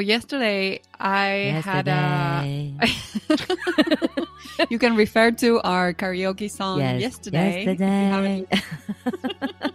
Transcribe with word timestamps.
Yesterday 0.00 0.80
I 0.98 1.62
had 1.64 1.88
a. 1.88 2.74
You 4.68 4.78
can 4.78 4.94
refer 4.94 5.30
to 5.30 5.60
our 5.62 5.94
karaoke 5.94 6.50
song 6.50 6.80
Yes, 6.80 7.00
yesterday. 7.00 7.64
if 7.66 7.80
you 7.80 7.86
haven't 7.86 8.46
yesterday. 8.50 9.70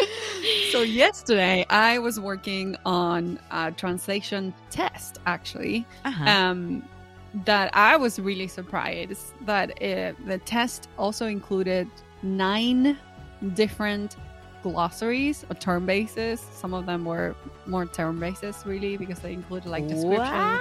so 0.70 0.82
yesterday 0.82 1.66
I 1.70 1.98
was 1.98 2.20
working 2.20 2.76
on 2.86 3.40
a 3.50 3.72
translation 3.72 4.54
test 4.70 5.18
actually. 5.26 5.86
Uh-huh. 6.04 6.24
Um, 6.24 6.88
that 7.46 7.76
I 7.76 7.96
was 7.96 8.20
really 8.20 8.46
surprised 8.46 9.32
that 9.44 9.70
uh 9.82 10.12
the 10.24 10.40
test 10.44 10.88
also 10.96 11.26
included 11.26 11.88
nine 12.22 12.96
different 13.54 14.16
glossaries 14.64 15.44
or 15.50 15.54
term 15.54 15.86
bases. 15.86 16.40
Some 16.40 16.72
of 16.74 16.86
them 16.86 17.04
were 17.04 17.36
more 17.66 17.86
term 17.86 18.18
bases 18.18 18.64
really 18.64 18.96
because 18.96 19.18
they 19.20 19.32
included 19.32 19.68
like 19.68 19.86
descriptions 19.86 20.60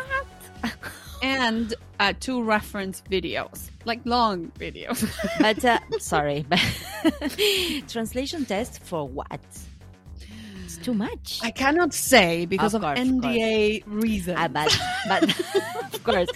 and 1.24 1.74
uh, 2.00 2.14
two 2.20 2.44
reference 2.44 3.02
videos, 3.10 3.70
like 3.86 4.02
long 4.06 4.52
videos. 4.60 5.00
but 5.40 5.64
uh, 5.64 5.80
sorry, 6.00 6.46
but 6.48 6.60
translation 7.88 8.46
test 8.46 8.84
for 8.84 9.08
what? 9.08 9.42
Too 10.84 10.94
much. 10.94 11.40
I 11.42 11.52
cannot 11.52 11.94
say 11.94 12.46
because 12.46 12.74
Of 12.74 12.84
of, 12.84 12.88
course, 12.96 13.00
of 13.00 13.08
NDA 13.08 13.84
reasons. 13.88 14.38
Ah, 14.38 14.48
but 14.50 14.70
but 15.08 15.24
of 15.94 16.04
course, 16.04 16.30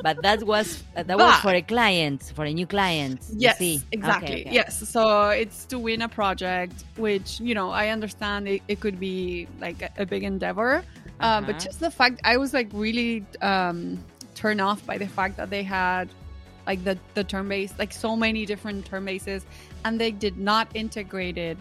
but 0.00 0.22
that 0.22 0.42
was 0.44 0.82
uh, 0.96 1.02
that 1.02 1.18
was 1.18 1.34
for 1.42 1.50
a 1.52 1.62
client, 1.62 2.32
for 2.34 2.44
a 2.44 2.52
new 2.52 2.66
client. 2.66 3.20
Yes, 3.36 3.58
see. 3.58 3.82
exactly. 3.92 4.28
Okay, 4.28 4.40
okay. 4.46 4.54
Yes. 4.54 4.88
So 4.88 5.30
it's 5.30 5.64
to 5.66 5.78
win 5.78 6.02
a 6.02 6.08
project, 6.08 6.84
which, 6.96 7.40
you 7.40 7.54
know, 7.54 7.70
I 7.70 7.88
understand 7.88 8.46
it, 8.48 8.62
it 8.68 8.80
could 8.80 8.98
be 9.00 9.48
like 9.60 9.82
a, 9.82 9.90
a 9.98 10.06
big 10.06 10.22
endeavor. 10.22 10.84
Uh, 11.20 11.40
but 11.40 11.56
Uh-huh. 11.56 11.58
just 11.58 11.80
the 11.80 11.90
fact, 11.90 12.20
I 12.24 12.36
was 12.36 12.54
like 12.54 12.68
really 12.72 13.24
um, 13.42 13.98
turned 14.34 14.60
off 14.60 14.84
by 14.86 14.98
the 14.98 15.08
fact 15.08 15.36
that 15.38 15.50
they 15.50 15.64
had 15.64 16.08
like 16.66 16.84
the, 16.84 16.96
the 17.14 17.24
term 17.24 17.48
base, 17.48 17.72
like 17.78 17.92
so 17.92 18.14
many 18.14 18.46
different 18.46 18.86
term 18.86 19.04
bases, 19.06 19.44
and 19.84 19.98
they 20.00 20.12
did 20.12 20.36
not 20.38 20.68
integrate 20.74 21.38
it 21.38 21.58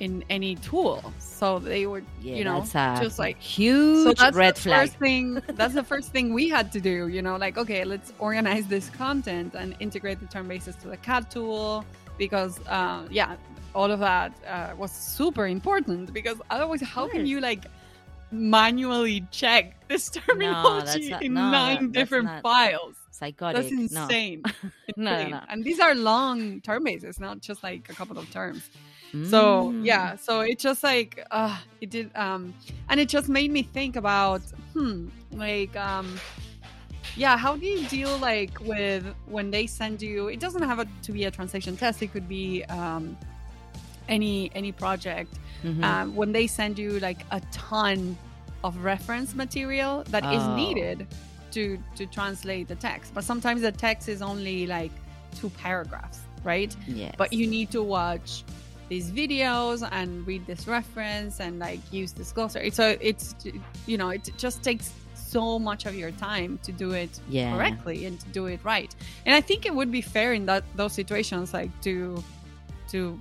in 0.00 0.24
any 0.30 0.56
tool. 0.56 1.12
So 1.18 1.58
they 1.58 1.86
were, 1.86 2.02
Yeah, 2.20 2.36
you 2.36 2.44
know, 2.44 2.60
just 3.00 3.18
like 3.18 3.38
huge 3.38 4.18
so 4.18 4.24
that's 4.24 4.36
red 4.36 4.56
the 4.56 4.60
flag. 4.60 4.88
First 4.88 4.98
thing, 4.98 5.34
that's 5.54 5.74
the 5.74 5.84
first 5.84 6.12
thing 6.12 6.32
we 6.32 6.48
had 6.48 6.72
to 6.72 6.80
do. 6.80 7.08
You 7.08 7.22
know, 7.22 7.36
like 7.36 7.58
okay, 7.58 7.84
let's 7.84 8.12
organize 8.18 8.66
this 8.66 8.90
content 8.90 9.54
and 9.54 9.76
integrate 9.80 10.20
the 10.20 10.26
term 10.26 10.48
bases 10.48 10.76
to 10.76 10.88
the 10.88 10.96
CAT 10.96 11.30
tool 11.30 11.84
because, 12.18 12.60
uh, 12.66 13.06
yeah, 13.10 13.36
all 13.74 13.90
of 13.90 14.00
that 14.00 14.32
uh, 14.46 14.74
was 14.76 14.90
super 14.90 15.46
important. 15.46 16.12
Because 16.12 16.40
otherwise, 16.50 16.80
how 16.80 17.08
can 17.08 17.26
you 17.26 17.40
like 17.40 17.64
manually 18.34 19.26
check 19.30 19.88
this 19.88 20.10
terminology 20.10 21.10
not- 21.10 21.22
in 21.22 21.34
no, 21.34 21.50
nine 21.50 21.90
different 21.90 22.24
not- 22.26 22.42
files? 22.42 22.96
Psychotic. 23.10 23.62
That's 23.62 23.72
no. 23.92 24.02
insane. 24.04 24.42
No, 24.96 25.22
no, 25.22 25.28
no. 25.28 25.40
And 25.48 25.64
these 25.64 25.80
are 25.80 25.94
long 25.94 26.60
term 26.60 26.84
bases, 26.84 27.18
not 27.18 27.40
just 27.40 27.62
like 27.62 27.88
a 27.88 27.94
couple 27.94 28.18
of 28.18 28.30
terms. 28.30 28.68
So 29.30 29.70
Mm. 29.72 29.84
yeah, 29.84 30.16
so 30.16 30.40
it 30.40 30.58
just 30.58 30.82
like 30.82 31.24
uh 31.30 31.56
it 31.80 31.90
did 31.90 32.10
um 32.16 32.52
and 32.88 32.98
it 33.00 33.08
just 33.08 33.28
made 33.28 33.50
me 33.50 33.62
think 33.62 33.96
about 33.96 34.42
hmm 34.74 35.06
like 35.32 35.74
um 35.76 36.20
yeah, 37.16 37.36
how 37.36 37.56
do 37.56 37.64
you 37.66 37.86
deal 37.86 38.18
like 38.18 38.58
with 38.60 39.04
when 39.26 39.50
they 39.50 39.66
send 39.66 40.02
you 40.02 40.28
it 40.28 40.40
doesn't 40.40 40.62
have 40.62 40.80
a, 40.80 40.86
to 41.02 41.12
be 41.12 41.24
a 41.24 41.30
translation 41.30 41.76
test, 41.76 42.02
it 42.02 42.12
could 42.12 42.28
be 42.28 42.64
um 42.64 43.16
any 44.08 44.50
any 44.54 44.72
project. 44.72 45.32
Mhm. 45.64 45.82
Um 45.84 46.14
when 46.14 46.32
they 46.32 46.46
send 46.46 46.78
you 46.78 47.00
like 47.00 47.20
a 47.30 47.40
ton 47.52 48.16
of 48.62 48.72
reference 48.84 49.34
material 49.34 50.04
that 50.10 50.24
is 50.36 50.42
Oh. 50.42 50.56
needed 50.56 51.06
to 51.52 51.78
to 51.96 52.06
translate 52.06 52.68
the 52.68 52.76
text. 52.76 53.12
But 53.14 53.24
sometimes 53.24 53.60
the 53.62 53.72
text 53.72 54.08
is 54.08 54.20
only 54.22 54.66
like 54.66 54.92
two 55.40 55.50
paragraphs, 55.50 56.20
right? 56.44 56.74
Yes. 56.86 57.14
but 57.18 57.32
you 57.32 57.46
need 57.46 57.70
to 57.72 57.82
watch 57.82 58.44
these 58.88 59.10
videos 59.10 59.86
and 59.98 60.26
read 60.26 60.46
this 60.46 60.66
reference 60.68 61.40
and 61.40 61.58
like 61.58 61.80
use 61.90 62.12
this 62.12 62.30
glossary 62.32 62.70
so 62.70 62.84
it's 63.00 63.34
you 63.86 63.96
know 63.96 64.10
it 64.10 64.30
just 64.36 64.62
takes 64.62 64.92
so 65.14 65.58
much 65.58 65.86
of 65.86 65.94
your 65.94 66.10
time 66.12 66.58
to 66.62 66.70
do 66.70 66.90
it 66.92 67.12
Yeah. 67.30 67.50
correctly 67.56 68.04
and 68.04 68.20
to 68.20 68.28
do 68.38 68.44
it 68.46 68.60
right 68.62 68.94
and 69.24 69.34
i 69.34 69.40
think 69.40 69.64
it 69.64 69.74
would 69.74 69.90
be 69.90 70.02
fair 70.02 70.34
in 70.34 70.44
that 70.46 70.64
those 70.76 70.92
situations 70.92 71.54
like 71.54 71.72
to 71.80 72.22
to 72.92 73.18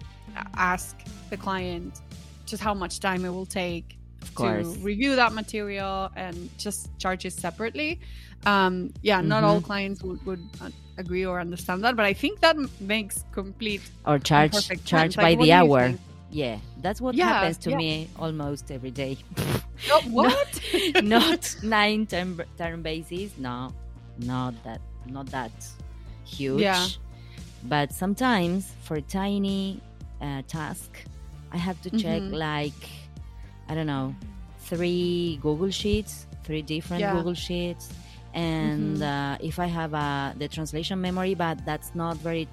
ask 0.74 0.96
the 1.30 1.38
client 1.38 2.02
just 2.46 2.62
how 2.64 2.74
much 2.74 3.00
time 3.00 3.26
it 3.26 3.30
will 3.30 3.46
take 3.46 3.98
to 4.38 4.64
review 4.82 5.16
that 5.16 5.34
material 5.34 6.10
and 6.16 6.50
just 6.58 6.90
charge 7.00 7.26
it 7.26 7.34
separately. 7.34 8.00
Um, 8.46 8.92
yeah, 9.02 9.22
not 9.22 9.44
all 9.44 9.60
Mhm. 9.60 9.64
clients 9.64 10.04
would, 10.04 10.26
would 10.26 10.42
uh, 10.62 10.70
agree 10.98 11.26
or 11.26 11.40
understand 11.40 11.84
that, 11.84 11.96
but 11.96 12.06
I 12.06 12.14
think 12.14 12.40
that 12.42 12.56
makes 12.80 13.24
complete 13.32 13.82
or 14.06 14.20
charge 14.20 14.52
charge 14.86 15.16
by 15.16 15.36
the 15.36 15.52
hour. 15.52 15.88
think? 15.90 16.02
Yeah, 16.32 16.58
that's 16.82 17.00
what 17.00 17.16
Yeah, 17.16 17.28
happens 17.34 17.58
to 17.60 17.70
yeah. 17.70 17.78
me 17.78 18.10
almost 18.18 18.72
every 18.72 18.92
day. 18.92 19.18
Oh, 19.92 20.02
what? 20.10 20.62
not 21.04 21.56
nine 21.62 22.08
term 22.08 22.40
term 22.58 22.82
bases. 22.82 23.32
No, 23.38 23.74
not 24.20 24.54
that 24.64 24.80
not 25.08 25.28
that 25.32 25.52
huge. 26.26 26.62
Yeah. 26.62 26.88
But 27.66 27.92
sometimes 27.94 28.72
for 28.84 29.00
tiny 29.02 29.82
uh, 30.22 30.42
task, 30.48 31.04
I 31.54 31.58
have 31.58 31.80
to 31.84 31.90
check 31.92 32.22
Mhm. 32.24 32.34
like 32.34 32.82
I 33.70 33.76
don't 33.76 33.88
know 33.88 34.16
three 34.66 35.38
Google 35.42 35.70
sheets, 35.70 36.26
three 36.44 36.62
different 36.62 37.02
Yeah. 37.02 37.14
Google 37.14 37.34
sheets, 37.36 37.90
and 38.34 38.98
Mhm. 38.98 39.02
uh, 39.02 39.38
if 39.40 39.60
I 39.60 39.68
have 39.68 39.94
uh, 39.94 40.34
the 40.38 40.48
translation 40.48 41.00
memory, 41.00 41.36
but 41.36 41.64
that's 41.66 41.94
not 41.96 42.18
very 42.18 42.48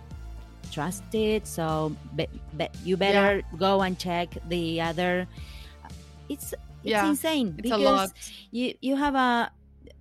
trusted, 0.71 1.47
so 1.47 1.94
be, 2.15 2.27
be, 2.56 2.69
you 2.84 2.97
better 2.97 3.43
go 3.59 3.81
and 3.83 3.99
check 3.99 4.28
the 4.49 4.81
other. 4.81 5.27
It's 6.28 6.53
it's 6.84 6.94
Yeah, 6.97 7.09
insane 7.09 7.55
It's 7.59 7.62
because 7.71 8.12
you 8.53 8.75
you 8.81 8.97
have 8.97 9.15
a 9.15 9.50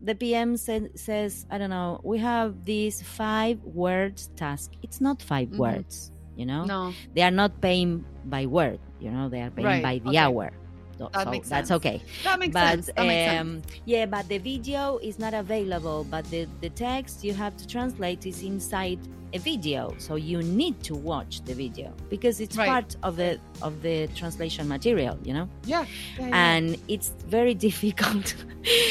the 0.01 0.15
PM 0.15 0.55
sa- 0.57 0.87
says 0.95 1.45
I 1.51 1.57
don't 1.57 1.69
know 1.71 1.99
we 2.03 2.19
have 2.19 2.65
this 2.65 3.01
five 3.01 3.59
words 3.63 4.29
task. 4.35 4.71
It's 4.83 5.01
not 5.01 5.21
5 5.21 5.49
Mhm. 5.49 5.57
words, 5.57 6.11
you 6.37 6.45
know. 6.45 6.65
No, 6.65 6.93
They 7.15 7.23
are 7.23 7.33
not 7.33 7.59
paying 7.61 8.05
by 8.25 8.45
word, 8.45 8.79
you 8.99 9.11
know. 9.11 9.29
They 9.29 9.41
are 9.41 9.49
paying 9.51 9.65
Right, 9.67 9.83
by 9.83 9.99
the 9.99 10.09
okay. 10.09 10.17
hour. 10.17 10.51
So, 10.97 11.09
That 11.13 11.23
so 11.33 11.41
that's 11.49 11.71
okay. 11.71 12.01
that 12.25 12.39
makes 12.39 12.53
but 12.53 12.67
sense. 12.69 12.85
That 12.95 13.05
makes 13.07 13.23
sense. 13.31 13.39
um, 13.41 13.61
yeah, 13.85 14.05
but 14.05 14.27
the 14.27 14.37
video 14.37 14.97
is 15.01 15.17
not 15.17 15.33
available. 15.33 16.03
But 16.09 16.25
the 16.29 16.45
the 16.59 16.69
text 16.69 17.23
you 17.23 17.33
have 17.33 17.55
to 17.55 17.65
translate 17.67 18.25
is 18.25 18.43
inside 18.43 18.99
a 19.31 19.37
video, 19.39 19.93
so 19.97 20.15
you 20.15 20.41
need 20.41 20.81
to 20.83 20.95
watch 20.95 21.41
the 21.45 21.53
video 21.53 21.93
because 22.09 22.41
it's 22.41 22.57
Right. 22.57 22.67
part 22.67 22.97
of 23.03 23.15
the 23.15 23.39
of 23.61 23.81
the 23.81 24.07
translation 24.15 24.67
material, 24.67 25.17
you 25.23 25.33
know 25.33 25.47
Yeah, 25.65 25.85
yeah, 26.17 26.27
yeah. 26.27 26.35
and 26.47 26.77
it's 26.89 27.09
very 27.29 27.53
difficult 27.67 28.35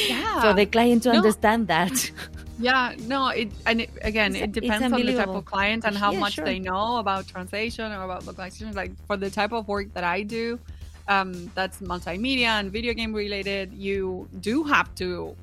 Yeah. 0.08 0.40
for 0.40 0.54
the 0.54 0.64
client 0.64 1.02
to 1.02 1.10
No. 1.10 1.16
understand 1.18 1.66
that. 1.68 2.10
Yeah, 2.58 2.94
no, 3.06 3.28
it 3.28 3.52
and 3.66 3.82
it, 3.82 3.90
again, 4.02 4.34
It's- 4.34 4.44
it 4.48 4.52
depends 4.52 4.92
on 4.92 5.00
the 5.06 5.14
type 5.14 5.28
of 5.28 5.44
client 5.44 5.84
and 5.84 5.96
how 5.96 6.10
Yeah, 6.12 6.18
much 6.20 6.34
sure. 6.34 6.44
they 6.44 6.58
know 6.58 6.96
about 6.98 7.28
translation 7.28 7.92
or 7.92 8.02
about 8.02 8.26
localization. 8.26 8.72
Like 8.74 8.92
for 9.06 9.16
the 9.16 9.30
type 9.30 9.52
of 9.52 9.68
work 9.68 9.94
that 9.94 10.02
I 10.04 10.22
do, 10.22 10.58
um, 11.06 11.50
that's 11.54 11.78
multimedia 11.80 12.50
and 12.58 12.72
video 12.72 12.92
game 12.94 13.12
related. 13.14 13.72
You 13.72 14.28
do 14.40 14.64
have 14.64 14.92
to 14.96 15.36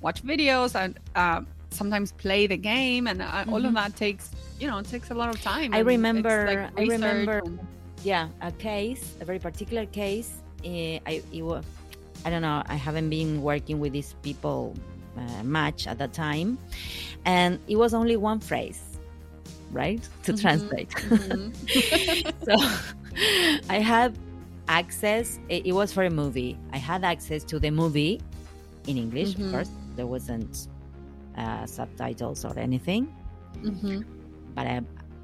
watch 0.00 0.22
videos 0.22 0.74
and 0.74 0.98
uh, 1.16 1.40
sometimes 1.70 2.12
play 2.12 2.46
the 2.46 2.56
game, 2.56 3.06
and 3.08 3.20
uh, 3.22 3.44
all 3.50 3.64
of 3.64 3.72
Mhm. 3.72 3.74
that 3.74 3.96
takes 3.96 4.30
you 4.60 4.66
know 4.68 4.78
it 4.78 4.86
takes 4.86 5.10
a 5.10 5.14
lot 5.14 5.28
of 5.34 5.40
time. 5.42 5.74
I 5.74 5.80
remember- 5.80 6.46
like, 6.46 6.70
I 6.78 6.82
remember 6.96 7.38
and- 7.44 7.58
yeah, 8.04 8.28
a 8.42 8.52
case, 8.52 9.14
a 9.20 9.24
very 9.24 9.38
particular 9.40 9.86
case. 9.86 10.30
Uh, 10.64 11.00
I 11.10 11.22
it 11.32 11.42
was 11.42 11.64
I 12.24 12.30
don't 12.30 12.42
know. 12.42 12.62
I 12.66 12.76
haven't 12.76 13.08
been 13.10 13.42
working 13.42 13.80
with 13.80 13.92
these 13.92 14.14
people 14.22 14.74
uh, 15.16 15.42
much 15.44 15.86
at 15.86 15.98
that 15.98 16.12
time, 16.12 16.58
and 17.24 17.58
it 17.68 17.76
was 17.76 17.94
only 17.94 18.16
one 18.16 18.40
phrase, 18.40 18.80
right, 19.72 20.02
to 20.24 20.32
Mhm, 20.32 20.40
translate. 20.40 20.90
mhm. 20.90 21.52
so 22.46 22.54
I 23.68 23.78
had 23.80 24.16
access. 24.68 25.38
It, 25.48 25.66
it 25.66 25.72
was 25.72 25.92
for 25.92 26.04
a 26.04 26.10
movie. 26.10 26.56
I 26.72 26.78
had 26.78 27.04
access 27.04 27.44
to 27.44 27.58
the 27.58 27.70
movie 27.70 28.20
in 28.86 28.96
English, 28.96 29.34
Mhm. 29.34 29.46
of 29.46 29.52
course. 29.52 29.70
There 29.96 30.06
wasn't 30.06 30.68
uh, 31.36 31.64
subtitles 31.66 32.44
or 32.44 32.58
anything, 32.58 33.12
Mhm. 33.62 34.04
but 34.54 34.66
I, 34.66 34.80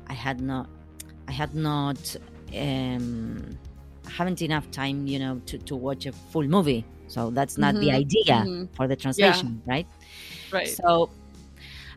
I 0.08 0.12
had 0.14 0.40
not, 0.40 0.68
I 1.28 1.32
had 1.32 1.54
not, 1.54 2.16
um, 2.56 3.56
I 4.06 4.10
haven't 4.10 4.40
enough 4.40 4.70
time, 4.70 5.06
you 5.06 5.18
know, 5.18 5.40
to, 5.46 5.58
to 5.58 5.74
watch 5.76 6.06
a 6.06 6.12
full 6.12 6.46
movie. 6.46 6.84
So 7.08 7.30
that's 7.30 7.56
not 7.58 7.74
the 7.74 7.88
Mhm, 7.88 7.94
idea 8.04 8.34
mhm. 8.46 8.68
for 8.76 8.86
the 8.88 8.96
translation, 8.96 9.62
right? 9.66 9.86
Right. 10.52 10.68
So 10.68 11.10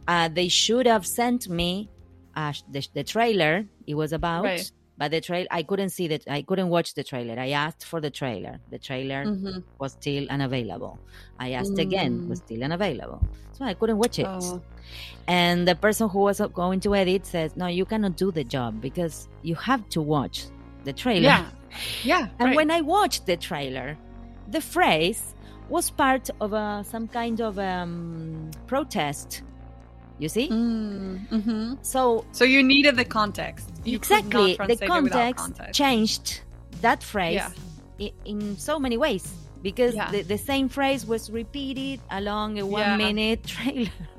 uh, 0.07 0.27
they 0.29 0.47
should 0.47 0.85
have 0.88 1.06
sent 1.06 1.50
me 1.50 1.89
uh, 2.35 2.53
the, 2.71 2.88
the 2.94 3.03
trailer. 3.03 3.65
It 3.88 3.95
was 3.95 4.13
about 4.13 4.44
Right. 4.45 4.71
but 4.97 5.11
the 5.11 5.19
trail 5.21 5.45
I 5.51 5.63
couldn't 5.63 5.89
see 5.89 6.07
that 6.09 6.23
I 6.27 6.41
couldn't 6.41 6.69
watch 6.69 6.94
the 6.94 7.03
trailer. 7.03 7.38
I 7.39 7.50
asked 7.51 7.83
for 7.85 8.00
the 8.00 8.09
trailer. 8.11 8.59
The 8.69 8.77
trailer 8.79 9.25
Mhm. 9.25 9.63
was 9.79 9.94
still 9.94 10.25
unavailable. 10.29 11.00
I 11.39 11.51
asked 11.53 11.77
again, 11.79 12.21
Mm. 12.21 12.27
was 12.29 12.39
still 12.39 12.63
unavailable. 12.63 13.21
So 13.53 13.65
I 13.65 13.73
couldn't 13.73 13.97
watch 13.97 14.19
it. 14.19 14.27
Oh. 14.27 14.61
And 15.27 15.67
the 15.67 15.75
person 15.75 16.07
who 16.09 16.19
was 16.19 16.39
going 16.53 16.79
to 16.81 16.95
edit 16.95 17.25
says, 17.25 17.56
"No, 17.57 17.67
you 17.67 17.85
cannot 17.85 18.15
do 18.15 18.31
the 18.31 18.44
job 18.44 18.79
because 18.81 19.27
you 19.44 19.56
have 19.56 19.88
to 19.89 20.01
watch 20.01 20.45
the 20.85 20.94
trailer." 20.94 21.23
Yeah. 21.33 21.45
Yeah. 22.03 22.27
And 22.39 22.47
right. 22.50 22.56
when 22.56 22.71
I 22.71 22.81
watched 22.81 23.25
the 23.25 23.38
trailer, 23.38 23.97
the 24.51 24.62
phrase 24.62 25.36
was 25.69 25.90
part 25.92 26.30
of 26.42 26.54
a, 26.54 26.84
some 26.84 27.07
kind 27.07 27.40
of 27.42 27.60
um, 27.60 28.50
protest. 28.68 29.44
You 30.18 30.28
see? 30.30 30.50
Mm, 30.50 31.30
mhm. 31.30 31.78
So 31.81 32.25
So 32.34 32.44
you 32.44 32.62
needed 32.62 32.96
the 32.98 33.06
context. 33.06 33.69
You 33.86 33.96
exactly, 33.96 34.57
the 34.57 34.75
context, 34.86 35.46
context. 35.46 35.74
changed 35.78 36.42
that 36.81 37.01
phrase 37.04 37.36
Yeah. 37.36 37.51
i- 38.07 38.13
in 38.25 38.57
so 38.57 38.80
many 38.80 38.98
ways 38.98 39.31
because 39.62 39.96
Yeah. 39.96 40.12
the, 40.12 40.24
the 40.24 40.38
same 40.38 40.68
phrase 40.68 41.06
was 41.06 41.30
repeated 41.31 42.02
along 42.12 42.60
a 42.60 42.66
one 42.66 42.81
Yeah. 42.81 42.98
minute 42.98 43.45
trailer. 43.45 43.92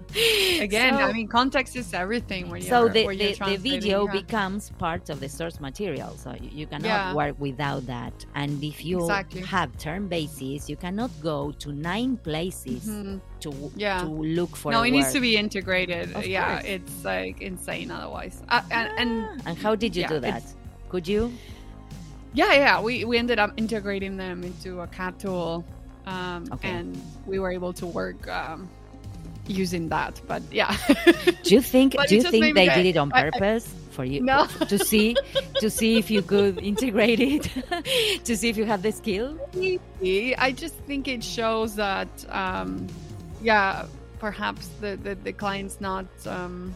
Again, 0.61 0.95
So- 0.95 1.01
I 1.01 1.13
mean, 1.13 1.29
context 1.29 1.77
is 1.77 1.95
everything 1.95 2.49
when 2.51 2.61
you're 2.63 2.69
so 2.69 2.89
the, 2.89 3.07
the, 3.07 3.33
the 3.51 3.57
video 3.57 4.07
yeah. 4.07 4.13
becomes 4.13 4.71
part 4.79 5.09
of 5.09 5.21
the 5.21 5.29
source 5.29 5.61
material 5.61 6.17
so 6.17 6.35
you, 6.41 6.51
you 6.53 6.67
cannot 6.67 6.85
Yeah. 6.87 7.15
work 7.15 7.37
without 7.39 7.87
that 7.87 8.13
and 8.35 8.63
if 8.63 8.85
you 8.85 8.99
Exactly. 9.01 9.43
have 9.43 9.77
term 9.79 10.09
bases 10.09 10.69
you 10.69 10.77
cannot 10.77 11.11
go 11.23 11.53
to 11.61 11.73
nine 11.73 12.17
places 12.17 12.87
Mhm. 12.87 13.21
to 13.41 13.53
Yeah. 13.77 14.03
to 14.03 14.09
look 14.09 14.57
for 14.57 14.73
no, 14.73 14.83
it 14.83 14.91
needs 14.91 15.13
to 15.13 15.21
be 15.21 15.37
integrated. 15.37 16.13
Of 16.15 16.27
yeah, 16.27 16.55
course. 16.61 16.65
it's 16.67 17.05
like 17.05 17.41
insane 17.41 17.91
otherwise. 17.91 18.43
Uh, 18.49 18.63
and, 18.71 18.89
and 18.99 19.11
Ah, 19.41 19.49
and 19.51 19.59
how 19.59 19.75
did 19.75 19.95
you 19.97 20.07
do 20.09 20.19
that 20.21 20.43
could 20.89 21.07
you 21.07 21.33
yeah, 22.33 22.53
yeah, 22.53 22.81
we, 22.81 23.05
we 23.05 23.19
ended 23.19 23.41
up 23.41 23.51
integrating 23.57 24.17
them 24.17 24.45
into 24.45 24.81
a 24.83 24.87
CAT 24.87 25.19
tool, 25.19 25.65
um, 26.07 26.45
Okay. 26.53 26.69
and 26.71 26.97
we 27.27 27.41
were 27.41 27.51
able 27.51 27.73
to 27.73 27.87
work 27.87 28.29
um, 28.29 28.69
using 29.51 29.89
that. 29.89 30.21
But 30.27 30.43
yeah, 30.51 30.77
do 31.43 31.55
you 31.55 31.61
think 31.61 31.97
do 32.09 32.17
you 32.17 32.23
think 32.23 32.55
they 32.55 32.69
did 32.69 32.87
it 32.87 32.97
on 32.97 33.13
I- 33.13 33.27
I- 33.27 33.31
purpose 33.31 33.75
for 33.91 34.05
you 34.05 34.23
No. 34.23 34.47
to 34.69 34.79
see 34.79 35.17
to 35.57 35.69
see 35.69 35.99
if 35.99 36.11
you 36.11 36.23
could 36.23 36.59
integrate 36.63 37.19
it 37.21 37.51
to 38.25 38.37
see 38.37 38.49
if 38.49 38.57
you 38.57 38.65
have 38.65 38.83
the 38.83 38.93
skill 38.93 39.37
I 40.39 40.55
just 40.57 40.75
think 40.87 41.09
it 41.09 41.23
shows 41.23 41.75
that, 41.75 42.09
um, 42.31 42.87
yeah, 43.43 43.87
perhaps 44.19 44.69
the, 44.81 44.97
the, 44.97 45.15
the 45.17 45.33
client's 45.33 45.81
not 45.81 46.07
um, 46.27 46.75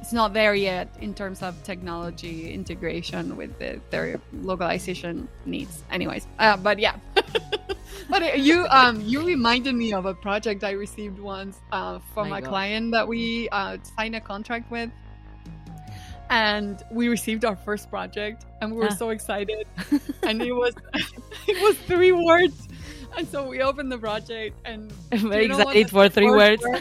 it's 0.00 0.12
not 0.12 0.34
there 0.34 0.54
yet 0.54 0.88
in 1.00 1.14
terms 1.14 1.42
of 1.42 1.60
technology 1.64 2.52
integration 2.52 3.36
with 3.36 3.58
the, 3.58 3.80
their 3.90 4.20
localization 4.42 5.28
needs. 5.46 5.82
Anyways, 5.90 6.26
uh, 6.38 6.56
but 6.58 6.78
yeah. 6.78 6.96
But 8.08 8.22
uh, 8.22 8.26
you 8.36 8.66
um 8.70 9.00
you 9.00 9.24
reminded 9.24 9.74
me 9.74 9.92
of 9.92 10.06
a 10.06 10.14
project 10.14 10.64
I 10.64 10.72
received 10.72 11.18
once 11.18 11.58
uh, 11.72 11.98
from 12.12 12.28
My 12.30 12.38
a 12.38 12.42
God. 12.42 12.48
client 12.50 12.92
that 12.92 13.06
we 13.08 13.48
uh, 13.50 13.78
signed 13.96 14.14
a 14.16 14.20
contract 14.20 14.70
with. 14.70 14.90
And 16.30 16.82
we 16.90 17.08
received 17.08 17.44
our 17.44 17.54
first 17.54 17.90
project, 17.90 18.46
and 18.60 18.72
we 18.72 18.78
were 18.78 18.88
Ah. 18.90 18.94
so 18.96 19.10
excited 19.10 19.66
and 20.22 20.40
it 20.42 20.52
was 20.52 20.74
it 21.46 21.58
was 21.62 21.76
three 21.86 22.12
words 22.12 22.66
and 23.16 23.28
so 23.28 23.46
we 23.46 23.60
opened 23.60 23.92
the 23.92 23.98
project 23.98 24.56
and 24.64 24.90
very 25.12 25.46
excited 25.46 25.90
for 25.90 26.08
three 26.08 26.30
words 26.30 26.62
were? 26.64 26.80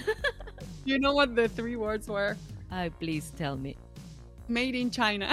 you 0.86 0.98
know 0.98 1.13
what 1.13 1.36
the 1.36 1.48
three 1.50 1.75
words 1.75 2.07
were 2.07 2.38
Ah, 2.71 2.88
please 3.00 3.31
tell 3.38 3.57
me 3.57 3.75
made 4.48 4.75
in 4.75 4.89
china 4.89 5.27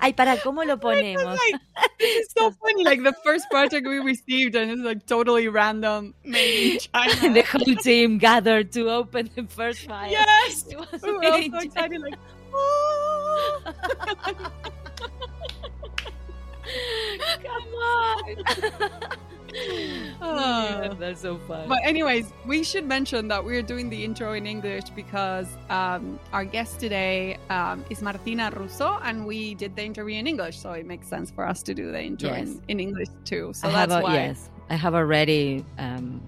ay 0.00 0.12
para 0.12 0.36
cómo 0.38 0.64
lo 0.64 0.76
ponemos 0.80 1.24
like, 1.24 1.60
it's 1.98 2.32
so 2.36 2.50
funny 2.50 2.84
like 2.84 3.02
the 3.02 3.12
first 3.24 3.48
project 3.50 3.86
we 3.86 3.98
received 3.98 4.54
and 4.54 4.70
it's 4.70 4.80
like 4.82 5.04
totally 5.06 5.48
random 5.48 6.14
made 6.24 6.72
in 6.74 6.78
china 6.92 7.34
the 7.34 7.42
whole 7.42 7.76
team 7.82 8.18
gathered 8.18 8.72
to 8.72 8.88
open 8.90 9.28
the 9.34 9.44
first 9.44 9.86
file. 9.86 10.10
yes 10.10 10.64
It 10.70 10.78
was 10.78 11.02
we 11.02 11.12
were 11.12 11.24
all 11.24 11.42
so 11.50 11.58
excited 11.58 12.00
like 12.00 12.14
oh. 12.54 13.60
Come 17.42 17.74
on. 17.74 18.36
Oh. 20.20 20.94
that's 20.98 21.20
so 21.20 21.38
fun. 21.48 21.68
But 21.68 21.78
anyways, 21.84 22.32
we 22.46 22.62
should 22.64 22.86
mention 22.86 23.28
that 23.28 23.44
we're 23.44 23.62
doing 23.62 23.90
the 23.90 24.04
intro 24.04 24.32
in 24.32 24.46
English 24.46 24.90
because 24.90 25.46
um, 25.70 26.18
our 26.32 26.44
guest 26.44 26.80
today 26.80 27.38
um, 27.50 27.84
is 27.90 28.02
Martina 28.02 28.50
Russo, 28.54 28.98
and 29.02 29.26
we 29.26 29.54
did 29.54 29.76
the 29.76 29.82
interview 29.82 30.18
in 30.18 30.26
English, 30.26 30.58
so 30.58 30.72
it 30.72 30.86
makes 30.86 31.06
sense 31.08 31.30
for 31.30 31.46
us 31.46 31.62
to 31.64 31.74
do 31.74 31.92
the 31.92 32.02
intro 32.02 32.30
Yes. 32.30 32.48
in, 32.48 32.62
in 32.68 32.80
English 32.80 33.08
too. 33.24 33.52
So 33.54 33.68
I 33.68 33.72
that's 33.72 33.92
a, 33.92 34.00
why. 34.00 34.14
yes, 34.14 34.50
I 34.70 34.74
have 34.76 34.94
already 34.94 35.64
um, 35.78 36.20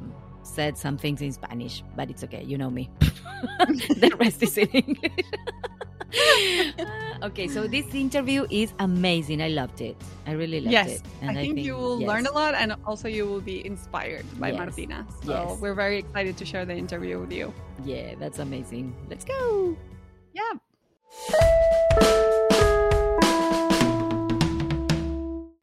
said 0.43 0.76
some 0.79 0.97
things 0.99 1.21
in 1.23 1.32
Spanish, 1.32 1.82
but 1.97 2.11
it's 2.11 2.23
okay. 2.25 2.43
You 2.44 2.59
know 2.59 2.71
me. 2.71 2.91
the 3.00 4.14
rest 4.19 4.43
is 4.43 4.56
in 4.59 4.69
English. 4.69 5.12
okay, 7.23 7.49
so 7.49 7.67
this 7.67 7.87
interview 7.95 8.47
is 8.51 8.73
amazing. 8.79 9.43
I 9.43 9.49
loved 9.49 9.81
it. 9.81 9.97
I 10.27 10.33
really 10.33 10.61
loved 10.61 10.69
it. 10.69 10.73
Yes, 10.73 10.91
it. 11.01 11.03
I 11.23 11.35
think, 11.35 11.59
you 11.59 11.77
will 11.77 12.01
yes. 12.01 12.09
learn 12.09 12.27
a 12.27 12.33
lot, 12.33 12.55
and 12.55 12.75
also 12.87 13.09
you 13.09 13.27
will 13.27 13.41
be 13.41 13.65
inspired 13.65 14.25
by 14.41 14.49
Yes. 14.49 14.59
Martina. 14.59 15.07
So 15.25 15.33
Yes. 15.33 15.61
we're 15.61 15.75
very 15.75 15.99
excited 15.99 16.37
to 16.39 16.45
share 16.45 16.65
the 16.65 16.75
interview 16.75 17.19
with 17.21 17.33
you. 17.33 17.53
Yeah, 17.85 18.15
that's 18.19 18.39
amazing. 18.39 18.95
Let's 19.09 19.25
go. 19.25 19.77
Yeah. 20.33 20.59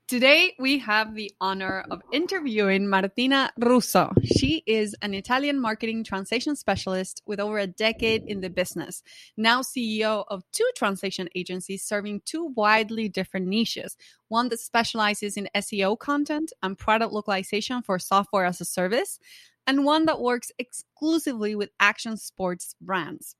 Today, 0.07 0.54
we 0.60 0.78
have 0.78 1.16
the 1.16 1.31
honor 1.42 1.84
of 1.90 2.00
interviewing 2.13 2.88
Martina 2.88 3.52
Russo. 3.57 4.13
She 4.24 4.62
is 4.68 4.96
an 5.02 5.16
Italian 5.16 5.60
marketing 5.60 6.04
translation 6.04 6.56
specialist 6.56 7.24
with 7.25 7.40
over 7.40 7.57
a 7.57 7.66
decade 7.66 8.24
in 8.28 8.40
the 8.40 8.52
business, 8.52 9.02
now 9.36 9.63
CEO 9.63 10.24
of 10.28 10.44
two 10.52 10.69
translation 10.78 11.28
agencies 11.34 11.81
serving 11.81 12.22
two 12.24 12.54
widely 12.56 13.10
different 13.10 13.48
niches 13.48 13.98
one 14.28 14.50
that 14.50 14.60
specializes 14.60 15.38
in 15.38 15.50
SEO 15.56 15.98
content 15.98 16.54
and 16.62 16.78
product 16.78 17.12
localization 17.12 17.81
for 17.81 17.98
software 17.98 18.46
as 18.46 18.62
a 18.62 18.66
service, 18.66 19.18
and 19.65 19.86
one 19.86 20.06
that 20.06 20.22
works 20.22 20.51
exclusively 20.60 21.56
with 21.56 21.72
action 21.80 22.15
sports 22.15 22.75
brands. 22.80 23.36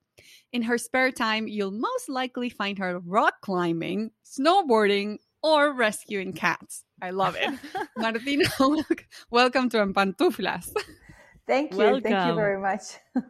In 0.52 0.62
her 0.62 0.78
spare 0.78 1.12
time, 1.12 1.46
you'll 1.46 1.70
most 1.70 2.08
likely 2.08 2.48
find 2.48 2.78
her 2.78 2.98
rock 2.98 3.34
climbing, 3.40 4.10
snowboarding, 4.24 5.18
or 5.42 5.72
rescuing 5.72 6.32
cats. 6.32 6.84
I 7.00 7.10
love 7.10 7.36
it. 7.38 7.58
Martina, 7.96 8.44
welcome 9.30 9.68
to 9.70 9.78
Empantuflas. 9.78 10.72
Thank 11.46 11.72
you. 11.72 12.00
Thank 12.00 12.26
you 12.26 12.34
very 12.34 12.60
much. 12.60 12.82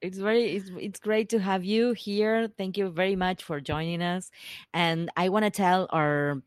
It's 0.00 0.18
very 0.18 0.54
it's, 0.54 0.70
it's 0.78 1.00
great 1.00 1.28
to 1.30 1.40
have 1.40 1.64
you 1.64 1.92
here. 1.92 2.46
Thank 2.56 2.78
you 2.78 2.88
very 2.88 3.16
much 3.16 3.42
for 3.42 3.60
joining 3.60 4.00
us. 4.00 4.30
And 4.72 5.10
I 5.16 5.28
want 5.28 5.44
to 5.44 5.50
tell 5.50 5.88
our 5.90 6.40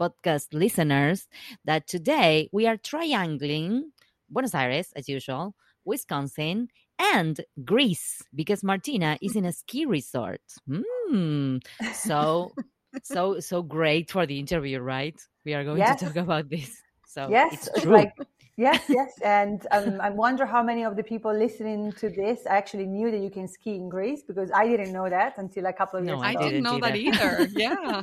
podcast 0.00 0.54
listeners 0.54 1.28
that 1.66 1.86
today 1.86 2.48
we 2.52 2.66
are 2.66 2.78
triangling 2.78 3.92
Buenos 4.30 4.54
Aires 4.54 4.94
as 4.96 5.10
usual, 5.10 5.54
Wisconsin, 5.84 6.68
and 6.98 7.40
Greece 7.64 8.22
because 8.34 8.64
Martina 8.64 9.18
is 9.20 9.36
in 9.36 9.44
a 9.44 9.52
ski 9.52 9.84
resort. 9.84 10.40
Hmm. 10.66 11.58
So 11.92 12.52
so 13.02 13.40
so 13.40 13.62
great 13.62 14.10
for 14.10 14.26
the 14.26 14.38
interview, 14.38 14.80
right? 14.80 15.18
We 15.44 15.54
are 15.54 15.64
going 15.64 15.78
Yes. 15.78 16.00
to 16.00 16.06
talk 16.06 16.16
about 16.16 16.48
this. 16.48 16.82
So 17.06 17.28
yes, 17.30 17.52
it's 17.54 17.68
it's 17.68 17.82
true. 17.82 17.92
like 17.92 18.12
yes, 18.58 18.82
yes, 18.88 19.12
and 19.24 19.66
um, 19.70 20.00
I 20.00 20.10
wonder 20.10 20.44
how 20.44 20.62
many 20.62 20.84
of 20.84 20.96
the 20.96 21.02
people 21.02 21.32
listening 21.32 21.92
to 21.92 22.10
this 22.10 22.44
actually 22.46 22.86
knew 22.86 23.10
that 23.10 23.18
you 23.20 23.30
can 23.30 23.48
ski 23.48 23.74
in 23.76 23.88
Greece 23.88 24.22
because 24.22 24.50
I 24.52 24.66
didn't 24.66 24.92
know 24.92 25.08
that 25.08 25.38
until 25.38 25.64
a 25.66 25.72
couple 25.72 25.98
of 26.00 26.04
years. 26.04 26.18
No, 26.18 26.24
years 26.24 26.36
I 26.36 26.42
didn't 26.42 26.62
know 26.64 26.78
that 26.80 26.96
either. 26.96 27.40
either. 27.40 27.48
Yeah. 27.56 28.02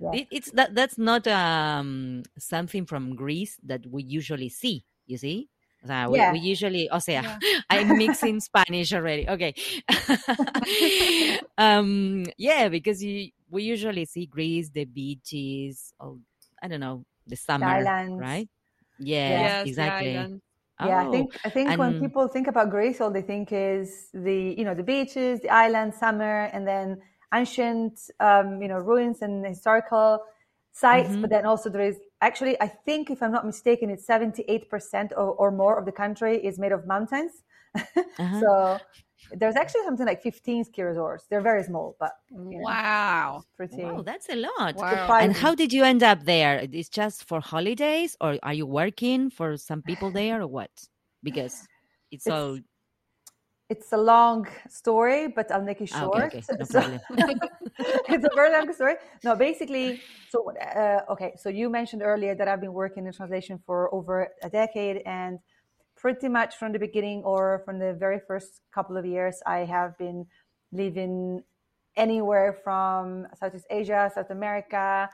Yeah. 0.00 0.12
It, 0.12 0.26
it's 0.30 0.50
that 0.52 0.74
that's 0.74 0.96
not 0.96 1.26
um 1.28 2.22
something 2.38 2.86
from 2.86 3.14
Greece 3.14 3.58
that 3.64 3.84
we 3.86 4.02
usually 4.04 4.48
see. 4.48 4.84
You 5.06 5.18
see, 5.18 5.48
Uh, 5.84 6.08
we, 6.08 6.16
Yeah. 6.16 6.32
we 6.32 6.38
usually. 6.40 6.88
O 6.88 6.98
sea, 6.98 7.20
Yeah. 7.20 7.36
I'm 7.70 7.98
mixing 7.98 8.40
Spanish 8.40 8.92
already. 8.96 9.28
Okay. 9.28 9.52
um. 11.58 12.24
Yeah, 12.38 12.68
because 12.68 13.02
you, 13.04 13.30
we 13.54 13.64
usually 13.64 14.04
see 14.06 14.26
Greece, 14.26 14.70
the 14.70 14.84
beaches. 14.86 15.94
Oh, 16.00 16.20
I 16.62 16.68
don't 16.68 16.80
know, 16.80 17.04
the 17.26 17.36
summer, 17.36 17.90
islands. 17.90 18.28
right? 18.28 18.48
Yes, 18.98 19.56
yes, 19.56 19.64
exactly. 19.64 20.28
island. 20.28 20.42
Yeah, 20.80 21.00
I 21.00 21.06
Oh, 21.06 21.06
think 21.06 21.38
I 21.44 21.50
think 21.50 21.78
when 21.78 21.94
people 21.94 22.28
think 22.28 22.46
about 22.48 22.70
Greece, 22.70 23.00
all 23.00 23.10
they 23.10 23.22
think 23.22 23.52
is 23.52 24.10
the 24.12 24.54
you 24.58 24.64
know 24.64 24.74
the 24.74 24.82
beaches, 24.82 25.40
the 25.40 25.50
island, 25.50 25.94
summer, 25.94 26.46
and 26.52 26.66
then 26.68 27.02
ancient 27.34 28.10
um, 28.20 28.62
you 28.62 28.68
know 28.68 28.78
ruins 28.78 29.22
and 29.22 29.46
historical 29.46 30.24
sites. 30.72 31.16
Mhm. 31.16 31.22
But 31.22 31.30
then 31.30 31.46
also 31.46 31.70
there 31.70 31.82
is 31.82 32.00
actually 32.20 32.60
I 32.60 32.68
think 32.68 33.10
if 33.10 33.22
I'm 33.22 33.32
not 33.32 33.46
mistaken, 33.46 33.90
it's 33.90 34.06
78 34.06 34.68
percent 34.70 35.12
or, 35.16 35.30
or 35.32 35.50
more 35.52 35.78
of 35.78 35.86
the 35.86 35.92
country 35.92 36.44
is 36.44 36.58
made 36.58 36.72
of 36.72 36.86
mountains. 36.86 37.44
uh-huh. 38.18 38.44
So 38.44 38.80
there's 39.32 39.56
actually 39.56 39.82
something 39.84 40.06
like 40.06 40.22
15 40.22 40.64
ski 40.64 40.82
resorts. 40.82 41.26
They're 41.28 41.40
very 41.42 41.62
small, 41.62 41.96
but 41.98 42.12
you 42.30 42.58
know, 42.58 42.64
Wow. 42.64 43.44
pretty. 43.56 43.82
Wow, 43.82 44.02
that's 44.02 44.28
a 44.28 44.36
lot. 44.36 44.76
Wow. 44.76 45.16
And 45.20 45.34
how 45.34 45.54
did 45.54 45.72
you 45.72 45.84
end 45.84 46.02
up 46.02 46.24
there? 46.24 46.66
It's 46.72 46.88
just 46.88 47.24
for 47.24 47.40
holidays, 47.40 48.16
or 48.20 48.38
are 48.42 48.54
you 48.54 48.66
working 48.66 49.30
for 49.30 49.56
some 49.56 49.82
people 49.82 50.10
there, 50.10 50.42
or 50.42 50.46
what? 50.46 50.70
Because 51.22 51.66
it's, 52.10 52.26
It's 52.26 52.28
all 52.28 52.58
It's 53.70 53.92
a 53.92 53.96
long 53.96 54.46
story, 54.68 55.26
but 55.28 55.50
I'll 55.50 55.62
make 55.62 55.80
it 55.80 55.90
Ah, 55.94 56.00
short. 56.00 56.26
okay, 56.26 56.44
okay, 56.52 56.54
no 56.58 56.64
So- 56.66 57.34
it's 58.08 58.24
a 58.24 58.30
very 58.34 58.52
long 58.52 58.72
story. 58.72 58.96
No, 59.24 59.34
basically, 59.34 60.02
so 60.28 60.52
uh, 60.60 61.00
okay. 61.10 61.32
So 61.36 61.48
you 61.48 61.70
mentioned 61.70 62.02
earlier 62.02 62.34
that 62.34 62.46
I've 62.46 62.60
been 62.60 62.74
working 62.74 63.06
in 63.06 63.12
translation 63.12 63.58
for 63.66 63.92
over 63.94 64.28
a 64.42 64.50
decade, 64.50 64.98
and 65.06 65.38
pretty 66.04 66.28
much 66.28 66.56
from 66.56 66.70
the 66.70 66.78
beginning 66.78 67.22
or 67.24 67.62
from 67.64 67.78
the 67.78 67.94
very 67.94 68.20
first 68.28 68.60
couple 68.76 68.94
of 68.94 69.06
years, 69.06 69.40
I 69.46 69.60
have 69.64 69.96
been 69.96 70.26
living 70.70 71.42
anywhere 71.96 72.52
from 72.62 73.26
Southeast 73.40 73.64
Asia, 73.70 74.10
South 74.14 74.28
America, 74.28 75.08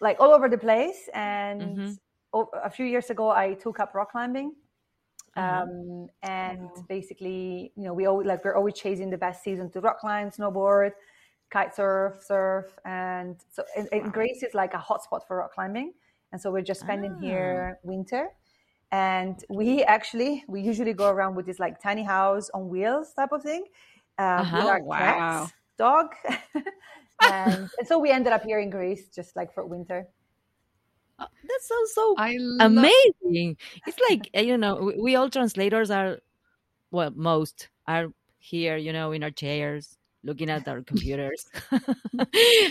like 0.00 0.16
all 0.20 0.32
over 0.32 0.48
the 0.48 0.56
place. 0.56 1.10
And 1.12 1.76
Mhm. 1.76 1.98
o- 2.32 2.48
a 2.64 2.70
few 2.70 2.86
years 2.86 3.10
ago, 3.10 3.28
I 3.28 3.52
took 3.64 3.78
up 3.78 3.94
rock 3.94 4.12
climbing. 4.12 4.56
Uh-huh. 5.36 5.64
Um, 5.64 6.08
and 6.22 6.70
Wow. 6.76 6.86
basically, 6.88 7.72
you 7.76 7.84
know, 7.84 7.92
we 7.92 8.06
always 8.06 8.26
like 8.26 8.42
we're 8.44 8.56
always 8.56 8.74
chasing 8.84 9.10
the 9.10 9.18
best 9.26 9.42
season 9.44 9.68
to 9.72 9.80
rock 9.82 9.98
climb, 10.00 10.30
snowboard, 10.30 10.92
kite 11.50 11.74
surf, 11.74 12.22
surf, 12.24 12.66
and 12.86 13.36
so 13.54 13.60
and, 13.76 13.86
and 13.92 14.12
Greece 14.16 14.42
is 14.42 14.54
like 14.54 14.72
a 14.72 14.82
hotspot 14.88 15.26
for 15.26 15.36
rock 15.44 15.52
climbing, 15.52 15.92
and 16.32 16.40
so 16.40 16.46
we're 16.50 16.64
just 16.72 16.80
spending 16.80 17.12
Ah. 17.16 17.20
here 17.26 17.78
winter. 17.82 18.24
And 18.92 19.42
we 19.48 19.82
actually 19.84 20.44
we 20.48 20.60
usually 20.62 20.92
go 20.94 21.08
around 21.08 21.34
with 21.36 21.46
this 21.46 21.58
like 21.58 21.80
tiny 21.80 22.04
house 22.04 22.50
on 22.50 22.68
wheels 22.68 23.14
type 23.14 23.32
of 23.32 23.42
thing 23.42 23.66
um, 24.18 24.52
Uh-huh. 24.52 24.52
with 24.52 24.68
our 24.68 24.80
Wow. 24.80 24.98
cats, 24.98 25.54
dog, 25.78 26.14
and, 27.22 27.70
and 27.78 27.88
so 27.88 27.98
we 27.98 28.10
ended 28.10 28.32
up 28.34 28.44
here 28.44 28.60
in 28.60 28.70
Greece 28.70 29.08
just 29.08 29.36
like 29.36 29.52
for 29.54 29.66
winter. 29.66 30.08
Oh, 31.18 31.26
that 31.44 31.60
sounds 31.62 31.92
so 31.92 32.16
I 32.16 32.34
love 32.38 32.92
amazing. 33.28 33.56
It's 33.86 33.98
like 34.10 34.30
uh, 34.36 34.40
you 34.40 34.56
know, 34.58 34.76
we, 34.76 34.96
we 35.00 35.16
all 35.16 35.30
translators 35.30 35.90
are, 35.90 36.20
well, 36.90 37.10
most 37.12 37.70
are 37.86 38.08
here, 38.38 38.76
you 38.78 38.92
know, 38.92 39.12
in 39.12 39.24
our 39.24 39.30
chairs, 39.30 39.98
looking 40.24 40.50
at 40.50 40.66
our 40.68 40.82
computers. 40.82 41.46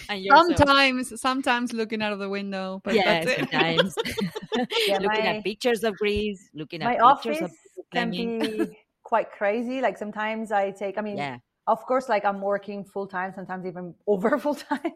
and 0.10 0.26
so- 0.26 0.48
sometimes 0.48 1.22
sometimes 1.22 1.74
looking 1.74 2.02
out 2.02 2.14
of 2.14 2.20
the 2.20 2.30
window, 2.30 2.82
but 2.84 2.96
yeah, 2.96 3.24
that's 3.24 3.36
sometimes 3.38 3.96
Yeah, 4.88 4.98
looking 5.00 5.26
my- 5.26 5.38
at 5.38 5.44
pictures 5.44 5.84
of 5.84 5.96
Greece, 5.98 6.50
looking 6.54 6.82
at 6.82 6.86
My 6.86 7.14
pictures 7.14 7.42
office 7.42 7.52
of 7.78 7.86
can 7.92 8.12
be 8.12 8.78
quite 9.04 9.32
crazy. 9.32 9.82
Like 9.82 9.98
sometimes 9.98 10.52
I 10.52 10.72
take, 10.72 10.98
I 10.98 11.02
mean, 11.02 11.18
yeah, 11.18 11.38
of 11.68 11.86
course, 11.86 12.10
like 12.10 12.26
I'm 12.26 12.42
working 12.42 12.84
full 12.84 13.08
time, 13.08 13.34
sometimes 13.34 13.66
even 13.66 13.94
over 14.08 14.38
full 14.40 14.56
time. 14.56 14.94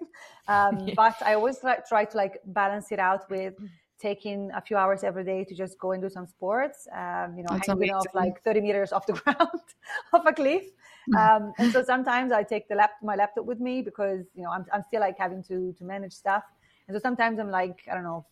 Um, 0.47 0.87
Yeah. 0.87 0.93
But 0.95 1.15
I 1.21 1.33
always 1.33 1.59
try, 1.59 1.77
try 1.87 2.05
to 2.05 2.17
like 2.17 2.39
balance 2.45 2.91
it 2.91 2.99
out 2.99 3.29
with 3.29 3.53
taking 3.99 4.51
a 4.55 4.61
few 4.61 4.77
hours 4.77 5.03
every 5.03 5.23
day 5.23 5.43
to 5.43 5.55
just 5.55 5.79
go 5.79 5.91
and 5.93 6.01
do 6.01 6.09
some 6.09 6.27
sports. 6.27 6.87
Um, 6.93 7.37
you 7.37 7.43
know, 7.43 7.51
That's 7.51 7.67
hanging 7.67 7.91
off 7.91 8.05
like 8.13 8.41
30 8.43 8.61
meters 8.61 8.91
off 8.91 9.05
the 9.05 9.13
ground 9.13 9.61
off 10.13 10.25
a 10.25 10.33
cliff. 10.33 10.63
Um, 11.17 11.53
and 11.59 11.71
so 11.71 11.83
sometimes 11.83 12.31
I 12.31 12.43
take 12.43 12.67
the 12.67 12.75
lap, 12.75 12.91
my 13.03 13.15
laptop 13.15 13.45
with 13.45 13.59
me 13.59 13.81
because 13.81 14.25
you 14.35 14.43
know 14.43 14.49
I'm, 14.49 14.65
I'm 14.73 14.83
still 14.83 15.01
like 15.01 15.17
having 15.17 15.43
to 15.43 15.73
to 15.73 15.83
manage 15.83 16.13
stuff. 16.13 16.43
And 16.87 16.95
so 16.95 16.99
sometimes 16.99 17.39
I'm 17.39 17.51
like 17.51 17.81
I 17.89 17.93
don't 17.95 18.03
know 18.03 18.25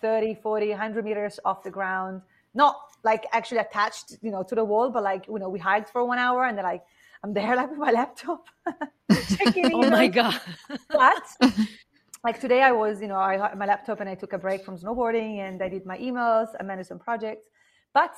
30, 0.00 0.34
40, 0.34 0.70
100 0.70 1.04
meters 1.04 1.40
off 1.44 1.62
the 1.62 1.70
ground, 1.70 2.22
not 2.54 2.76
like 3.02 3.26
actually 3.32 3.58
attached, 3.58 4.16
you 4.22 4.30
know, 4.30 4.42
to 4.42 4.54
the 4.54 4.64
wall, 4.64 4.90
but 4.90 5.02
like, 5.02 5.26
you 5.26 5.38
know, 5.38 5.48
we 5.48 5.58
hiked 5.58 5.90
for 5.90 6.04
one 6.04 6.18
hour 6.18 6.44
and 6.44 6.56
then 6.56 6.64
like, 6.64 6.82
I'm 7.22 7.32
there 7.32 7.56
like 7.60 7.70
with 7.70 7.78
my 7.78 7.90
laptop 7.90 8.46
checking 9.36 9.64
Oh 9.74 9.88
my 9.90 10.06
god! 10.06 10.40
But 10.90 11.26
like 12.24 12.40
today 12.40 12.62
I 12.62 12.72
was, 12.72 13.00
you 13.00 13.08
know, 13.08 13.16
I 13.16 13.36
had 13.38 13.58
my 13.58 13.66
laptop 13.66 14.00
and 14.00 14.08
I 14.08 14.14
took 14.14 14.32
a 14.32 14.38
break 14.38 14.64
from 14.64 14.76
snowboarding 14.78 15.38
and 15.38 15.62
I 15.62 15.68
did 15.68 15.86
my 15.86 15.98
emails, 15.98 16.48
I 16.58 16.62
managed 16.62 16.88
some 16.88 16.98
projects, 16.98 17.46
but 17.94 18.14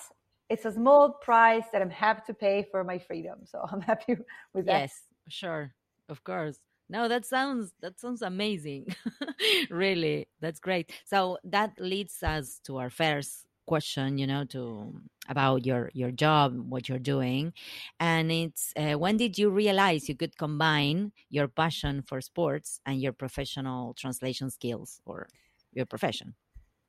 it's 0.48 0.64
a 0.64 0.72
small 0.72 1.10
price 1.10 1.64
that 1.72 1.82
I'm 1.82 1.90
happy 1.90 2.22
to 2.26 2.34
pay 2.34 2.66
for 2.70 2.84
my 2.84 2.98
freedom. 2.98 3.40
So 3.44 3.64
I'm 3.72 3.80
happy 3.80 4.16
with 4.54 4.66
that. 4.66 4.82
yes, 4.82 5.02
sure, 5.28 5.74
of 6.08 6.24
course. 6.24 6.58
No, 6.90 7.06
that 7.06 7.26
sounds 7.26 7.72
that 7.80 8.00
sounds 8.00 8.22
amazing. 8.22 8.94
really, 9.70 10.26
that's 10.40 10.58
great. 10.58 10.90
So 11.04 11.38
that 11.44 11.78
leads 11.78 12.22
us 12.22 12.60
to 12.64 12.78
our 12.78 12.88
first 12.88 13.46
question. 13.66 14.16
You 14.16 14.26
know, 14.26 14.44
to 14.46 14.94
about 15.28 15.66
your 15.66 15.90
your 15.92 16.10
job, 16.10 16.56
what 16.56 16.88
you're 16.88 16.98
doing, 16.98 17.52
and 18.00 18.32
it's 18.32 18.72
uh, 18.74 18.94
when 18.94 19.18
did 19.18 19.36
you 19.36 19.50
realize 19.50 20.08
you 20.08 20.16
could 20.16 20.38
combine 20.38 21.12
your 21.28 21.46
passion 21.46 22.00
for 22.00 22.22
sports 22.22 22.80
and 22.86 23.02
your 23.02 23.12
professional 23.12 23.92
translation 23.92 24.48
skills 24.48 25.02
or 25.04 25.28
your 25.74 25.84
profession? 25.84 26.34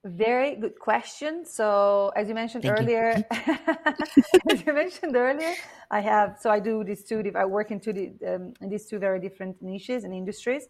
Very 0.05 0.55
good 0.55 0.79
question. 0.79 1.45
So, 1.45 2.11
as 2.15 2.29
you 2.29 2.33
mentioned 2.33 2.63
Thank 2.63 2.79
you. 2.79 2.85
earlier, 2.85 3.25
as 4.49 4.65
you 4.65 4.73
mentioned 4.73 5.15
earlier, 5.15 5.53
I 5.91 5.99
have 5.99 6.37
so 6.39 6.49
I 6.49 6.61
do 6.61 6.85
these 6.85 7.03
two. 7.03 7.21
I 7.35 7.43
work 7.43 7.69
in 7.71 7.81
two 7.81 8.15
um, 8.25 8.53
in 8.61 8.69
these 8.69 8.85
two 8.85 8.97
very 8.97 9.19
different 9.19 9.61
niches 9.61 10.05
and 10.05 10.13
industries, 10.13 10.69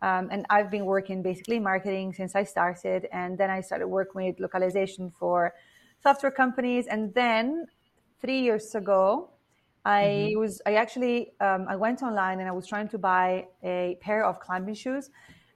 um, 0.00 0.28
and 0.32 0.46
I've 0.48 0.70
been 0.70 0.86
working 0.86 1.22
basically 1.22 1.58
marketing 1.58 2.14
since 2.14 2.34
I 2.34 2.44
started, 2.44 3.06
and 3.12 3.36
then 3.36 3.50
I 3.50 3.60
started 3.60 3.86
working 3.86 4.24
with 4.24 4.40
localization 4.40 5.10
for 5.10 5.52
software 6.02 6.32
companies, 6.32 6.86
and 6.86 7.12
then 7.12 7.66
three 8.18 8.40
years 8.40 8.74
ago, 8.74 9.28
I 9.84 10.32
was 10.36 10.62
I 10.64 10.76
actually 10.76 11.32
um, 11.40 11.66
I 11.68 11.76
went 11.76 12.02
online 12.02 12.40
and 12.40 12.48
I 12.48 12.52
was 12.52 12.66
trying 12.66 12.88
to 12.88 12.98
buy 12.98 13.46
a 13.62 13.98
pair 14.00 14.24
of 14.24 14.40
climbing 14.40 14.74
shoes, 14.74 15.10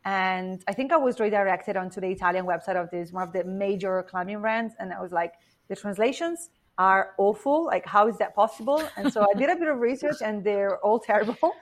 and 0.04 0.62
I 0.68 0.72
think 0.74 0.92
I 0.92 0.96
was 0.96 1.18
redirected 1.18 1.76
onto 1.76 2.00
the 2.00 2.08
Italian 2.08 2.44
website 2.44 2.76
of 2.76 2.90
this 2.90 3.12
one 3.12 3.22
of 3.22 3.32
the 3.32 3.44
major 3.44 4.02
climbing 4.08 4.40
brands, 4.40 4.74
and 4.78 4.92
I 4.92 5.00
was 5.00 5.12
like, 5.12 5.34
the 5.68 5.76
translations 5.76 6.50
are 6.76 7.12
awful. 7.18 7.66
Like, 7.66 7.86
how 7.86 8.08
is 8.08 8.18
that 8.18 8.34
possible? 8.34 8.82
And 8.96 9.12
so 9.12 9.22
I 9.22 9.38
did 9.38 9.48
a 9.48 9.56
bit 9.56 9.68
of 9.68 9.78
research, 9.78 10.16
and 10.22 10.44
they're 10.44 10.78
all 10.78 10.98
terrible. 10.98 11.52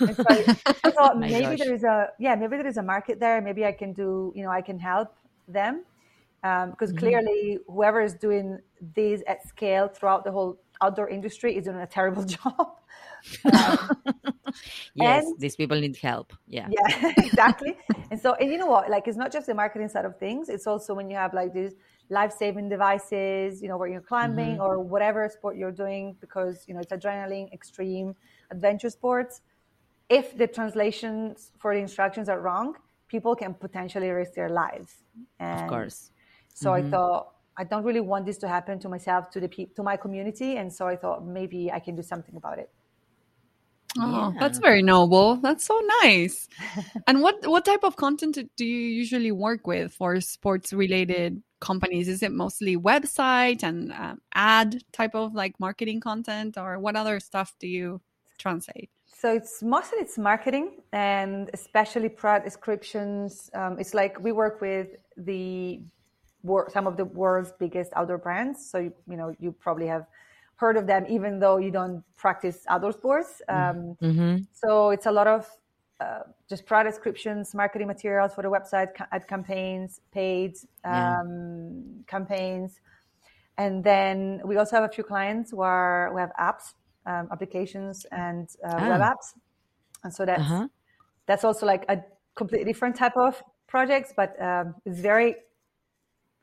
And 0.00 0.16
so 0.16 0.24
I, 0.28 0.56
I 0.84 0.90
thought 0.96 1.18
maybe 1.18 1.56
gosh. 1.56 1.58
there 1.58 1.74
is 1.74 1.84
a 1.84 2.08
yeah 2.18 2.34
maybe 2.34 2.56
there 2.56 2.66
is 2.66 2.78
a 2.78 2.82
market 2.82 3.20
there. 3.20 3.40
Maybe 3.42 3.64
I 3.64 3.72
can 3.72 3.92
do 3.92 4.32
you 4.34 4.42
know 4.42 4.50
I 4.50 4.62
can 4.62 4.78
help 4.78 5.14
them 5.46 5.84
um, 6.42 6.70
because 6.70 6.92
clearly 6.92 7.58
whoever 7.66 8.00
is 8.00 8.14
doing 8.14 8.58
these 8.94 9.22
at 9.26 9.46
scale 9.46 9.88
throughout 9.88 10.24
the 10.24 10.32
whole 10.32 10.58
outdoor 10.82 11.08
industry 11.08 11.56
is 11.56 11.64
doing 11.64 11.76
a 11.78 11.86
terrible 11.86 12.24
job. 12.36 12.78
Um, 13.52 13.88
yes, 14.94 15.24
And- 15.24 15.38
these 15.38 15.56
people 15.56 15.80
need 15.80 15.96
help. 15.96 16.32
Yeah. 16.46 16.68
yeah 16.70 17.12
exactly 17.18 17.76
and 18.10 18.20
so 18.20 18.34
and 18.34 18.50
you 18.50 18.58
know 18.58 18.66
what 18.66 18.90
like 18.90 19.08
it's 19.08 19.16
not 19.16 19.32
just 19.32 19.46
the 19.46 19.54
marketing 19.54 19.88
side 19.88 20.04
of 20.04 20.18
things 20.18 20.48
it's 20.48 20.66
also 20.66 20.94
when 20.94 21.08
you 21.10 21.16
have 21.16 21.34
like 21.34 21.52
these 21.52 21.74
life-saving 22.10 22.68
devices 22.68 23.62
you 23.62 23.68
know 23.68 23.76
where 23.76 23.88
you're 23.88 24.00
climbing 24.00 24.54
mm-hmm. 24.56 24.62
or 24.62 24.78
whatever 24.80 25.28
sport 25.28 25.56
you're 25.56 25.72
doing 25.72 26.16
because 26.20 26.64
you 26.66 26.74
know 26.74 26.80
it's 26.80 26.92
adrenaline 26.92 27.52
extreme 27.52 28.14
adventure 28.50 28.90
sports 28.90 29.40
if 30.08 30.36
the 30.36 30.46
translations 30.46 31.52
for 31.58 31.74
the 31.74 31.80
instructions 31.80 32.28
are 32.28 32.40
wrong 32.40 32.74
people 33.08 33.34
can 33.34 33.54
potentially 33.54 34.10
risk 34.10 34.34
their 34.34 34.50
lives 34.50 35.02
and 35.40 35.62
Of 35.62 35.68
course. 35.68 36.10
so 36.52 36.72
i 36.72 36.80
mm-hmm. 36.80 36.90
thought 36.90 37.33
i 37.56 37.64
don't 37.64 37.84
really 37.84 38.00
want 38.00 38.24
this 38.26 38.38
to 38.38 38.48
happen 38.48 38.78
to 38.78 38.88
myself 38.88 39.30
to 39.30 39.40
the 39.40 39.48
pe- 39.48 39.66
to 39.76 39.82
my 39.82 39.96
community 39.96 40.56
and 40.56 40.72
so 40.72 40.86
i 40.86 40.96
thought 40.96 41.24
maybe 41.26 41.70
i 41.72 41.78
can 41.78 41.94
do 41.96 42.02
something 42.02 42.36
about 42.36 42.58
it 42.58 42.70
Oh, 43.96 44.32
Yeah. 44.32 44.40
that's 44.40 44.58
very 44.58 44.82
noble. 44.82 45.36
That's 45.36 45.64
so 45.64 45.80
nice. 46.02 46.48
and 47.06 47.20
what 47.22 47.46
what 47.46 47.64
type 47.64 47.84
of 47.84 47.96
content 47.96 48.38
do 48.56 48.64
you 48.64 48.88
usually 48.88 49.30
work 49.30 49.66
with 49.66 49.92
for 49.94 50.20
sports 50.20 50.72
related 50.72 51.42
companies? 51.60 52.08
Is 52.08 52.22
it 52.22 52.32
mostly 52.32 52.76
website 52.76 53.62
and 53.62 53.92
um, 53.92 54.20
ad 54.34 54.82
type 54.92 55.14
of 55.14 55.34
like 55.34 55.60
marketing 55.60 56.00
content, 56.00 56.58
or 56.58 56.78
what 56.80 56.96
other 56.96 57.20
stuff 57.20 57.54
do 57.60 57.68
you 57.68 58.00
translate? 58.38 58.90
So 59.06 59.32
it's 59.32 59.62
mostly 59.62 59.98
it's 60.00 60.18
marketing 60.18 60.82
and 60.92 61.48
especially 61.54 62.08
product 62.08 62.46
descriptions. 62.46 63.48
Um, 63.54 63.78
it's 63.78 63.94
like 63.94 64.18
we 64.20 64.32
work 64.32 64.60
with 64.60 64.88
the 65.16 65.80
wor- 65.80 65.80
some 66.70 66.86
of 66.86 66.96
the 66.96 67.04
world's 67.04 67.52
biggest 67.58 67.92
outdoor 67.96 68.18
brands. 68.18 68.64
So 68.70 68.78
you, 68.78 68.92
you 69.08 69.16
know 69.16 69.34
you 69.38 69.52
probably 69.52 69.86
have 69.86 70.06
heard 70.56 70.76
of 70.76 70.86
them, 70.86 71.06
even 71.08 71.38
though 71.40 71.56
you 71.58 71.70
don't 71.70 72.02
practice 72.16 72.64
outdoor 72.68 72.92
sports. 72.92 73.42
Um, 73.48 73.96
hmm 74.00 74.36
so 74.52 74.90
it's 74.90 75.06
a 75.06 75.12
lot 75.12 75.26
of 75.26 75.48
uh, 76.00 76.20
just 76.48 76.66
product 76.66 76.94
descriptions, 76.94 77.54
marketing 77.54 77.86
materials 77.86 78.34
for 78.34 78.42
the 78.42 78.48
website, 78.48 78.94
ca- 78.94 79.06
ad 79.12 79.26
campaigns, 79.28 80.00
paid 80.12 80.54
Yeah. 80.88 81.20
um, 81.20 82.04
campaigns, 82.06 82.80
and 83.56 83.84
then 83.84 84.40
we 84.44 84.56
also 84.56 84.76
have 84.76 84.84
a 84.84 84.92
few 84.92 85.04
clients 85.04 85.50
who 85.50 85.60
are 85.60 86.10
who 86.12 86.18
have 86.18 86.32
apps, 86.40 86.74
um, 87.06 87.28
applications, 87.32 88.04
and 88.12 88.48
uh, 88.64 88.82
web 88.84 89.00
Ah. 89.00 89.08
apps, 89.14 89.34
and 90.04 90.12
so 90.14 90.24
that's 90.26 90.40
Uh-huh. 90.40 90.68
that's 91.26 91.44
also 91.44 91.66
like 91.66 91.84
a 91.88 92.02
completely 92.34 92.72
different 92.72 92.96
type 92.96 93.16
of 93.16 93.42
projects, 93.66 94.12
but 94.16 94.40
um, 94.42 94.74
it's 94.84 95.00
very 95.00 95.36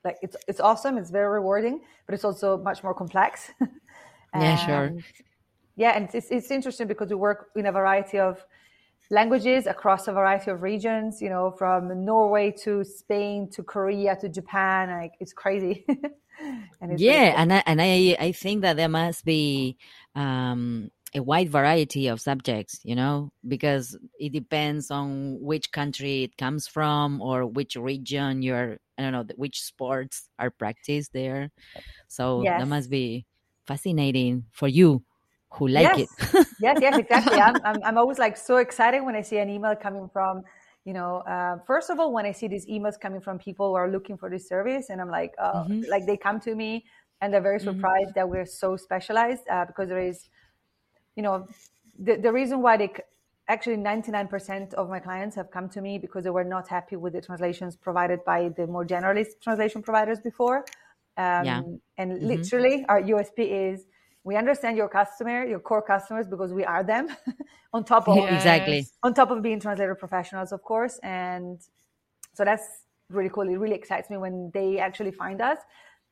like 0.04 0.18
it's 0.22 0.36
it's 0.48 0.60
awesome. 0.60 0.98
It's 0.98 1.10
very 1.10 1.30
rewarding, 1.30 1.82
but 2.06 2.16
it's 2.16 2.24
also 2.24 2.58
much 2.58 2.84
more 2.84 2.94
complex. 2.94 3.52
Yeah, 4.34 4.56
sure. 4.56 4.84
And 4.86 5.04
yeah, 5.76 5.92
and 5.92 6.10
it's 6.14 6.32
it's 6.32 6.52
interesting 6.52 6.88
because 6.88 7.10
we 7.10 7.16
work 7.16 7.50
in 7.56 7.66
a 7.66 7.72
variety 7.72 8.20
of 8.20 8.44
languages 9.10 9.68
across 9.68 10.08
a 10.08 10.14
variety 10.14 10.52
of 10.52 10.62
regions. 10.62 11.22
You 11.22 11.30
know, 11.30 11.52
from 11.52 12.06
Norway 12.06 12.52
to 12.64 12.84
Spain 12.84 13.50
to 13.52 13.62
Korea 13.62 14.16
to 14.22 14.30
Japan. 14.30 14.90
Like 14.90 15.14
it's 15.20 15.34
crazy. 15.34 15.86
and 15.90 16.92
it's 16.94 17.02
yeah, 17.02 17.34
and 17.36 17.52
I, 17.52 17.64
and 17.66 17.82
I 17.82 18.16
I 18.20 18.32
think 18.32 18.62
that 18.62 18.78
there 18.78 18.90
must 18.90 19.26
be 19.26 19.78
um, 20.16 20.92
a 21.14 21.22
wide 21.22 21.50
variety 21.50 22.08
of 22.08 22.22
subjects, 22.22 22.80
you 22.84 22.96
know, 22.96 23.32
because 23.48 23.98
it 24.20 24.32
depends 24.32 24.90
on 24.90 25.38
which 25.42 25.72
country 25.72 26.24
it 26.24 26.38
comes 26.38 26.68
from 26.68 27.22
or 27.22 27.46
which 27.46 27.76
region 27.76 28.42
you're, 28.42 28.78
I 28.98 29.02
don't 29.02 29.12
know, 29.12 29.26
which 29.36 29.62
sports 29.62 30.30
are 30.40 30.50
practiced 30.50 31.12
there. 31.14 31.52
So 32.08 32.44
yes. 32.44 32.62
that 32.62 32.68
must 32.68 32.90
be 32.90 33.26
fascinating 33.68 34.46
for 34.52 34.68
you 34.68 35.04
who 35.52 35.68
like 35.68 35.98
yes. 35.98 36.08
it. 36.34 36.48
yes, 36.62 36.78
yes, 36.82 36.98
exactly. 36.98 37.40
I'm, 37.42 37.56
I'm, 37.66 37.84
I'm, 37.84 37.98
always 37.98 38.18
like 38.18 38.38
so 38.38 38.58
excited 38.58 39.02
when 39.02 39.16
I 39.16 39.22
see 39.22 39.38
an 39.38 39.50
email 39.50 39.76
coming 39.76 40.10
from, 40.14 40.44
you 40.86 40.94
know, 40.94 41.18
uh, 41.28 41.58
first 41.68 41.90
of 41.90 42.00
all, 42.00 42.14
when 42.14 42.26
I 42.26 42.32
see 42.32 42.48
these 42.48 42.66
emails 42.68 42.98
coming 42.98 43.20
from 43.20 43.38
people 43.38 43.70
who 43.70 43.76
are 43.76 43.92
looking 43.92 44.18
for 44.18 44.30
this 44.30 44.48
service, 44.48 44.90
and 44.90 45.02
I'm 45.02 45.10
like, 45.10 45.34
uh, 45.38 45.66
mm-hmm. 45.66 45.84
like 45.90 46.06
they 46.06 46.16
come 46.16 46.40
to 46.42 46.56
me 46.56 46.86
and 47.20 47.34
they're 47.34 47.42
very 47.42 47.60
mm-hmm. 47.60 47.76
surprised 47.76 48.10
mm-hmm. 48.10 48.20
that 48.20 48.30
we're 48.30 48.46
so 48.46 48.78
specialized 48.78 49.44
uh, 49.52 49.66
because 49.66 49.90
there 49.90 50.00
is 50.02 50.30
you 51.16 51.24
know, 51.24 51.48
the, 52.00 52.16
the 52.16 52.32
reason 52.32 52.62
why 52.62 52.78
they 52.78 52.92
actually 53.48 53.78
99% 53.78 54.74
of 54.76 54.90
my 54.90 55.00
clients 55.00 55.36
have 55.36 55.52
come 55.52 55.68
to 55.70 55.82
me 55.82 55.98
because 55.98 56.24
they 56.24 56.30
were 56.30 56.44
not 56.44 56.68
happy 56.68 56.96
with 56.96 57.14
the 57.14 57.22
translations 57.22 57.76
provided 57.76 58.24
by 58.26 58.50
the 58.50 58.66
more 58.68 58.86
generalist 58.86 59.42
translation 59.44 59.82
providers 59.82 60.20
before. 60.20 60.60
Um, 61.18 61.46
yeah. 61.46 61.62
And 61.98 62.12
mm-hmm. 62.14 62.28
literally, 62.28 62.86
our 62.88 63.02
USP 63.02 63.72
is 63.72 63.86
we 64.24 64.36
understand 64.36 64.78
your 64.78 64.88
customer, 64.88 65.46
your 65.46 65.60
core 65.60 65.82
customers, 65.82 66.28
because 66.28 66.54
we 66.54 66.64
are 66.64 66.84
them. 66.84 67.08
on 67.74 67.84
top 67.84 68.08
of 68.08 68.18
yes. 68.18 68.34
exactly 68.34 68.86
on 69.04 69.14
top 69.14 69.32
of 69.32 69.42
being 69.42 69.60
translator 69.60 69.96
professionals, 69.96 70.52
of 70.52 70.62
course. 70.62 71.00
And 71.04 71.60
so 72.34 72.44
that's 72.44 72.66
really 73.10 73.30
cool. 73.30 73.48
It 73.48 73.58
really 73.58 73.76
excites 73.76 74.10
me 74.10 74.18
when 74.18 74.52
they 74.54 74.80
actually 74.80 75.12
find 75.12 75.42
us 75.42 75.60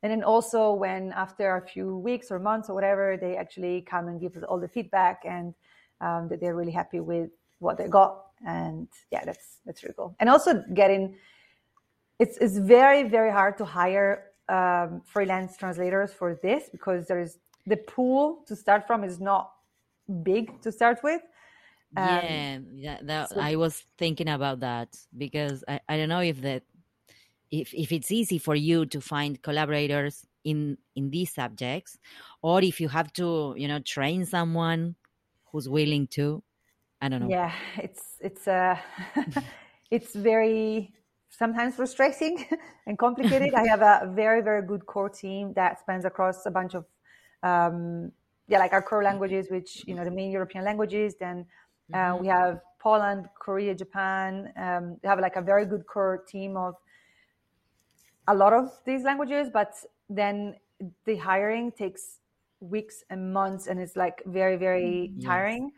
and 0.01 0.11
then 0.11 0.23
also 0.23 0.73
when 0.73 1.11
after 1.13 1.57
a 1.57 1.61
few 1.61 1.97
weeks 1.97 2.31
or 2.31 2.39
months 2.39 2.69
or 2.69 2.73
whatever 2.73 3.17
they 3.17 3.35
actually 3.35 3.81
come 3.81 4.07
and 4.07 4.21
give 4.21 4.35
us 4.37 4.43
all 4.43 4.59
the 4.59 4.67
feedback 4.67 5.21
and 5.25 5.53
um, 6.01 6.27
that 6.29 6.39
they're 6.39 6.55
really 6.55 6.71
happy 6.71 6.99
with 6.99 7.29
what 7.59 7.77
they 7.77 7.87
got. 7.87 8.25
And 8.45 8.87
yeah 9.11 9.25
that's 9.25 9.57
that's 9.65 9.83
really 9.83 9.95
cool. 9.95 10.15
And 10.19 10.29
also 10.29 10.63
getting 10.73 11.15
it's 12.19 12.37
it's 12.37 12.57
very 12.57 13.03
very 13.03 13.31
hard 13.31 13.57
to 13.57 13.65
hire 13.65 14.25
um, 14.47 15.01
freelance 15.05 15.57
translators 15.57 16.13
for 16.13 16.39
this 16.41 16.69
because 16.71 17.07
there's 17.07 17.37
the 17.67 17.77
pool 17.77 18.43
to 18.47 18.55
start 18.55 18.87
from 18.87 19.03
is 19.03 19.19
not 19.19 19.51
big 20.23 20.61
to 20.61 20.71
start 20.71 20.99
with. 21.03 21.21
Um, 21.97 22.67
yeah, 22.75 22.97
that, 22.97 23.07
that 23.07 23.29
so, 23.29 23.39
I 23.39 23.55
was 23.55 23.83
thinking 23.97 24.29
about 24.29 24.59
that 24.59 24.95
because 25.17 25.63
I, 25.67 25.79
I 25.89 25.97
don't 25.97 26.09
know 26.09 26.19
if 26.19 26.41
that 26.41 26.63
if, 27.51 27.73
if 27.73 27.91
it's 27.91 28.11
easy 28.11 28.37
for 28.37 28.55
you 28.55 28.85
to 28.85 29.01
find 29.01 29.41
collaborators 29.41 30.25
in 30.43 30.77
in 30.95 31.09
these 31.09 31.33
subjects 31.33 31.97
or 32.41 32.61
if 32.61 32.79
you 32.79 32.87
have 32.87 33.11
to 33.11 33.53
you 33.57 33.67
know 33.67 33.79
train 33.79 34.25
someone 34.25 34.95
who's 35.51 35.67
willing 35.67 36.07
to 36.07 36.41
i 37.01 37.09
don't 37.09 37.21
know. 37.21 37.29
Yeah 37.29 37.51
it's 37.77 38.15
it's 38.21 38.47
uh 38.47 38.77
it's 39.91 40.15
very 40.15 40.93
sometimes 41.29 41.75
frustrating 41.75 42.45
and 42.87 42.97
complicated. 42.97 43.53
I 43.53 43.67
have 43.67 43.81
a 43.81 44.11
very 44.13 44.41
very 44.41 44.65
good 44.65 44.85
core 44.85 45.09
team 45.09 45.53
that 45.53 45.79
spans 45.79 46.05
across 46.05 46.45
a 46.45 46.51
bunch 46.51 46.73
of 46.73 46.85
um 47.43 48.11
yeah 48.47 48.59
like 48.59 48.73
our 48.73 48.81
core 48.81 49.03
languages 49.03 49.47
which 49.49 49.83
you 49.87 49.93
know 49.93 50.05
the 50.05 50.11
main 50.11 50.31
european 50.31 50.63
languages. 50.63 51.15
Then 51.19 51.45
uh, 51.93 51.97
mm-hmm. 51.97 52.21
we 52.21 52.27
have 52.27 52.61
poland 52.79 53.27
korea 53.37 53.75
japan 53.75 54.53
um, 54.55 54.95
we 55.03 55.09
have 55.09 55.19
like 55.19 55.35
a 55.35 55.41
very 55.41 55.65
good 55.65 55.85
core 55.85 56.23
team 56.29 56.55
of 56.55 56.75
a 58.29 58.35
lot 58.35 58.53
of 58.53 58.71
these 58.85 59.03
languages, 59.03 59.49
but 59.51 59.73
then 60.09 60.55
the 61.05 61.17
hiring 61.17 61.71
takes 61.71 62.19
weeks 62.61 63.03
and 63.09 63.33
months 63.33 63.67
and 63.67 63.79
it's 63.79 63.95
like 63.95 64.21
very, 64.25 64.55
very 64.55 65.11
mm, 65.11 65.25
tiring 65.25 65.71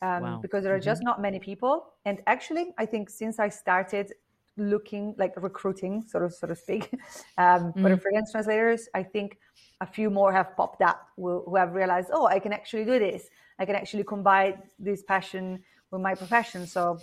um, 0.00 0.22
wow. 0.22 0.38
because 0.40 0.62
there 0.62 0.74
are 0.74 0.78
mm-hmm. 0.78 0.84
just 0.92 1.02
not 1.02 1.20
many 1.20 1.38
people. 1.38 1.74
And 2.04 2.20
actually, 2.26 2.72
I 2.78 2.86
think 2.86 3.10
since 3.10 3.38
I 3.38 3.48
started 3.48 4.12
looking 4.56 5.14
like 5.18 5.32
recruiting, 5.36 6.04
sort 6.06 6.24
of, 6.24 6.32
so 6.32 6.46
to 6.46 6.54
speak, 6.54 6.90
um, 7.38 7.72
mm. 7.72 7.82
for 7.82 7.96
freelance 7.96 8.30
translators, 8.30 8.88
I 8.94 9.02
think 9.02 9.38
a 9.80 9.86
few 9.86 10.08
more 10.10 10.32
have 10.32 10.56
popped 10.56 10.82
up 10.82 11.08
who, 11.16 11.42
who 11.46 11.56
have 11.56 11.74
realized, 11.74 12.10
oh, 12.12 12.26
I 12.26 12.38
can 12.38 12.52
actually 12.52 12.84
do 12.84 12.98
this. 12.98 13.28
I 13.58 13.64
can 13.64 13.74
actually 13.74 14.04
combine 14.04 14.62
this 14.78 15.02
passion 15.02 15.62
with 15.90 16.00
my 16.00 16.14
profession. 16.14 16.66
So 16.66 16.98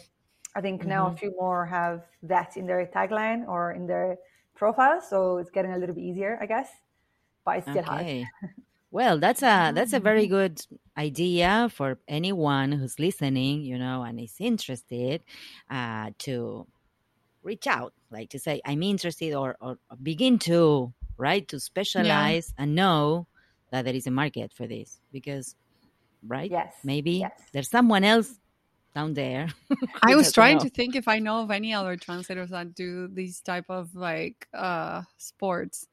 I 0.56 0.62
think 0.62 0.82
mm-hmm. 0.82 0.90
now 0.90 1.08
a 1.08 1.10
mm-hmm. 1.10 1.18
few 1.18 1.32
more 1.38 1.66
have 1.66 2.06
that 2.24 2.56
in 2.56 2.66
their 2.66 2.86
tagline 2.86 3.46
or 3.48 3.74
in 3.74 3.88
their 3.88 4.18
profile, 4.56 5.02
so 5.02 5.38
it's 5.38 5.52
getting 5.52 5.72
a 5.72 5.78
little 5.78 5.96
bit 5.96 6.04
easier, 6.04 6.38
I 6.42 6.46
guess. 6.46 6.70
But 7.44 7.58
it's 7.58 7.70
still 7.70 7.84
okay. 7.84 8.26
hard. 8.42 8.54
well, 8.92 9.20
that's 9.20 9.44
a 9.44 9.72
that's 9.74 9.94
a 9.94 10.00
very 10.00 10.28
good 10.28 10.66
idea 10.98 11.70
for 11.72 12.00
anyone 12.08 12.72
who's 12.72 13.00
listening, 13.00 13.62
you 13.62 13.78
know, 13.78 14.04
and 14.04 14.20
is 14.20 14.36
interested 14.40 15.24
uh, 15.70 16.12
to 16.20 16.68
reach 17.44 17.68
out, 17.68 17.94
like 18.10 18.30
to 18.32 18.40
say, 18.40 18.62
I'm 18.66 18.82
interested, 18.82 19.34
or 19.34 19.56
or 19.62 19.78
begin 20.02 20.40
to 20.40 20.94
right 21.18 21.48
to 21.48 21.60
specialize 21.60 22.54
yeah. 22.58 22.64
and 22.64 22.76
know 22.76 23.28
that 23.72 23.86
there 23.86 23.96
is 23.96 24.08
a 24.08 24.12
market 24.12 24.54
for 24.54 24.68
this 24.68 25.00
because 25.12 25.56
right 26.28 26.50
yes 26.50 26.74
maybe 26.84 27.12
yes. 27.12 27.32
there's 27.54 27.70
someone 27.70 28.04
else 28.04 28.40
down 28.96 29.14
there. 29.14 29.50
I 30.02 30.16
was 30.16 30.32
trying 30.32 30.58
know. 30.58 30.64
to 30.64 30.70
think 30.70 30.96
if 30.96 31.08
I 31.08 31.20
know 31.20 31.44
of 31.44 31.52
any 31.52 31.74
other 31.74 31.96
translators 31.98 32.50
that 32.50 32.74
do 32.74 33.08
these 33.08 33.42
type 33.42 33.66
of 33.70 33.94
like 33.94 34.48
uh 34.54 35.04
sports. 35.18 35.88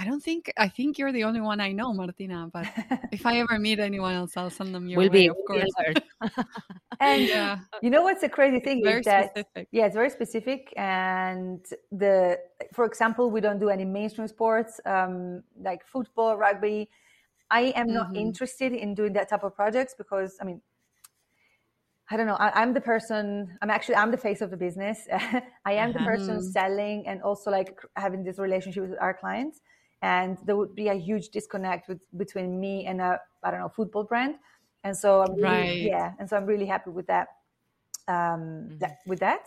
I 0.00 0.04
don't 0.04 0.22
think 0.22 0.52
I 0.56 0.68
think 0.68 0.96
you're 0.96 1.10
the 1.10 1.24
only 1.24 1.40
one 1.40 1.60
I 1.60 1.72
know, 1.72 1.92
Martina. 1.92 2.48
But 2.52 2.66
if 3.12 3.26
I 3.26 3.38
ever 3.40 3.58
meet 3.58 3.80
anyone 3.80 4.14
else, 4.14 4.36
I'll 4.36 4.48
send 4.48 4.72
them 4.72 4.88
your 4.88 4.98
we'll 4.98 5.10
way, 5.10 5.26
be, 5.26 5.28
of 5.28 5.36
course. 5.44 5.74
and 7.00 7.22
yeah. 7.22 7.58
you 7.82 7.90
know 7.90 8.02
what's 8.02 8.20
the 8.20 8.28
crazy 8.28 8.60
thing 8.60 8.86
is 8.86 9.04
that 9.04 9.30
specific. 9.30 9.68
yeah, 9.72 9.86
it's 9.86 9.96
very 9.96 10.10
specific. 10.10 10.72
And 10.76 11.66
the 11.90 12.38
for 12.72 12.84
example, 12.84 13.30
we 13.30 13.40
don't 13.40 13.58
do 13.58 13.70
any 13.70 13.84
mainstream 13.84 14.28
sports 14.28 14.80
um, 14.86 15.42
like 15.60 15.84
football, 15.84 16.36
rugby. 16.36 16.88
I 17.50 17.72
am 17.74 17.92
not 17.92 18.08
mm-hmm. 18.08 18.26
interested 18.26 18.72
in 18.72 18.94
doing 18.94 19.14
that 19.14 19.28
type 19.30 19.42
of 19.42 19.56
projects 19.56 19.94
because 19.98 20.36
I 20.40 20.44
mean 20.44 20.60
I 22.10 22.16
don't 22.16 22.26
know. 22.26 22.36
I, 22.36 22.62
am 22.62 22.72
the 22.72 22.80
person. 22.80 23.58
I'm 23.60 23.70
actually 23.70 23.96
I'm 23.96 24.10
the 24.10 24.16
face 24.16 24.40
of 24.40 24.50
the 24.50 24.56
business. 24.56 25.06
I 25.64 25.72
am 25.72 25.90
uh-huh. 25.90 25.98
the 25.98 26.04
person 26.04 26.36
mm-hmm. 26.38 26.50
selling 26.50 27.06
and 27.06 27.22
also 27.22 27.50
like 27.50 27.78
having 27.96 28.24
this 28.24 28.38
relationship 28.38 28.88
with 28.88 28.98
our 29.00 29.12
clients. 29.12 29.60
And 30.00 30.38
there 30.46 30.56
would 30.56 30.74
be 30.74 30.88
a 30.88 30.94
huge 30.94 31.28
disconnect 31.30 31.88
with 31.88 31.98
between 32.16 32.58
me 32.58 32.86
and 32.86 33.00
a 33.00 33.20
I 33.42 33.50
don't 33.50 33.60
know 33.60 33.68
football 33.68 34.04
brand. 34.04 34.36
And 34.84 34.96
so 34.96 35.22
I'm 35.22 35.34
really, 35.34 35.44
right. 35.44 35.82
yeah. 35.82 36.12
And 36.18 36.28
so 36.28 36.36
I'm 36.36 36.46
really 36.46 36.66
happy 36.66 36.90
with 36.90 37.06
that. 37.08 37.28
Um, 38.06 38.14
mm-hmm. 38.16 38.78
that, 38.78 38.98
with 39.06 39.20
that. 39.20 39.46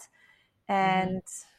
Mm-hmm. 0.69 0.73
And 0.73 1.17
mm-hmm. 1.17 1.50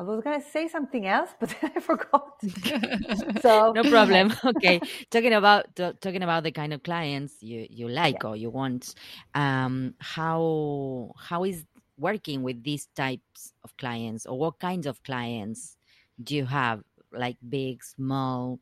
I 0.00 0.02
was 0.02 0.24
gonna 0.24 0.40
say 0.40 0.66
something 0.66 1.06
else, 1.06 1.28
but 1.38 1.50
then 1.60 1.72
I 1.76 1.80
forgot. 1.80 2.40
so 3.42 3.72
no 3.72 3.84
problem. 3.84 4.32
Okay, 4.44 4.80
talking 5.10 5.34
about 5.34 5.76
talking 5.76 6.22
about 6.22 6.42
the 6.42 6.52
kind 6.52 6.72
of 6.72 6.82
clients 6.82 7.34
you 7.42 7.66
you 7.68 7.86
like 7.86 8.22
yeah. 8.22 8.30
or 8.30 8.34
you 8.36 8.48
want. 8.48 8.94
Um, 9.34 9.92
how 10.00 11.12
how 11.18 11.44
is 11.44 11.66
working 11.98 12.42
with 12.42 12.64
these 12.64 12.88
types 12.96 13.52
of 13.62 13.76
clients, 13.76 14.24
or 14.24 14.38
what 14.38 14.58
kinds 14.58 14.86
of 14.86 15.02
clients 15.02 15.76
do 16.24 16.34
you 16.34 16.46
have? 16.46 16.80
Like 17.12 17.36
big, 17.46 17.84
small. 17.84 18.58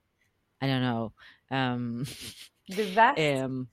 I 0.61 0.67
don't 0.67 0.83
know. 0.83 1.13
Um, 1.53 2.05
the 2.67 2.83
vast. 2.99 3.21
Um, 3.21 3.69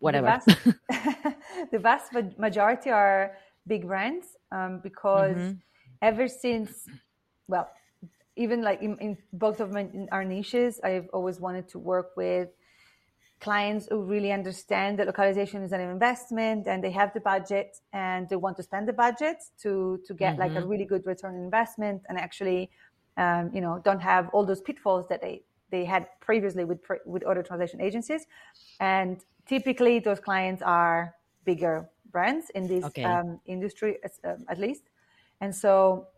whatever. 0.00 0.26
The 0.26 0.50
vast, 0.90 1.70
the 1.70 1.78
vast 1.78 2.06
majority 2.36 2.90
are 2.90 3.36
big 3.64 3.86
brands 3.86 4.26
um, 4.50 4.80
because. 4.82 5.36
Mm-hmm 5.36 5.62
ever 6.02 6.28
since, 6.28 6.88
well, 7.48 7.70
even 8.36 8.62
like 8.62 8.82
in, 8.82 8.96
in 8.98 9.18
both 9.32 9.60
of 9.60 9.72
my, 9.72 9.88
our 10.12 10.24
niches, 10.24 10.80
I've 10.84 11.08
always 11.12 11.40
wanted 11.40 11.68
to 11.70 11.78
work 11.78 12.16
with 12.16 12.48
clients 13.40 13.86
who 13.90 14.02
really 14.02 14.32
understand 14.32 14.98
that 14.98 15.06
localization 15.06 15.62
is 15.62 15.72
an 15.72 15.80
investment 15.80 16.66
and 16.66 16.82
they 16.82 16.90
have 16.90 17.12
the 17.12 17.20
budget 17.20 17.78
and 17.92 18.28
they 18.28 18.36
want 18.36 18.56
to 18.56 18.62
spend 18.62 18.88
the 18.88 18.92
budget 18.92 19.36
to 19.60 20.00
to 20.06 20.14
get 20.14 20.32
mm-hmm. 20.32 20.40
like 20.40 20.52
a 20.52 20.54
mm-hmm. 20.54 20.68
really 20.68 20.84
good 20.84 21.04
return 21.04 21.34
on 21.34 21.42
investment 21.42 22.02
and 22.08 22.18
actually 22.18 22.70
um, 23.18 23.50
you 23.52 23.60
know 23.60 23.80
don't 23.84 24.00
have 24.00 24.28
all 24.30 24.44
those 24.44 24.62
pitfalls 24.62 25.06
that 25.08 25.20
they 25.20 25.42
they 25.70 25.84
had 25.84 26.06
previously 26.20 26.64
with 26.64 26.80
with 27.04 27.22
other 27.24 27.42
translation 27.42 27.80
agencies 27.80 28.26
and 28.80 29.24
typically 29.46 29.98
those 29.98 30.20
clients 30.20 30.62
are 30.62 31.14
bigger 31.44 31.88
brands 32.10 32.48
in 32.54 32.66
this 32.66 32.84
okay. 32.84 33.04
um, 33.04 33.38
industry 33.44 33.98
um, 34.24 34.46
at 34.48 34.58
least 34.58 34.84
and 35.40 35.54
so, 35.54 36.08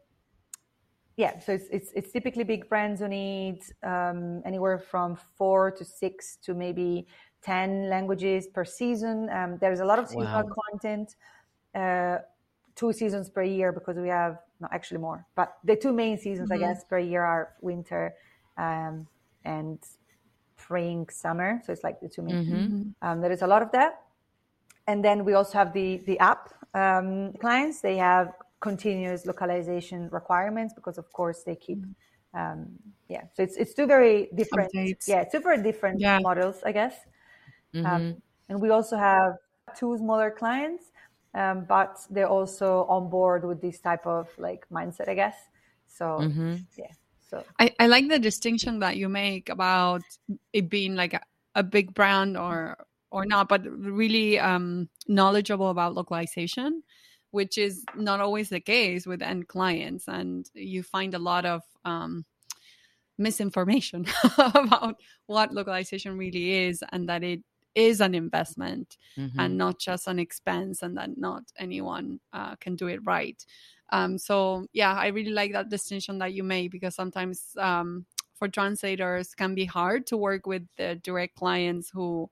yeah, 1.17 1.39
so 1.39 1.53
it's, 1.53 1.67
it's, 1.71 1.93
it's 1.95 2.13
typically 2.13 2.45
big 2.45 2.69
brands 2.69 3.01
who 3.01 3.09
need 3.09 3.63
um, 3.83 4.43
anywhere 4.45 4.79
from 4.79 5.17
four 5.37 5.71
to 5.73 5.85
six 5.85 6.37
to 6.43 6.55
maybe 6.55 7.07
10 7.43 7.89
languages 7.89 8.47
per 8.47 8.65
season. 8.65 9.29
Um, 9.31 9.59
there's 9.61 9.81
a 9.81 9.85
lot 9.85 9.99
of 9.99 10.09
seasonal 10.09 10.45
wow. 10.45 10.55
content, 10.71 11.17
uh, 11.75 12.19
two 12.75 12.93
seasons 12.93 13.29
per 13.29 13.43
year 13.43 13.73
because 13.73 13.97
we 13.97 14.09
have, 14.09 14.39
not 14.61 14.73
actually 14.73 14.99
more, 14.99 15.25
but 15.37 15.57
the 15.63 15.77
two 15.77 15.93
main 15.93 16.19
seasons, 16.19 16.51
mm-hmm. 16.51 16.65
I 16.65 16.67
guess, 16.67 16.85
per 16.85 16.99
year 16.99 17.23
are 17.23 17.55
winter 17.61 18.15
um, 18.57 19.07
and 19.45 19.79
spring, 20.59 21.09
summer. 21.11 21.61
So 21.65 21.73
it's 21.73 21.85
like 21.85 22.01
the 22.01 22.09
two 22.09 22.23
main. 22.23 22.45
Mm-hmm. 22.45 23.09
Um, 23.09 23.21
there 23.21 23.33
is 23.33 23.43
a 23.43 23.47
lot 23.47 23.63
of 23.63 23.71
that. 23.73 24.03
And 24.87 25.05
then 25.05 25.25
we 25.25 25.35
also 25.35 25.59
have 25.59 25.73
the, 25.73 25.99
the 26.07 26.19
app 26.19 26.53
um, 26.75 27.33
clients. 27.35 27.81
They 27.81 27.97
have 27.97 28.33
continuous 28.61 29.27
localization 29.27 30.09
requirements 30.11 30.75
because, 30.75 30.99
of 30.99 31.13
course, 31.13 31.43
they 31.45 31.57
keep. 31.57 31.85
Um, 32.35 32.67
yeah, 33.09 33.25
so 33.35 33.43
it's 33.43 33.57
it's 33.57 33.75
two 33.75 33.87
very 33.87 34.29
different. 34.35 34.71
Updates. 34.75 35.09
Yeah, 35.09 35.25
two 35.25 35.41
very 35.41 35.63
different 35.63 36.01
yeah. 36.01 36.19
models, 36.21 36.63
I 36.65 36.73
guess. 36.73 36.95
Um, 37.75 37.85
mm-hmm. 37.85 38.19
and 38.49 38.61
we 38.61 38.71
also 38.71 38.97
have 38.97 39.37
two 39.77 39.97
smaller 39.99 40.31
clients, 40.31 40.85
um, 41.35 41.65
but 41.69 41.99
they're 42.11 42.29
also 42.29 42.85
on 42.89 43.11
board 43.11 43.45
with 43.45 43.61
this 43.61 43.81
type 43.81 44.07
of 44.07 44.29
like 44.39 44.67
mindset, 44.71 45.09
I 45.09 45.15
guess. 45.15 45.37
So 45.87 46.19
mm-hmm. 46.21 46.57
yeah. 46.77 46.93
So 47.29 47.45
I, 47.59 47.75
I 47.79 47.87
like 47.89 48.09
the 48.09 48.19
distinction 48.19 48.79
that 48.81 48.97
you 48.97 49.09
make 49.09 49.51
about 49.51 50.03
it 50.53 50.71
being 50.71 50.97
like 50.97 51.13
a, 51.13 51.21
a 51.55 51.63
big 51.63 51.95
brand 51.95 52.37
or 52.37 52.77
or 53.11 53.25
not, 53.25 53.49
but 53.49 53.63
really 53.67 54.39
um, 54.39 54.89
knowledgeable 55.07 55.71
about 55.71 55.95
localization, 55.95 56.83
which 57.31 57.59
is 57.59 57.85
not 57.95 58.21
always 58.21 58.49
the 58.49 58.61
case 58.61 59.07
with 59.07 59.23
end 59.23 59.49
clients, 59.49 60.09
and 60.09 60.49
you 60.55 60.83
find 60.83 61.15
a 61.15 61.19
lot 61.19 61.45
of 61.45 61.63
um, 61.85 62.25
misinformation 63.19 64.07
about 64.39 64.97
what 65.27 65.53
localization 65.53 66.17
really 66.17 66.67
is, 66.67 66.83
and 66.93 67.09
that 67.09 67.23
it 67.23 67.41
is 67.75 68.01
an 68.01 68.15
investment 68.15 68.97
mm-hmm. 69.17 69.39
and 69.39 69.57
not 69.57 69.79
just 69.79 70.07
an 70.07 70.19
expense, 70.19 70.83
and 70.83 70.97
that 70.97 71.17
not 71.17 71.45
anyone 71.59 72.21
uh, 72.33 72.57
can 72.57 72.77
do 72.77 72.87
it 72.89 73.01
right. 73.05 73.45
Um, 73.91 74.19
so 74.19 74.67
yeah, 74.73 74.93
I 74.93 75.09
really 75.09 75.31
like 75.31 75.53
that 75.53 75.71
distinction 75.71 76.19
that 76.19 76.35
you 76.35 76.43
made 76.43 76.71
because 76.71 76.95
sometimes 76.95 77.55
um, 77.57 78.05
for 78.39 78.49
translators 78.49 79.35
can 79.35 79.55
be 79.55 79.65
hard 79.65 80.07
to 80.09 80.17
work 80.17 80.47
with 80.47 80.63
the 80.77 80.97
direct 81.03 81.35
clients 81.37 81.91
who 81.91 82.31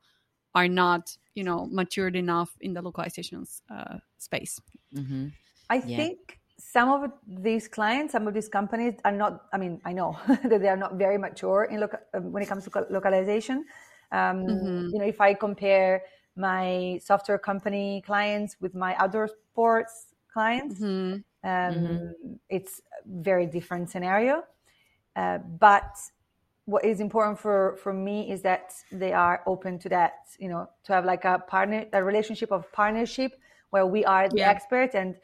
are 0.54 0.68
not, 0.68 1.16
you 1.36 1.44
know, 1.44 1.68
matured 1.70 2.16
enough 2.16 2.50
in 2.60 2.74
the 2.74 2.82
localizations 2.82 3.60
uh, 3.70 3.98
space. 4.18 4.58
Mm-hmm. 4.94 5.28
I 5.70 5.76
yeah. 5.76 5.96
think 5.96 6.40
some 6.58 6.88
of 6.88 7.12
these 7.26 7.68
clients, 7.68 8.12
some 8.12 8.26
of 8.26 8.34
these 8.34 8.48
companies 8.48 8.94
are 9.04 9.12
not. 9.12 9.44
I 9.52 9.58
mean, 9.58 9.80
I 9.84 9.92
know 9.92 10.18
that 10.50 10.60
they 10.60 10.68
are 10.68 10.76
not 10.76 10.94
very 10.94 11.18
mature 11.18 11.68
in 11.70 11.80
local, 11.80 12.00
um, 12.14 12.32
when 12.32 12.42
it 12.42 12.48
comes 12.48 12.64
to 12.64 12.86
localization. 12.90 13.66
Um, 14.10 14.46
mm-hmm. 14.46 14.88
You 14.92 14.98
know, 14.98 15.06
if 15.06 15.20
I 15.20 15.34
compare 15.34 16.02
my 16.36 17.00
software 17.04 17.38
company 17.38 18.02
clients 18.04 18.56
with 18.60 18.74
my 18.74 18.94
outdoor 18.96 19.28
sports 19.28 20.14
clients, 20.32 20.80
mm-hmm. 20.80 21.20
Um, 21.46 21.74
mm-hmm. 21.74 22.32
It's 22.48 22.80
a 22.80 23.22
very 23.22 23.46
different 23.46 23.88
scenario. 23.88 24.42
Uh, 25.14 25.38
but 25.38 25.96
what 26.66 26.84
is 26.84 27.00
important 27.00 27.38
for, 27.38 27.76
for 27.82 27.92
me 27.92 28.30
is 28.30 28.42
that 28.42 28.74
they 28.90 29.12
are 29.12 29.42
open 29.46 29.78
to 29.78 29.88
that, 29.88 30.14
you 30.38 30.48
know, 30.48 30.68
to 30.84 30.92
have 30.92 31.04
like 31.04 31.24
a 31.24 31.38
partner, 31.38 31.86
a 31.92 32.02
relationship 32.02 32.50
of 32.50 32.70
partnership 32.72 33.32
where 33.70 33.86
we 33.86 34.04
are 34.04 34.28
the 34.28 34.38
yeah. 34.38 34.50
expert. 34.50 34.94
And 34.94 35.16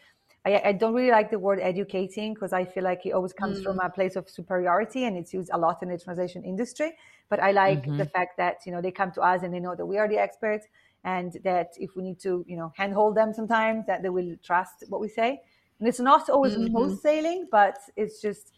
I, 0.44 0.62
I, 0.66 0.72
don't 0.72 0.94
really 0.94 1.10
like 1.10 1.30
the 1.30 1.38
word 1.40 1.58
educating 1.60 2.34
because 2.34 2.52
I 2.52 2.64
feel 2.64 2.84
like 2.84 3.04
it 3.06 3.10
always 3.10 3.32
comes 3.32 3.58
mm. 3.58 3.64
from 3.64 3.80
a 3.80 3.90
place 3.90 4.14
of 4.14 4.30
superiority 4.30 5.04
and 5.04 5.16
it's 5.16 5.34
used 5.34 5.50
a 5.52 5.58
lot 5.58 5.82
in 5.82 5.88
the 5.88 5.98
translation 5.98 6.44
industry. 6.44 6.92
But 7.28 7.40
I 7.40 7.50
like 7.50 7.82
mm-hmm. 7.82 7.96
the 7.96 8.06
fact 8.06 8.36
that, 8.38 8.58
you 8.64 8.70
know, 8.70 8.80
they 8.80 8.92
come 8.92 9.10
to 9.12 9.20
us 9.20 9.42
and 9.42 9.52
they 9.52 9.60
know 9.60 9.74
that 9.74 9.86
we 9.86 9.98
are 9.98 10.08
the 10.08 10.18
experts 10.18 10.66
and 11.02 11.36
that 11.42 11.72
if 11.76 11.96
we 11.96 12.04
need 12.04 12.20
to, 12.20 12.44
you 12.46 12.56
know, 12.56 12.72
handhold 12.76 13.16
them 13.16 13.32
sometimes, 13.32 13.84
that 13.86 14.02
they 14.02 14.10
will 14.10 14.36
trust 14.44 14.84
what 14.88 15.00
we 15.00 15.08
say. 15.08 15.40
And 15.80 15.88
it's 15.88 15.98
not 15.98 16.30
always 16.30 16.54
mm-hmm. 16.54 16.76
wholesaling, 16.76 17.46
but 17.50 17.78
it's 17.96 18.20
just 18.20 18.52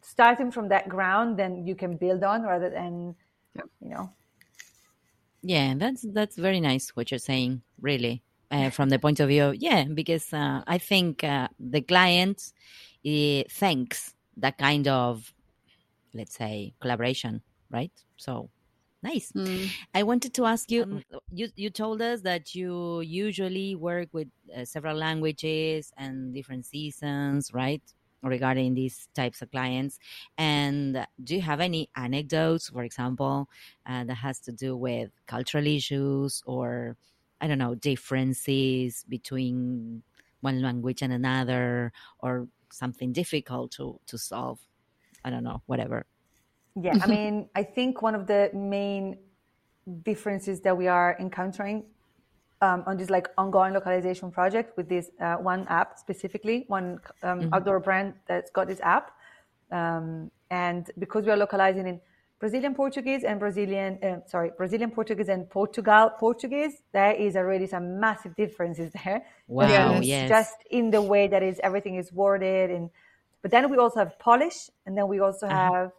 starting 0.00 0.50
from 0.50 0.68
that 0.68 0.88
ground, 0.88 1.38
then 1.38 1.66
you 1.66 1.74
can 1.74 1.96
build 1.96 2.22
on 2.22 2.42
rather 2.42 2.70
than, 2.70 3.14
you 3.54 3.88
know. 3.88 4.12
Yeah, 5.42 5.74
that's 5.76 6.04
that's 6.12 6.36
very 6.36 6.60
nice 6.60 6.90
what 6.90 7.10
you're 7.10 7.18
saying, 7.18 7.62
really. 7.80 8.22
Uh, 8.50 8.70
from 8.70 8.88
the 8.88 8.98
point 8.98 9.20
of 9.20 9.28
view, 9.28 9.52
yeah, 9.56 9.84
because 9.84 10.32
uh, 10.32 10.62
I 10.66 10.78
think 10.78 11.22
uh, 11.22 11.48
the 11.60 11.82
client 11.82 12.52
uh, 13.06 13.42
thanks 13.50 14.14
that 14.38 14.56
kind 14.56 14.88
of, 14.88 15.34
let's 16.14 16.34
say, 16.34 16.74
collaboration, 16.80 17.42
right? 17.70 17.92
So 18.16 18.48
Nice. 19.02 19.30
Mm. 19.32 19.70
I 19.94 20.02
wanted 20.02 20.34
to 20.34 20.44
ask 20.44 20.70
you, 20.70 20.82
um, 20.82 21.02
you. 21.30 21.48
You 21.54 21.70
told 21.70 22.02
us 22.02 22.22
that 22.22 22.54
you 22.54 23.00
usually 23.00 23.76
work 23.76 24.08
with 24.12 24.28
uh, 24.56 24.64
several 24.64 24.96
languages 24.96 25.92
and 25.96 26.34
different 26.34 26.66
seasons, 26.66 27.54
right? 27.54 27.82
Regarding 28.20 28.74
these 28.74 29.08
types 29.14 29.42
of 29.42 29.50
clients, 29.52 30.00
and 30.36 31.06
do 31.22 31.36
you 31.36 31.40
have 31.40 31.60
any 31.60 31.88
anecdotes, 31.94 32.68
for 32.68 32.82
example, 32.82 33.48
uh, 33.86 34.02
that 34.04 34.14
has 34.16 34.40
to 34.40 34.52
do 34.52 34.76
with 34.76 35.10
cultural 35.26 35.64
issues 35.66 36.42
or 36.44 36.96
I 37.40 37.46
don't 37.46 37.58
know 37.58 37.76
differences 37.76 39.04
between 39.08 40.02
one 40.40 40.62
language 40.62 41.00
and 41.02 41.12
another, 41.12 41.92
or 42.18 42.48
something 42.70 43.12
difficult 43.12 43.70
to 43.78 44.00
to 44.06 44.18
solve? 44.18 44.58
I 45.24 45.30
don't 45.30 45.44
know, 45.44 45.62
whatever. 45.66 46.04
Yeah, 46.74 46.98
I 47.00 47.06
mean, 47.06 47.48
I 47.54 47.62
think 47.62 48.02
one 48.02 48.16
of 48.16 48.26
the 48.26 48.50
main 48.52 49.18
differences 50.02 50.60
that 50.62 50.76
we 50.76 50.88
are 50.88 51.16
encountering 51.20 51.84
um, 52.60 52.82
on 52.86 52.96
this 52.96 53.10
like 53.10 53.28
ongoing 53.38 53.74
localization 53.74 54.30
project 54.30 54.76
with 54.76 54.88
this 54.88 55.10
uh, 55.20 55.36
one 55.36 55.66
app 55.68 55.98
specifically, 55.98 56.64
one 56.68 57.00
um, 57.22 57.40
mm-hmm. 57.40 57.54
outdoor 57.54 57.80
brand 57.80 58.14
that's 58.26 58.50
got 58.50 58.66
this 58.66 58.80
app, 58.80 59.12
um, 59.70 60.30
and 60.50 60.90
because 60.98 61.24
we 61.24 61.30
are 61.30 61.36
localizing 61.36 61.86
in 61.86 62.00
Brazilian 62.40 62.74
Portuguese 62.74 63.24
and 63.24 63.40
Brazilian, 63.40 63.98
uh, 64.02 64.20
sorry, 64.26 64.52
Brazilian 64.56 64.90
Portuguese 64.90 65.28
and 65.28 65.50
Portugal 65.50 66.10
Portuguese, 66.18 66.82
there 66.92 67.12
is 67.12 67.34
already 67.36 67.66
some 67.66 67.98
massive 67.98 68.34
differences 68.36 68.92
there. 69.04 69.24
Wow, 69.48 70.00
yes. 70.00 70.28
Just 70.28 70.56
in 70.70 70.90
the 70.90 71.02
way 71.02 71.26
that 71.26 71.42
is 71.42 71.60
everything 71.62 71.96
is 71.96 72.12
worded, 72.12 72.70
and 72.70 72.90
but 73.42 73.50
then 73.50 73.70
we 73.70 73.76
also 73.76 74.00
have 74.00 74.18
Polish, 74.18 74.70
and 74.86 74.96
then 74.96 75.08
we 75.08 75.20
also 75.20 75.46
uh-huh. 75.46 75.72
have 75.72 75.92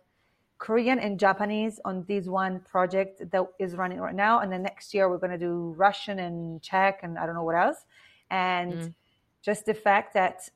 Korean 0.59 0.99
and 0.99 1.17
Japanese 1.17 1.79
on 1.85 2.03
this 2.07 2.27
one 2.27 2.59
project 2.59 3.31
that 3.31 3.43
is 3.59 3.75
running 3.75 3.99
right 3.99 4.13
now. 4.13 4.39
And 4.41 4.51
then 4.51 4.61
next 4.61 4.93
year 4.93 5.09
we're 5.09 5.17
going 5.17 5.31
to 5.31 5.37
do 5.37 5.73
Russian 5.77 6.19
and 6.19 6.61
Czech 6.61 6.99
and 7.01 7.17
I 7.17 7.25
don't 7.25 7.35
know 7.35 7.43
what 7.43 7.55
else. 7.55 7.85
And 8.29 8.73
mm. 8.73 8.93
just 9.41 9.65
the 9.65 9.73
fact 9.73 10.13
that 10.13 10.49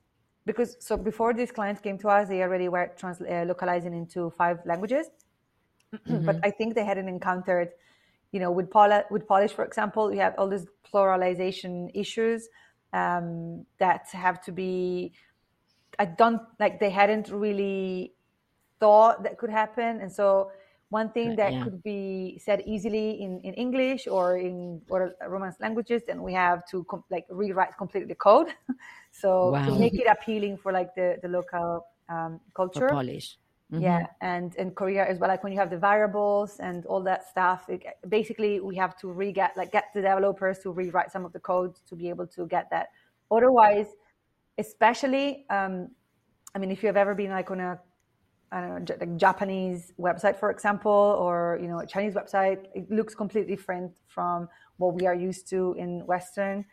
because 0.45 0.75
so 0.79 0.97
before 0.97 1.33
these 1.33 1.51
clients 1.51 1.79
came 1.79 1.97
to 1.99 2.09
us, 2.09 2.27
they 2.27 2.41
already 2.41 2.67
were 2.67 2.91
trans- 2.97 3.21
uh, 3.21 3.45
localizing 3.47 3.93
into 3.93 4.29
five 4.31 4.59
languages. 4.65 5.07
Mm-hmm. 5.93 6.25
but 6.25 6.37
I 6.43 6.49
think 6.49 6.73
they 6.73 6.83
hadn't 6.83 7.07
encountered, 7.07 7.69
you 8.31 8.39
know, 8.39 8.49
with, 8.49 8.67
with 9.11 9.27
Polish, 9.27 9.51
for 9.51 9.63
example, 9.63 10.11
you 10.11 10.19
have 10.21 10.33
all 10.39 10.49
these 10.49 10.65
pluralization 10.91 11.91
issues 11.93 12.49
um, 12.93 13.63
that 13.77 14.07
have 14.11 14.41
to 14.45 14.51
be. 14.51 15.13
I 15.99 16.05
don't 16.05 16.41
like 16.59 16.79
they 16.79 16.89
hadn't 16.89 17.29
really 17.29 18.15
thought 18.79 19.23
that 19.23 19.37
could 19.37 19.49
happen. 19.49 20.01
And 20.01 20.11
so 20.11 20.51
one 20.89 21.09
thing 21.09 21.35
that 21.35 21.53
yeah. 21.53 21.63
could 21.63 21.81
be 21.81 22.39
said 22.43 22.61
easily 22.67 23.21
in, 23.21 23.41
in 23.41 23.53
English 23.55 24.07
or 24.07 24.37
in 24.37 24.81
or 24.89 25.15
Romance 25.27 25.57
languages, 25.59 26.03
then 26.05 26.21
we 26.21 26.33
have 26.33 26.65
to 26.69 26.83
com- 26.83 27.03
like 27.09 27.25
rewrite 27.29 27.75
completely 27.77 28.09
the 28.09 28.21
code. 28.29 28.49
so 29.11 29.51
wow. 29.51 29.65
to 29.65 29.71
make 29.79 29.95
it 29.95 30.07
appealing 30.07 30.55
for 30.57 30.71
like 30.71 30.93
the, 30.95 31.17
the 31.23 31.27
local 31.27 31.87
um, 32.09 32.39
culture. 32.55 32.87
For 32.87 32.89
Polish. 32.89 33.37
Mm-hmm. 33.71 33.81
Yeah, 33.81 34.05
and 34.21 34.55
in 34.55 34.69
Korea 34.71 35.03
as 35.03 35.17
well, 35.17 35.29
like 35.29 35.43
when 35.43 35.51
you 35.51 35.57
have 35.57 35.71
the 35.71 35.79
variables 35.79 36.59
and 36.59 36.85
all 36.85 37.01
that 37.03 37.27
stuff, 37.27 37.65
it, 37.69 37.81
basically 38.07 38.59
we 38.59 38.75
have 38.75 38.95
to 38.99 39.11
re 39.11 39.31
get 39.31 39.57
like 39.57 39.71
get 39.71 39.85
the 39.95 40.01
developers 40.01 40.59
to 40.59 40.71
rewrite 40.71 41.11
some 41.11 41.25
of 41.25 41.33
the 41.33 41.39
code 41.39 41.73
to 41.89 41.95
be 41.95 42.07
able 42.07 42.27
to 42.27 42.45
get 42.45 42.69
that. 42.69 42.89
Otherwise, 43.31 43.87
especially, 44.59 45.47
um, 45.49 45.89
I 46.53 46.59
mean, 46.59 46.69
if 46.69 46.83
you 46.83 46.87
have 46.87 46.97
ever 46.97 47.15
been 47.15 47.31
like 47.31 47.49
on 47.49 47.61
a 47.61 47.79
I 48.53 48.61
don't 48.61 48.87
know, 48.87 48.95
like 48.99 49.17
Japanese 49.17 49.93
website, 49.99 50.37
for 50.37 50.51
example, 50.51 51.17
or 51.19 51.57
you 51.59 51.67
know, 51.67 51.79
a 51.79 51.87
Chinese 51.87 52.13
website, 52.13 52.59
it 52.75 52.89
looks 52.91 53.15
completely 53.15 53.55
different 53.55 53.91
from 54.07 54.47
what 54.77 54.93
we 54.93 55.07
are 55.07 55.15
used 55.15 55.49
to 55.49 55.73
in 55.73 56.05
Western 56.05 56.63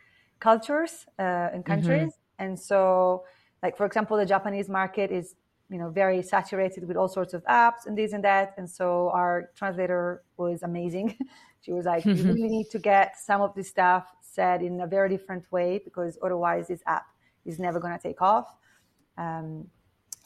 cultures 0.40 1.06
uh, 1.18 1.22
and 1.22 1.64
mm-hmm. 1.64 1.72
countries. 1.72 2.12
Mm-hmm. 2.12 2.44
And 2.44 2.60
so, 2.60 3.24
like 3.62 3.78
for 3.78 3.86
example, 3.86 4.18
the 4.18 4.26
Japanese 4.26 4.68
market 4.68 5.10
is 5.10 5.36
you 5.70 5.78
know 5.78 5.88
very 5.88 6.22
saturated 6.22 6.86
with 6.86 6.96
all 6.98 7.08
sorts 7.08 7.32
of 7.32 7.42
apps 7.44 7.86
and 7.86 7.96
this 7.96 8.12
and 8.12 8.22
that. 8.24 8.54
And 8.58 8.68
so 8.68 9.10
our 9.14 9.50
translator 9.56 10.22
was 10.36 10.62
amazing. 10.62 11.16
she 11.62 11.72
was 11.72 11.86
like, 11.86 12.04
"You 12.04 12.14
really 12.34 12.48
need 12.48 12.68
to 12.72 12.78
get 12.78 13.18
some 13.18 13.40
of 13.40 13.54
this 13.54 13.68
stuff 13.68 14.04
said 14.20 14.60
in 14.60 14.82
a 14.82 14.86
very 14.86 15.08
different 15.08 15.50
way 15.50 15.80
because 15.82 16.18
otherwise, 16.22 16.68
this 16.68 16.82
app 16.86 17.06
is 17.46 17.58
never 17.58 17.80
going 17.80 17.96
to 17.96 18.02
take 18.02 18.20
off." 18.20 18.54
Um, 19.16 19.66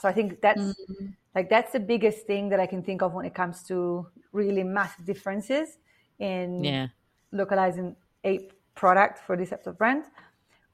so 0.04 0.10
I 0.10 0.12
think 0.12 0.42
that's 0.42 0.60
mm-hmm. 0.60 1.06
like 1.34 1.48
that's 1.48 1.72
the 1.72 1.80
biggest 1.80 2.26
thing 2.26 2.50
that 2.50 2.60
I 2.60 2.66
can 2.66 2.82
think 2.82 3.00
of 3.00 3.14
when 3.14 3.24
it 3.24 3.32
comes 3.32 3.62
to 3.68 4.06
really 4.32 4.62
massive 4.62 5.06
differences 5.06 5.78
in 6.18 6.62
Yeah. 6.62 6.88
localizing 7.32 7.96
a 8.22 8.50
product 8.74 9.20
for 9.20 9.34
this 9.34 9.48
type 9.48 9.66
of 9.66 9.78
brand. 9.78 10.04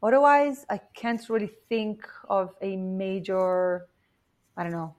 Otherwise, 0.03 0.67
I 0.69 0.81
can't 0.95 1.23
really 1.29 1.53
think 1.69 2.09
of 2.29 2.57
a 2.61 2.75
major, 2.75 3.87
I 4.57 4.65
don't 4.65 4.73
know, 4.73 4.97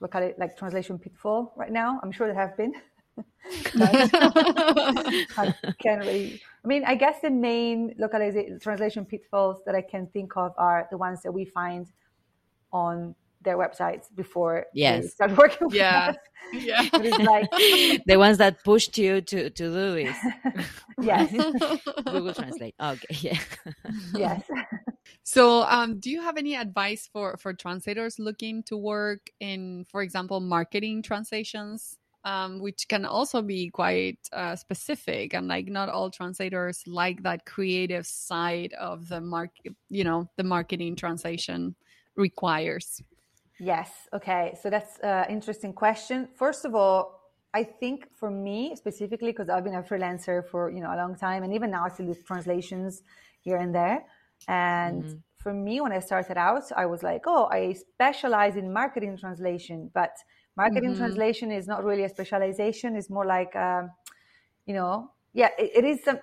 look 0.00 0.14
at 0.14 0.22
it 0.22 0.38
like 0.38 0.56
translation 0.56 0.98
pitfall 0.98 1.52
right 1.54 1.70
now. 1.70 2.00
I'm 2.02 2.12
sure 2.12 2.26
there 2.26 2.42
have 2.46 2.56
been. 2.56 2.72
I 5.36 5.54
can't 5.82 6.00
really. 6.00 6.40
I 6.64 6.66
mean, 6.66 6.82
I 6.86 6.94
guess 6.94 7.20
the 7.20 7.28
main 7.28 7.94
localization 7.98 8.58
translation 8.58 9.04
pitfalls 9.04 9.60
that 9.66 9.74
I 9.74 9.82
can 9.82 10.06
think 10.14 10.34
of 10.34 10.54
are 10.56 10.88
the 10.90 10.96
ones 10.96 11.22
that 11.24 11.32
we 11.32 11.44
find 11.44 11.92
on 12.72 13.14
their 13.44 13.56
websites 13.58 14.06
before 14.14 14.66
they 14.74 14.80
Yes. 14.80 15.12
start 15.14 15.36
working 15.42 15.68
with 15.68 15.74
Yeah. 15.76 16.08
us. 16.10 16.16
yeah. 16.52 16.82
It's 16.92 17.18
like, 17.18 17.50
The 18.06 18.16
ones 18.16 18.38
that 18.38 18.62
pushed 18.64 18.96
you 18.98 19.20
to 19.20 19.50
to 19.50 19.64
do 19.70 19.94
this. 19.94 20.16
yes, 21.00 21.30
Google 22.04 22.34
Translate. 22.34 22.74
Okay, 22.80 23.14
yeah. 23.20 23.38
yes. 24.14 24.42
So, 25.22 25.62
um, 25.62 26.00
do 26.00 26.10
you 26.10 26.20
have 26.22 26.36
any 26.36 26.54
advice 26.56 27.08
for 27.12 27.36
for 27.36 27.52
translators 27.54 28.18
looking 28.18 28.62
to 28.64 28.76
work 28.76 29.30
in, 29.40 29.84
for 29.90 30.02
example, 30.02 30.40
marketing 30.40 31.02
translations, 31.02 31.98
um, 32.24 32.58
which 32.60 32.88
can 32.88 33.04
also 33.04 33.42
be 33.42 33.70
quite 33.70 34.18
uh, 34.32 34.56
specific, 34.56 35.34
and 35.34 35.48
like 35.48 35.66
not 35.68 35.88
all 35.88 36.10
translators 36.10 36.82
like 36.86 37.22
that 37.22 37.44
creative 37.46 38.06
side 38.06 38.72
of 38.78 39.08
the 39.08 39.20
market. 39.20 39.74
You 39.88 40.04
know, 40.04 40.28
the 40.36 40.44
marketing 40.44 40.96
translation 40.96 41.74
requires. 42.16 43.02
Yes. 43.64 43.90
Okay. 44.12 44.54
So 44.60 44.68
that's 44.68 44.98
an 44.98 45.30
interesting 45.30 45.72
question. 45.72 46.28
First 46.36 46.66
of 46.66 46.74
all, 46.74 46.98
I 47.54 47.62
think 47.64 48.08
for 48.14 48.30
me 48.30 48.76
specifically, 48.76 49.30
because 49.30 49.48
I've 49.48 49.64
been 49.64 49.76
a 49.76 49.82
freelancer 49.82 50.46
for 50.50 50.70
you 50.70 50.80
know 50.82 50.92
a 50.92 50.98
long 51.02 51.14
time, 51.16 51.44
and 51.44 51.54
even 51.54 51.70
now 51.70 51.84
I 51.86 51.88
still 51.88 52.06
do 52.12 52.14
translations 52.26 53.02
here 53.40 53.56
and 53.56 53.74
there. 53.74 54.04
And 54.48 55.04
for 55.38 55.54
me, 55.54 55.80
when 55.80 55.92
I 55.92 56.00
started 56.00 56.36
out, 56.36 56.64
I 56.76 56.84
was 56.86 57.02
like, 57.02 57.22
oh, 57.26 57.44
I 57.50 57.72
specialize 57.72 58.56
in 58.56 58.70
marketing 58.72 59.16
translation, 59.16 59.90
but 59.94 60.12
marketing 60.56 60.92
Mhm. 60.92 60.98
translation 61.02 61.50
is 61.50 61.66
not 61.66 61.84
really 61.84 62.04
a 62.04 62.08
specialization. 62.08 62.96
It's 62.96 63.08
more 63.08 63.26
like, 63.36 63.54
um, 63.56 63.90
you 64.66 64.74
know, 64.74 65.10
yeah, 65.32 65.50
it, 65.58 65.70
it 65.78 65.84
is 65.84 66.04
some. 66.04 66.18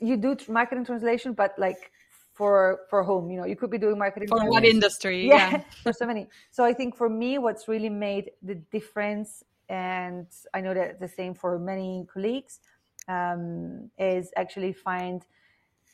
You 0.00 0.16
do 0.16 0.36
marketing 0.48 0.86
translation, 0.86 1.34
but 1.34 1.58
like 1.58 1.90
for 2.36 2.80
for 2.90 3.02
home, 3.02 3.30
you 3.30 3.38
know, 3.38 3.46
you 3.46 3.56
could 3.56 3.70
be 3.70 3.78
doing 3.78 3.98
marketing 3.98 4.28
For 4.28 4.44
what 4.50 4.64
industry? 4.64 5.26
yeah, 5.34 5.50
Yeah. 5.50 5.62
there's 5.84 5.98
so 5.98 6.06
many 6.06 6.26
so 6.50 6.64
i 6.64 6.72
think 6.72 6.96
for 6.96 7.08
me 7.08 7.38
what's 7.38 7.68
really 7.68 7.88
made 7.88 8.30
the 8.42 8.56
difference 8.76 9.42
and 9.68 10.26
i 10.54 10.60
know 10.60 10.74
that 10.74 11.00
the 11.00 11.08
same 11.08 11.34
for 11.34 11.58
many 11.58 12.06
colleagues 12.12 12.60
um, 13.08 13.90
is 13.98 14.30
actually 14.36 14.72
find 14.72 15.22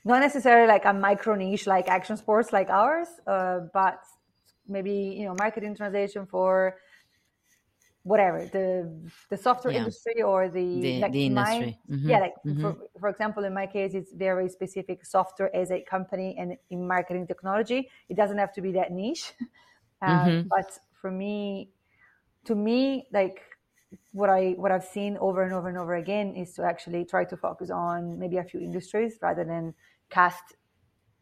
not 0.05 0.21
necessarily 0.21 0.67
like 0.67 0.85
a 0.85 0.93
micro 0.93 1.35
niche 1.35 1.67
like 1.67 1.89
action 1.89 2.17
sports 2.17 2.53
like 2.53 2.69
ours 2.71 3.09
uh, 3.27 3.61
but 3.73 4.01
maybe 4.69 4.93
you 5.19 5.25
know 5.27 5.35
marketing 5.35 5.75
translation 5.77 6.27
for 6.27 6.77
whatever 8.05 8.47
the 8.53 8.91
the 9.31 9.37
software 9.37 9.73
Yeah. 9.73 9.81
industry 9.81 10.23
or 10.23 10.49
the 10.49 10.81
The, 10.83 11.01
like 11.01 11.13
the 11.13 11.29
my- 11.29 11.43
industry. 11.43 11.79
Mhm, 11.89 12.09
yeah 12.09 12.19
like 12.21 12.35
mhm. 12.45 12.61
for, 12.61 12.77
for 12.99 13.09
example 13.09 13.45
in 13.45 13.55
my 13.55 13.67
case 13.67 13.95
it's 13.95 14.13
very 14.13 14.49
specific 14.49 15.05
software 15.05 15.55
as 15.55 15.71
a 15.71 15.81
company 15.83 16.35
and 16.39 16.57
in 16.71 16.87
marketing 16.87 17.27
technology 17.27 17.89
it 18.09 18.17
doesn't 18.17 18.39
have 18.39 18.53
to 18.55 18.61
be 18.61 18.73
that 18.73 18.91
niche 18.91 19.35
um, 20.03 20.19
Mhm. 20.19 20.49
but 20.49 20.79
for 21.01 21.11
me 21.11 21.71
to 22.45 22.55
me 22.57 23.07
like 23.13 23.41
what 24.13 24.31
i 24.31 24.55
what 24.63 24.73
i've 24.73 24.85
seen 24.85 25.17
over 25.19 25.43
and 25.45 25.53
over 25.53 25.69
and 25.69 25.79
over 25.79 25.95
again 25.95 26.35
is 26.35 26.55
to 26.55 26.63
actually 26.65 27.05
try 27.05 27.25
to 27.25 27.37
focus 27.37 27.71
on 27.71 28.19
maybe 28.19 28.39
a 28.39 28.45
few 28.45 28.59
industries 28.59 29.19
rather 29.23 29.45
than 29.45 29.75
cast 30.11 30.43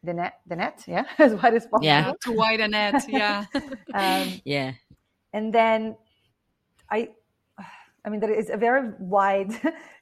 the 0.03 0.13
net 0.13 0.39
the 0.47 0.55
net 0.55 0.83
yeah 0.87 1.05
as 1.19 1.35
wide 1.35 1.53
as 1.53 1.67
possible 1.67 1.85
Yeah. 1.85 2.11
to 2.21 2.31
widen 2.31 2.71
net. 2.71 3.03
Yeah. 3.07 3.45
um, 3.93 4.41
yeah. 4.45 4.73
and 5.33 5.53
then 5.53 5.95
i 6.91 7.09
i 8.05 8.09
mean 8.09 8.19
there 8.19 8.33
is 8.33 8.49
a 8.49 8.57
very 8.57 8.91
wide 8.99 9.51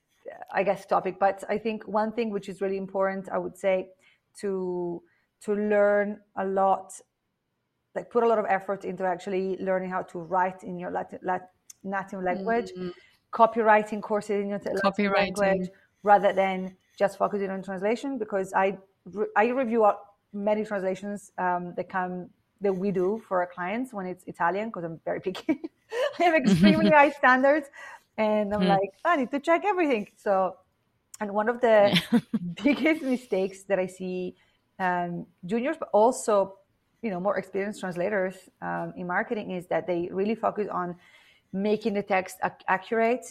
i 0.53 0.63
guess 0.63 0.85
topic 0.85 1.19
but 1.19 1.43
i 1.49 1.57
think 1.57 1.87
one 1.87 2.11
thing 2.11 2.29
which 2.31 2.49
is 2.49 2.61
really 2.61 2.77
important 2.77 3.29
i 3.29 3.37
would 3.37 3.57
say 3.57 3.89
to 4.35 5.01
to 5.41 5.53
learn 5.55 6.19
a 6.37 6.45
lot 6.45 6.93
like 7.95 8.09
put 8.09 8.23
a 8.23 8.27
lot 8.27 8.39
of 8.39 8.45
effort 8.47 8.85
into 8.85 9.03
actually 9.03 9.57
learning 9.57 9.89
how 9.89 10.01
to 10.03 10.19
write 10.19 10.63
in 10.63 10.77
your 10.77 10.91
latin, 10.91 11.19
Lat- 11.23 11.51
native 11.83 12.21
language 12.21 12.71
Mhm. 12.77 12.91
copywriting 13.31 14.01
courses 14.01 14.41
in 14.41 14.47
your 14.49 14.59
Latin 14.59 15.11
language 15.11 15.69
rather 16.03 16.33
than 16.33 16.75
just 16.97 17.17
focusing 17.17 17.49
on 17.49 17.61
translation 17.61 18.17
because 18.17 18.53
I 18.53 18.77
I 19.35 19.45
review 19.47 19.85
out 19.85 19.99
many 20.33 20.65
translations 20.65 21.31
um, 21.37 21.73
that 21.75 21.89
come 21.89 22.29
that 22.61 22.73
we 22.73 22.91
do 22.91 23.21
for 23.27 23.41
our 23.41 23.47
clients 23.47 23.93
when 23.93 24.05
it's 24.05 24.23
Italian 24.27 24.69
because 24.69 24.83
I'm 24.83 24.99
very 25.05 25.21
picky. 25.27 25.59
I 26.19 26.23
have 26.23 26.35
extremely 26.35 26.89
high 26.91 27.11
standards, 27.11 27.67
and 28.17 28.53
I'm 28.53 28.61
Hmm. 28.61 28.67
like 28.67 28.91
I 29.05 29.15
need 29.17 29.31
to 29.31 29.39
check 29.39 29.63
everything. 29.65 30.07
So, 30.17 30.57
and 31.19 31.33
one 31.33 31.49
of 31.49 31.61
the 31.61 31.93
biggest 32.63 33.01
mistakes 33.03 33.63
that 33.63 33.79
I 33.79 33.87
see 33.87 34.35
um, 34.79 35.25
juniors, 35.45 35.77
but 35.79 35.89
also 35.93 36.55
you 37.01 37.09
know 37.09 37.19
more 37.19 37.37
experienced 37.37 37.79
translators 37.79 38.35
um, 38.61 38.93
in 38.97 39.07
marketing 39.07 39.51
is 39.51 39.67
that 39.67 39.87
they 39.87 40.09
really 40.11 40.35
focus 40.35 40.67
on 40.71 40.95
making 41.53 41.93
the 41.93 42.03
text 42.03 42.37
ac- 42.43 42.65
accurate 42.67 43.25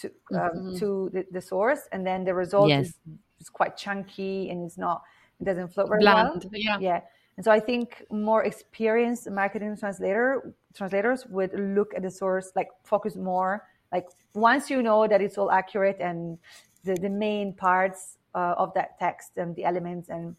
to 0.00 0.10
um, 0.34 0.74
to 0.76 1.10
the, 1.12 1.26
the 1.32 1.40
source, 1.40 1.80
and 1.92 2.06
then 2.06 2.24
the 2.24 2.34
result 2.34 2.68
Yes. 2.68 2.86
is, 2.88 2.94
is 3.40 3.48
quite 3.48 3.76
chunky 3.76 4.50
and 4.50 4.64
it's 4.64 4.78
not 4.78 5.02
it 5.40 5.44
doesn't 5.44 5.68
flow 5.68 5.86
very 5.86 6.04
well. 6.06 6.42
Yeah. 6.52 6.78
Yeah, 6.80 7.00
and 7.38 7.44
so 7.44 7.52
I 7.52 7.60
think 7.60 8.04
more 8.10 8.42
experienced 8.42 9.30
marketing 9.30 9.76
translator 9.76 10.52
translators 10.74 11.24
would 11.26 11.52
look 11.54 11.94
at 11.94 12.02
the 12.02 12.10
source, 12.10 12.50
like 12.56 12.66
focus 12.82 13.14
more. 13.14 13.62
Like 13.92 14.08
once 14.34 14.68
you 14.68 14.82
know 14.82 15.06
that 15.06 15.22
it's 15.22 15.38
all 15.38 15.52
accurate 15.52 15.98
and 16.00 16.38
the, 16.82 16.94
the 16.96 17.08
main 17.08 17.52
parts 17.52 18.18
uh, 18.34 18.54
of 18.58 18.74
that 18.74 18.98
text 18.98 19.36
and 19.36 19.54
the 19.54 19.64
elements 19.64 20.08
and 20.08 20.34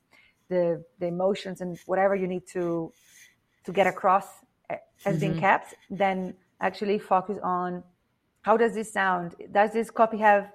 the 0.50 0.84
the 1.00 1.08
emotions 1.08 1.62
and 1.62 1.80
whatever 1.86 2.16
you 2.16 2.28
need 2.28 2.46
to 2.48 2.92
to 3.64 3.72
get 3.72 3.88
across 3.88 4.28
uh, 4.70 4.76
has 5.06 5.22
been 5.22 5.40
kept, 5.40 5.76
then 5.90 6.34
actually 6.60 7.00
focus 7.00 7.38
on 7.42 7.82
how 8.42 8.58
does 8.58 8.74
this 8.74 8.92
sound? 8.92 9.36
Does 9.54 9.72
this 9.72 9.90
copy 9.90 10.18
have 10.18 10.52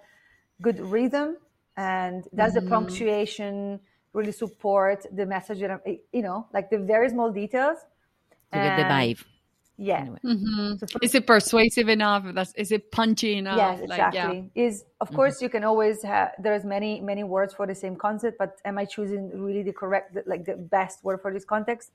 good 0.60 0.78
rhythm? 0.78 1.38
And 1.78 2.28
does 2.34 2.52
the 2.52 2.60
punctuation 2.62 3.80
really 4.14 4.32
support 4.32 5.04
the 5.12 5.26
message 5.26 5.58
that 5.60 5.70
I'm, 5.70 5.80
you 6.12 6.22
know, 6.22 6.46
like 6.54 6.70
the 6.70 6.78
very 6.78 7.08
small 7.10 7.30
details? 7.30 7.78
To 8.52 8.58
get 8.58 8.76
the 8.76 8.84
vibe. 8.84 9.22
Yeah. 9.76 10.02
Anyway. 10.02 10.18
Mhm. 10.24 10.78
So 10.78 10.86
for- 10.86 11.00
Is 11.02 11.12
it 11.16 11.26
persuasive 11.26 11.88
enough? 11.88 12.22
That's, 12.32 12.52
is 12.54 12.70
it 12.70 12.92
punchy 12.92 13.32
enough? 13.38 13.56
yes 13.56 13.80
Like, 13.80 13.98
exactly 13.98 14.50
is 14.54 14.84
of 15.00 15.08
course 15.12 15.42
you 15.42 15.48
can 15.54 15.64
always 15.64 15.96
have 16.12 16.28
there's 16.44 16.64
many 16.64 17.00
many 17.00 17.24
words 17.24 17.52
for 17.58 17.66
the 17.66 17.74
same 17.84 17.96
concept 18.06 18.34
but 18.42 18.50
am 18.64 18.78
i 18.78 18.84
choosing 18.84 19.22
really 19.46 19.64
the 19.64 19.72
correct 19.82 20.06
like 20.32 20.42
the 20.50 20.56
best 20.76 20.96
word 21.06 21.18
for 21.20 21.30
this 21.36 21.44
context 21.54 21.86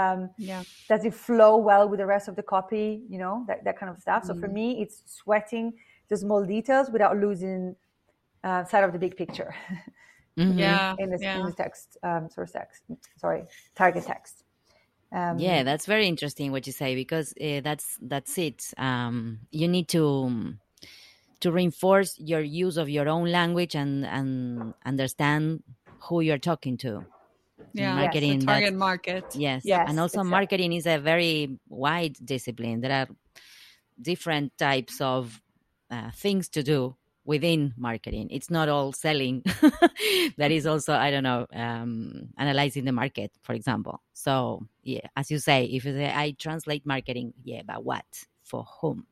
um, 0.00 0.20
Yeah. 0.50 0.62
does 0.90 1.02
it 1.08 1.14
flow 1.14 1.56
well 1.56 1.84
with 1.90 2.00
the 2.02 2.06
rest 2.14 2.26
of 2.28 2.34
the 2.36 2.42
copy 2.54 2.86
you 3.12 3.18
know 3.22 3.34
that, 3.48 3.58
that 3.64 3.76
kind 3.80 3.90
of 3.92 3.96
stuff 4.06 4.20
so 4.28 4.32
for 4.40 4.48
Mm. 4.48 4.58
me 4.60 4.66
it's 4.82 4.96
sweating 5.18 5.66
the 6.10 6.16
small 6.24 6.42
details 6.56 6.86
without 6.94 7.14
losing 7.26 7.74
uh, 8.44 8.62
sight 8.70 8.84
of 8.84 8.92
the 8.92 8.98
big 9.06 9.14
picture 9.22 9.50
Mhm. 10.38 10.58
Yeah. 10.58 10.94
in 10.98 11.10
the, 11.10 11.18
yeah. 11.20 11.38
in 11.40 11.46
the 11.46 11.52
text 11.52 11.98
um, 12.02 12.30
source 12.30 12.52
text 12.52 12.82
sorry 13.18 13.44
target 13.74 14.04
text 14.06 14.44
um, 15.12 15.38
yeah 15.38 15.62
that's 15.62 15.84
very 15.84 16.06
interesting 16.08 16.52
what 16.52 16.66
you 16.66 16.72
say 16.72 16.94
because 16.94 17.34
uh, 17.40 17.60
that's 17.62 17.98
that's 18.00 18.38
it 18.38 18.72
um, 18.78 19.40
you 19.50 19.68
need 19.68 19.88
to 19.88 20.54
to 21.40 21.52
reinforce 21.52 22.18
your 22.18 22.40
use 22.40 22.76
of 22.78 22.88
your 22.88 23.08
own 23.08 23.30
language 23.30 23.74
and 23.74 24.06
and 24.06 24.72
understand 24.86 25.62
who 26.08 26.20
you're 26.22 26.38
talking 26.38 26.76
to 26.78 27.04
yeah. 27.74 27.94
marketing, 27.94 28.38
The 28.40 28.46
that's- 28.46 28.60
target 28.62 28.74
market. 28.78 29.24
yes, 29.34 29.62
Yes, 29.64 29.86
and 29.88 30.00
also 30.00 30.20
exactly. 30.20 30.30
marketing 30.30 30.72
is 30.72 30.86
a 30.86 30.98
very 30.98 31.58
wide 31.68 32.16
discipline 32.24 32.80
there 32.80 32.92
are 33.00 33.08
different 34.00 34.56
types 34.58 35.00
of 35.00 35.40
uh, 35.90 36.10
things 36.12 36.48
to 36.48 36.62
do 36.62 36.96
within 37.24 37.72
marketing. 37.76 38.28
It's 38.30 38.50
not 38.50 38.68
all 38.68 38.92
selling. 38.92 39.44
That 40.38 40.50
is 40.50 40.66
also 40.66 40.94
i 40.94 41.10
don't 41.10 41.22
know 41.22 41.46
um, 41.54 42.28
analyzing 42.38 42.84
the 42.84 42.92
market 42.92 43.30
for 43.42 43.52
example. 43.54 44.02
So 44.12 44.66
yeah 44.82 45.06
as 45.16 45.30
you 45.30 45.38
say 45.38 45.64
if 45.64 45.84
you 45.84 45.92
say 45.92 46.12
i 46.14 46.34
translate 46.38 46.84
marketing 46.86 47.34
yeah 47.44 47.62
but 47.66 47.84
what? 47.84 48.04
For 48.42 48.64
whom? 48.80 49.06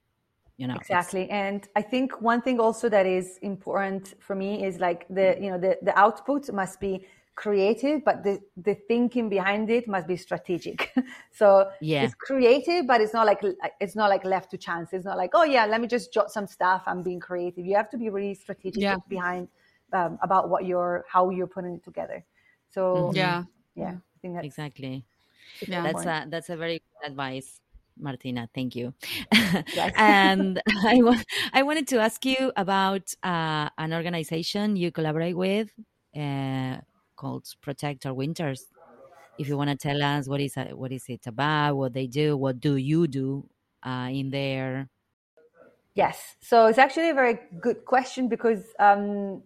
You 0.57 0.67
know 0.67 0.77
exactly. 0.77 1.29
And 1.31 1.67
i 1.77 1.83
think 1.83 2.21
one 2.21 2.43
thing 2.43 2.61
also 2.61 2.89
that 2.89 3.07
is 3.07 3.39
important 3.43 4.15
for 4.21 4.35
me 4.35 4.65
is 4.65 4.79
like 4.79 5.07
the 5.09 5.37
you 5.41 5.51
know 5.51 5.59
the, 5.59 5.79
the 5.83 5.97
output 5.99 6.51
must 6.53 6.81
be 6.81 7.07
creative, 7.41 8.05
but 8.05 8.23
the, 8.23 8.39
the 8.69 8.75
thinking 8.87 9.31
behind 9.31 9.71
it 9.71 9.89
must 9.89 10.07
be 10.07 10.17
strategic. 10.17 10.93
so 11.41 11.71
Yeah. 11.81 12.05
it's 12.05 12.15
creative, 12.15 12.87
but 12.87 13.01
it's 13.01 13.15
not 13.15 13.25
like 13.27 13.41
it's 13.81 13.97
not 13.97 14.09
like 14.11 14.25
left 14.25 14.51
to 14.53 14.59
chance. 14.59 14.93
It's 14.93 15.07
not 15.11 15.17
like 15.17 15.31
oh 15.33 15.45
yeah, 15.45 15.65
let 15.73 15.81
me 15.81 15.89
just 15.97 16.13
jot 16.13 16.31
some 16.31 16.47
stuff. 16.47 16.83
I'm 16.87 17.03
being 17.03 17.21
creative. 17.21 17.65
You 17.65 17.77
have 17.77 17.91
to 17.91 17.99
be 17.99 18.11
really 18.11 18.35
strategic 18.35 18.83
Yeah. 18.83 18.97
behind 19.09 19.49
um, 19.99 20.19
about 20.23 20.51
what 20.53 20.67
you're 20.67 21.05
how 21.09 21.31
you're 21.31 21.53
putting 21.57 21.75
it 21.79 21.85
together. 21.91 22.25
So 22.75 23.11
Yeah. 23.15 23.45
yeah, 23.75 23.95
I 24.15 24.17
think 24.21 24.35
that's 24.35 24.47
Exactly. 24.47 25.05
Yeah. 25.67 25.83
That's 25.83 26.05
important. 26.05 26.27
a 26.29 26.31
that's 26.33 26.51
a 26.51 26.57
very 26.57 26.79
good 26.85 27.11
advice, 27.11 27.49
Martina. 27.99 28.49
Thank 28.55 28.77
you. 28.77 28.93
Yes. 29.33 29.93
and 29.97 30.61
I 30.93 30.97
wa- 31.07 31.25
I 31.59 31.63
wanted 31.63 31.87
to 31.89 31.97
ask 32.01 32.21
you 32.27 32.53
about 32.65 33.07
uh, 33.23 33.69
an 33.79 33.91
organization 33.95 34.77
you 34.77 34.93
collaborate 34.93 35.37
with 35.37 35.69
uh, 36.15 36.77
called 37.21 37.45
Protect 37.61 38.07
Our 38.07 38.15
Winters. 38.15 38.67
If 39.39 39.47
you 39.47 39.57
want 39.57 39.71
to 39.71 39.77
tell 39.77 40.03
us 40.03 40.27
what 40.27 40.41
is 40.41 40.55
what 40.73 40.91
is 40.91 41.05
it 41.09 41.27
about, 41.27 41.77
what 41.77 41.93
they 41.93 42.07
do, 42.07 42.37
what 42.37 42.61
do 42.61 42.77
you 42.77 43.07
do 43.07 43.47
uh, 43.83 44.09
in 44.11 44.31
there? 44.31 44.89
Yes. 45.95 46.37
So 46.41 46.67
it's 46.67 46.79
actually 46.79 47.11
a 47.11 47.15
very 47.15 47.39
good 47.61 47.85
question 47.85 48.29
because 48.29 48.63
um, 48.79 49.43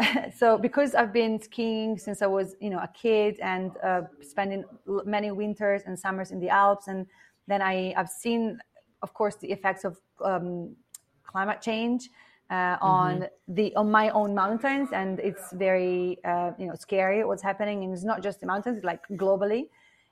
so 0.38 0.56
because 0.56 0.94
I've 0.94 1.12
been 1.12 1.40
skiing 1.40 1.98
since 1.98 2.22
I 2.22 2.26
was 2.26 2.54
you 2.60 2.70
know 2.70 2.78
a 2.78 2.90
kid 3.02 3.38
and 3.40 3.72
uh, 3.82 4.02
spending 4.20 4.64
many 5.04 5.30
winters 5.32 5.82
and 5.86 5.98
summers 5.98 6.30
in 6.30 6.38
the 6.38 6.48
Alps, 6.48 6.86
and 6.86 7.06
then 7.48 7.60
I 7.60 7.92
I've 7.96 8.10
seen, 8.10 8.60
of 9.02 9.12
course, 9.14 9.36
the 9.36 9.50
effects 9.50 9.84
of 9.84 9.98
um, 10.24 10.76
climate 11.24 11.60
change 11.60 12.10
uh, 12.50 12.76
on 12.80 13.26
the 13.48 13.74
on 13.76 13.90
my 13.90 14.10
own 14.10 14.34
mountains, 14.34 14.90
and 14.92 15.18
it's 15.20 15.52
very 15.52 16.18
uh, 16.24 16.52
you 16.58 16.66
know 16.66 16.74
scary 16.74 17.24
what's 17.24 17.42
happening, 17.42 17.84
and 17.84 17.92
it's 17.92 18.04
not 18.04 18.22
just 18.22 18.40
the 18.40 18.46
mountains, 18.46 18.84
like 18.84 19.06
globally, 19.08 19.68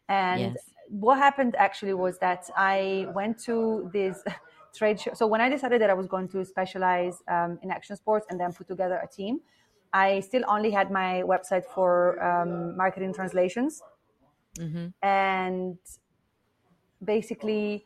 and 0.09 0.57
Yes. 0.57 0.75
what 0.88 1.16
happened 1.18 1.55
actually 1.57 1.94
was 1.94 2.18
that 2.18 2.51
I 2.57 3.07
went 3.14 3.38
to 3.44 3.88
this 3.92 4.23
trade 4.75 5.01
show. 5.01 5.14
So 5.14 5.27
when 5.27 5.40
I 5.40 5.49
decided 5.49 5.81
that 5.81 5.90
I 5.90 5.94
was 5.94 6.07
going 6.07 6.29
to 6.29 6.44
specialize 6.44 7.23
um, 7.29 7.59
in 7.62 7.70
action 7.70 7.97
sports 7.97 8.27
and 8.29 8.38
then 8.38 8.53
put 8.53 8.68
together 8.68 8.97
a 9.03 9.09
team, 9.09 9.40
I 9.92 10.20
still 10.20 10.42
only 10.49 10.70
had 10.73 10.90
my 10.90 11.23
website 11.23 11.64
for 11.64 12.23
um, 12.23 12.77
marketing 12.77 13.14
translations, 13.14 13.83
hmm 14.59 14.87
and 15.03 15.79
basically. 17.03 17.85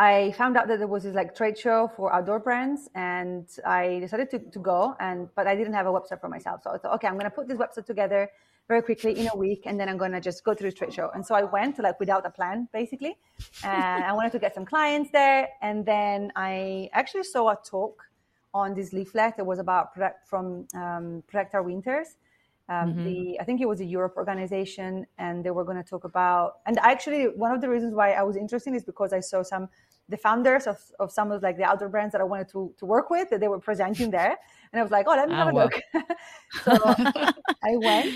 I 0.00 0.32
found 0.32 0.56
out 0.56 0.66
that 0.68 0.78
there 0.78 0.92
was 0.96 1.02
this 1.02 1.14
like 1.14 1.36
trade 1.36 1.58
show 1.58 1.90
for 1.94 2.10
outdoor 2.16 2.40
brands, 2.40 2.88
and 2.94 3.46
I 3.66 3.98
decided 4.00 4.30
to, 4.30 4.38
to 4.38 4.58
go. 4.58 4.96
And 4.98 5.28
but 5.36 5.46
I 5.46 5.54
didn't 5.54 5.74
have 5.74 5.86
a 5.86 5.90
website 5.90 6.20
for 6.22 6.30
myself, 6.36 6.62
so 6.62 6.70
I 6.70 6.78
thought, 6.78 6.94
okay, 6.94 7.06
I'm 7.06 7.18
going 7.20 7.30
to 7.32 7.36
put 7.38 7.46
this 7.48 7.58
website 7.58 7.84
together 7.84 8.30
very 8.66 8.82
quickly 8.88 9.12
in 9.20 9.28
a 9.34 9.36
week, 9.36 9.62
and 9.66 9.78
then 9.78 9.90
I'm 9.90 9.98
going 9.98 10.12
to 10.12 10.20
just 10.30 10.42
go 10.42 10.54
to 10.54 10.62
the 10.68 10.72
trade 10.72 10.94
show. 10.94 11.10
And 11.14 11.22
so 11.26 11.34
I 11.34 11.42
went 11.42 11.78
like 11.78 12.00
without 12.00 12.24
a 12.24 12.30
plan, 12.30 12.68
basically, 12.72 13.18
and 13.62 14.04
I 14.10 14.12
wanted 14.14 14.32
to 14.32 14.38
get 14.38 14.54
some 14.54 14.64
clients 14.64 15.10
there. 15.12 15.48
And 15.60 15.84
then 15.84 16.32
I 16.34 16.88
actually 16.94 17.24
saw 17.24 17.50
a 17.50 17.58
talk 17.62 18.02
on 18.54 18.74
this 18.74 18.94
leaflet 18.94 19.36
that 19.36 19.44
was 19.44 19.58
about 19.58 19.92
product 19.92 20.26
from 20.26 20.66
um, 20.74 21.22
Protect 21.28 21.54
Our 21.54 21.62
Winters. 21.62 22.08
Um, 22.70 22.88
The 23.04 23.36
I 23.40 23.44
think 23.44 23.60
it 23.60 23.68
was 23.68 23.80
a 23.80 23.88
Europe 23.96 24.14
organization, 24.16 24.92
and 25.18 25.44
they 25.44 25.50
were 25.50 25.64
going 25.64 25.80
to 25.84 25.88
talk 25.94 26.04
about. 26.04 26.48
And 26.66 26.78
actually, 26.78 27.24
one 27.44 27.52
of 27.52 27.60
the 27.60 27.68
reasons 27.68 27.92
why 28.00 28.12
I 28.12 28.22
was 28.22 28.36
interested 28.36 28.72
is 28.74 28.84
because 28.84 29.12
I 29.12 29.20
saw 29.20 29.42
some 29.42 29.68
the 30.10 30.16
founders 30.16 30.66
of, 30.66 30.78
of 30.98 31.12
some 31.12 31.30
of 31.32 31.42
like 31.42 31.56
the 31.56 31.64
outdoor 31.64 31.88
brands 31.88 32.12
that 32.12 32.20
I 32.20 32.24
wanted 32.24 32.48
to, 32.50 32.74
to 32.78 32.86
work 32.86 33.10
with 33.10 33.30
that 33.30 33.40
they 33.40 33.48
were 33.48 33.60
presenting 33.60 34.10
there, 34.18 34.36
and 34.72 34.80
I 34.80 34.82
was 34.82 34.92
like, 34.92 35.06
oh, 35.08 35.12
let 35.16 35.28
me 35.28 35.34
Oh, 35.34 35.36
have 35.36 35.48
a 35.48 35.52
wow. 35.52 35.62
look. 35.62 35.72
so 36.64 36.94
I 37.64 37.76
went, 37.76 38.14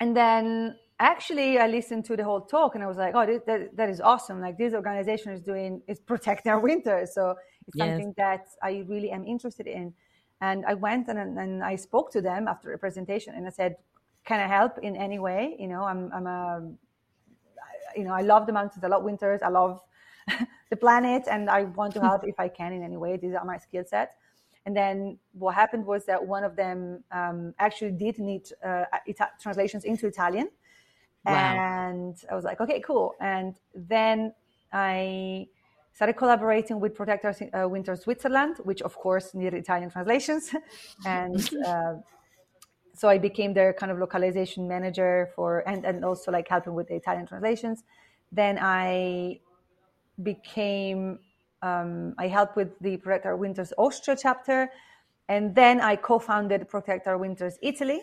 and 0.00 0.16
then 0.16 0.76
actually 1.00 1.58
I 1.58 1.66
listened 1.66 2.04
to 2.06 2.16
the 2.16 2.24
whole 2.24 2.42
talk, 2.42 2.74
and 2.74 2.84
I 2.84 2.86
was 2.86 2.96
like, 2.96 3.14
oh, 3.14 3.26
this, 3.26 3.42
that, 3.46 3.76
that 3.76 3.88
is 3.88 4.00
awesome! 4.00 4.40
Like 4.40 4.58
this 4.58 4.74
organization 4.74 5.32
is 5.32 5.40
doing 5.40 5.82
is 5.88 6.00
protecting 6.00 6.52
our 6.52 6.60
winter, 6.60 7.06
so 7.10 7.34
it's 7.66 7.76
Yes. 7.76 7.78
something 7.78 8.14
that 8.16 8.46
I 8.62 8.84
really 8.88 9.10
am 9.10 9.26
interested 9.26 9.66
in. 9.66 9.94
And 10.40 10.64
I 10.66 10.74
went 10.74 11.08
and, 11.08 11.18
and 11.38 11.64
I 11.64 11.74
spoke 11.76 12.12
to 12.12 12.20
them 12.20 12.46
after 12.48 12.72
a 12.72 12.78
presentation, 12.78 13.34
and 13.34 13.46
I 13.46 13.50
said, 13.50 13.76
"Can 14.24 14.40
I 14.40 14.46
help 14.46 14.78
in 14.82 14.96
any 14.96 15.18
way? 15.18 15.56
You 15.58 15.68
know, 15.68 15.82
I'm 15.84 16.12
I'm 16.12 16.26
a 16.26 16.68
you 17.96 18.04
know, 18.04 18.12
I 18.12 18.22
love 18.22 18.46
the 18.46 18.52
mountains, 18.52 18.84
I 18.84 18.88
love 18.88 19.02
winters, 19.02 19.40
I 19.42 19.48
love 19.48 19.80
the 20.70 20.76
planet, 20.76 21.24
and 21.30 21.48
I 21.48 21.64
want 21.64 21.94
to 21.94 22.00
help 22.00 22.22
if 22.24 22.38
I 22.38 22.48
can 22.48 22.72
in 22.72 22.82
any 22.82 22.96
way. 22.96 23.16
These 23.16 23.34
are 23.34 23.44
my 23.44 23.56
skill 23.56 23.84
sets. 23.86 24.14
And 24.66 24.76
then 24.76 25.18
what 25.32 25.54
happened 25.54 25.86
was 25.86 26.04
that 26.06 26.26
one 26.26 26.44
of 26.44 26.54
them 26.54 27.02
um, 27.10 27.54
actually 27.58 27.92
did 27.92 28.18
need 28.18 28.42
uh, 28.62 28.84
Ita- 29.08 29.30
translations 29.40 29.84
into 29.84 30.06
Italian. 30.06 30.50
Wow. 31.24 31.32
And 31.34 32.16
I 32.30 32.34
was 32.34 32.44
like, 32.44 32.60
okay, 32.60 32.80
cool. 32.80 33.14
And 33.20 33.54
then 33.74 34.34
I 34.72 35.46
started 35.94 36.14
collaborating 36.14 36.80
with 36.80 36.94
Protect 36.94 37.24
Our 37.24 37.32
Si- 37.32 37.50
uh, 37.50 37.66
Winter 37.66 37.96
Switzerland, 37.96 38.58
which 38.64 38.82
of 38.82 38.94
course 38.94 39.34
needed 39.34 39.54
Italian 39.54 39.90
translations. 39.90 40.54
and 41.06 41.50
uh, 41.66 41.94
so 42.94 43.08
I 43.08 43.16
became 43.16 43.54
their 43.54 43.72
kind 43.72 43.90
of 43.90 43.98
localization 43.98 44.68
manager 44.68 45.30
for, 45.34 45.66
and, 45.66 45.84
and 45.86 46.04
also 46.04 46.30
like 46.30 46.46
helping 46.46 46.74
with 46.74 46.88
the 46.88 46.96
Italian 46.96 47.26
translations. 47.26 47.84
Then 48.32 48.58
I 48.60 49.40
became, 50.22 51.18
um, 51.62 52.14
I 52.18 52.28
helped 52.28 52.56
with 52.56 52.78
the 52.80 52.96
Protect 52.96 53.26
Our 53.26 53.36
Winters 53.36 53.72
Austria 53.78 54.16
chapter. 54.20 54.70
And 55.28 55.54
then 55.54 55.80
I 55.80 55.96
co-founded 55.96 56.68
Protect 56.68 57.06
Our 57.06 57.18
Winters 57.18 57.58
Italy. 57.62 58.02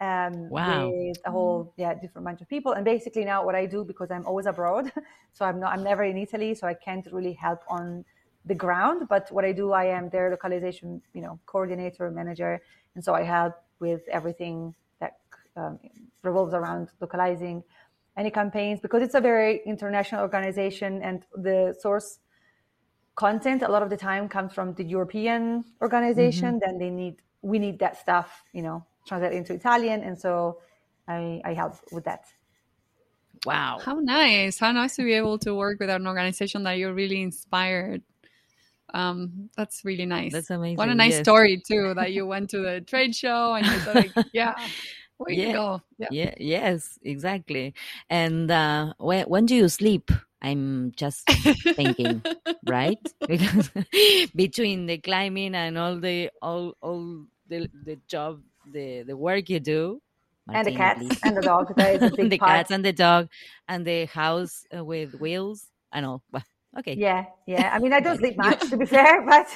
Um, 0.00 0.50
Wow. 0.50 0.92
with 0.98 1.18
a 1.26 1.30
whole 1.30 1.74
yeah 1.76 1.92
different 1.92 2.24
bunch 2.24 2.40
of 2.40 2.48
people 2.48 2.72
and 2.72 2.86
basically 2.86 3.22
now 3.22 3.44
what 3.44 3.54
i 3.54 3.66
do 3.66 3.84
because 3.84 4.10
i'm 4.10 4.24
always 4.24 4.46
abroad 4.46 4.90
so 5.34 5.44
i'm 5.44 5.60
not 5.60 5.74
i'm 5.74 5.82
never 5.84 6.04
in 6.04 6.16
italy 6.16 6.54
so 6.54 6.66
i 6.66 6.72
can't 6.72 7.06
really 7.12 7.34
help 7.34 7.60
on 7.68 8.02
the 8.46 8.54
ground 8.54 9.08
but 9.10 9.30
what 9.30 9.44
i 9.44 9.52
do 9.52 9.72
i 9.72 9.84
am 9.84 10.08
their 10.08 10.30
localization 10.30 11.02
you 11.12 11.20
know 11.20 11.38
coordinator 11.44 12.10
manager 12.10 12.62
and 12.94 13.04
so 13.04 13.12
i 13.14 13.22
help 13.22 13.52
with 13.78 14.00
everything 14.10 14.74
that 15.00 15.18
um, 15.56 15.78
revolves 16.22 16.54
around 16.54 16.88
localizing 17.00 17.62
any 18.20 18.30
campaigns 18.30 18.78
because 18.80 19.02
it's 19.02 19.14
a 19.14 19.24
very 19.30 19.52
international 19.64 20.20
organization 20.28 21.02
and 21.02 21.18
the 21.46 21.74
source 21.84 22.08
content 23.16 23.62
a 23.62 23.70
lot 23.74 23.82
of 23.82 23.90
the 23.90 23.96
time 23.96 24.28
comes 24.28 24.52
from 24.52 24.68
the 24.74 24.84
european 24.96 25.64
organization 25.86 26.60
then 26.64 26.78
they 26.78 26.90
need 26.90 27.16
we 27.42 27.58
need 27.58 27.76
that 27.78 27.94
stuff 28.04 28.44
you 28.52 28.62
know 28.66 28.78
translate 29.06 29.32
into 29.32 29.52
italian 29.60 29.98
and 30.02 30.16
so 30.24 30.58
i 31.08 31.40
i 31.44 31.52
help 31.52 31.74
with 31.92 32.04
that 32.04 32.22
Wow. 33.46 33.78
How 33.82 33.94
nice. 33.94 34.58
How 34.58 34.72
nice 34.72 34.96
to 34.96 35.02
be 35.02 35.14
able 35.14 35.38
to 35.38 35.54
work 35.54 35.80
with 35.80 35.90
an 35.90 36.06
organization 36.06 36.62
that 36.64 36.72
you're 36.72 36.92
really 36.92 37.22
inspired. 37.22 38.02
Um, 38.92 39.50
that's 39.56 39.84
really 39.84 40.06
nice. 40.06 40.32
That's 40.32 40.50
amazing. 40.50 40.76
What 40.76 40.88
a 40.88 40.94
nice 40.94 41.12
yes. 41.12 41.22
story 41.22 41.62
too 41.66 41.94
that 41.94 42.12
you 42.12 42.26
went 42.26 42.50
to 42.50 42.58
the 42.58 42.80
trade 42.80 43.14
show 43.14 43.54
and 43.54 43.66
you 43.66 43.78
thought 43.78 43.94
like, 43.94 44.12
yeah, 44.32 44.54
way 45.20 45.36
Yeah. 45.36 45.46
to 45.46 45.48
go. 45.48 45.82
Yeah. 45.98 46.10
Yeah, 46.10 46.34
yes, 46.38 46.98
exactly. 47.02 47.74
And 48.10 48.50
uh, 48.50 48.94
when 48.98 49.26
when 49.26 49.46
do 49.46 49.54
you 49.54 49.68
sleep? 49.68 50.10
I'm 50.42 50.92
just 50.96 51.38
thinking, 51.76 52.24
right? 52.64 53.00
Because 53.28 53.70
between 54.34 54.86
the 54.86 54.98
climbing 54.98 55.54
and 55.54 55.78
all 55.78 56.00
the 56.00 56.30
all 56.42 56.74
all 56.82 57.26
the 57.48 57.68
the 57.84 57.96
job, 58.08 58.42
the 58.66 59.02
the 59.04 59.16
work 59.16 59.48
you 59.50 59.60
do, 59.60 60.02
and 60.52 60.66
the 60.66 60.72
cats 60.72 61.06
please. 61.06 61.22
and 61.22 61.36
the 61.36 61.42
dog 61.42 61.76
that 61.76 61.94
is 61.94 62.04
a 62.04 62.10
big 62.16 62.30
the 62.30 62.38
part 62.38 62.62
cats 62.62 62.70
and 62.70 62.84
the 62.84 62.92
dog 62.92 63.28
and 63.68 63.86
the 63.86 64.06
house 64.06 64.64
uh, 64.76 64.84
with 64.84 65.14
wheels 65.14 65.68
and 65.92 66.06
all. 66.06 66.22
Okay. 66.78 67.00
yeah 67.00 67.24
yeah 67.46 67.70
i 67.72 67.78
mean 67.78 67.92
i 67.92 68.00
don't 68.00 68.18
sleep 68.18 68.36
much 68.36 68.68
to 68.68 68.76
be 68.76 68.86
fair 68.86 69.24
but 69.24 69.46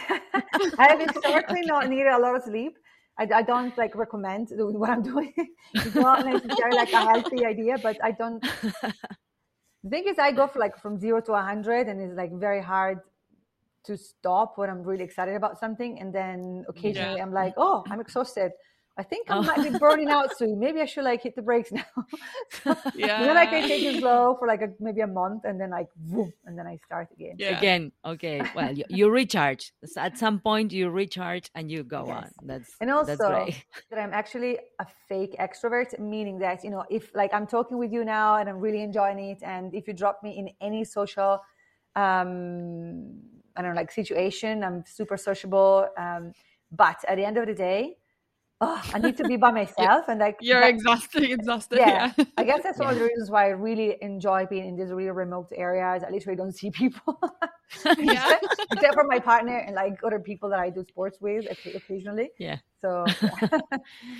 i've 0.78 1.00
historically 1.00 1.62
not 1.64 1.88
needed 1.88 2.06
a 2.08 2.18
lot 2.18 2.36
of 2.36 2.42
sleep 2.42 2.76
I, 3.18 3.28
I 3.32 3.42
don't 3.42 3.76
like 3.78 3.94
recommend 3.94 4.48
doing 4.48 4.78
what 4.82 4.90
i'm 4.90 5.02
doing. 5.02 5.32
It's 5.74 5.94
not 5.94 6.24
necessarily 6.26 6.76
like 6.76 6.92
a 6.92 7.00
healthy 7.00 7.44
idea 7.44 7.76
but 7.82 7.96
i 8.02 8.10
don't 8.10 8.42
the 9.84 9.90
thing 9.90 10.04
is 10.08 10.18
i 10.18 10.32
go 10.32 10.46
for 10.46 10.58
like 10.58 10.76
from 10.78 10.98
zero 10.98 11.20
to 11.20 11.32
100 11.32 11.88
and 11.88 12.00
it's 12.00 12.16
like 12.16 12.32
very 12.32 12.62
hard 12.62 13.00
to 13.84 13.96
stop 13.96 14.56
when 14.56 14.70
i'm 14.70 14.82
really 14.82 15.04
excited 15.04 15.34
about 15.34 15.58
something 15.58 16.00
and 16.00 16.12
then 16.12 16.64
occasionally 16.68 17.20
i'm 17.20 17.32
like 17.32 17.54
oh 17.56 17.84
i'm 17.90 18.00
exhausted 18.00 18.52
i 18.96 19.02
think 19.02 19.28
i 19.30 19.38
Oh. 19.38 19.42
might 19.42 19.62
be 19.62 19.70
burning 19.70 20.10
out 20.10 20.36
soon 20.36 20.58
maybe 20.58 20.80
i 20.80 20.84
should 20.84 21.04
like 21.04 21.22
hit 21.22 21.34
the 21.36 21.42
brakes 21.42 21.70
now 21.80 21.84
so, 22.64 22.76
Yeah. 22.94 23.20
then 23.24 23.36
i 23.36 23.46
can 23.46 23.66
take 23.66 23.82
it 23.82 23.98
slow 23.98 24.36
for 24.38 24.46
like 24.46 24.62
a, 24.62 24.68
maybe 24.80 25.00
a 25.00 25.06
month 25.06 25.44
and 25.44 25.60
then 25.60 25.70
like 25.70 25.88
boom 25.96 26.32
and 26.46 26.58
then 26.58 26.66
i 26.66 26.76
start 26.86 27.08
again 27.12 27.36
Yeah. 27.38 27.58
Again, 27.58 27.92
okay. 28.04 28.40
Well, 28.54 28.72
you, 28.78 28.84
you 28.88 29.10
recharge. 29.10 29.72
So 29.84 30.00
at 30.00 30.16
some 30.18 30.38
point, 30.40 30.72
you 30.72 30.88
recharge 30.90 31.50
and 31.54 31.70
you 31.70 31.82
go 31.82 32.02
Yes. 32.06 32.18
on. 32.18 32.30
That's 32.42 32.76
and 32.80 32.90
that's 32.90 33.20
also 33.20 33.28
great. 33.30 33.64
that 33.90 33.98
I'm 33.98 34.12
actually 34.12 34.58
a 34.78 34.86
fake 35.08 35.34
extrovert, 35.40 35.98
meaning 35.98 36.38
that 36.40 36.62
you 36.64 36.70
know, 36.70 36.84
if 36.90 37.10
like 37.14 37.32
I'm 37.34 37.46
talking 37.46 37.76
with 37.78 37.92
you 37.92 38.04
now 38.04 38.36
and 38.36 38.48
I'm 38.48 38.58
really 38.60 38.82
enjoying 38.82 39.18
it, 39.18 39.42
and 39.42 39.74
if 39.74 39.88
you 39.88 39.94
drop 39.94 40.22
me 40.22 40.30
in 40.38 40.50
any 40.60 40.84
social, 40.84 41.40
um, 41.96 43.20
I 43.56 43.62
don't 43.62 43.70
know, 43.74 43.76
like 43.76 43.90
situation, 43.90 44.62
I'm 44.64 44.84
super 44.86 45.16
sociable. 45.16 45.88
Um, 45.96 46.32
but 46.70 46.98
at 47.08 47.16
the 47.16 47.24
end 47.24 47.36
of 47.38 47.46
the 47.46 47.54
day, 47.54 47.96
oh, 48.60 48.82
I 48.94 48.98
need 48.98 49.16
to 49.18 49.24
be 49.24 49.36
by 49.36 49.50
myself 49.62 50.04
and 50.08 50.20
like 50.20 50.36
you're 50.40 50.60
that- 50.60 50.70
exhausted, 50.70 51.24
exhausted. 51.24 51.78
Yeah. 51.78 52.12
Yeah. 52.16 52.24
I 52.36 52.44
guess 52.44 52.62
that's 52.62 52.78
one 52.78 52.90
of 52.92 52.98
the 52.98 53.04
reasons 53.04 53.30
why 53.30 53.46
I 53.46 53.48
really 53.50 53.96
enjoy 54.00 54.46
being 54.46 54.66
in 54.68 54.76
these 54.76 54.90
really 54.92 55.10
remote 55.10 55.48
areas. 55.54 56.02
I 56.06 56.10
literally 56.10 56.36
don't 56.36 56.52
see 56.54 56.70
people. 56.82 57.18
Yeah. 57.98 58.38
Except 58.72 58.94
for 58.94 59.04
my 59.04 59.18
partner 59.18 59.56
and 59.58 59.74
like 59.74 59.98
other 60.04 60.20
people 60.20 60.48
that 60.50 60.60
I 60.60 60.70
do 60.70 60.84
sports 60.88 61.18
with 61.20 61.46
occasionally. 61.50 62.30
Yeah. 62.38 62.58
So 62.80 63.04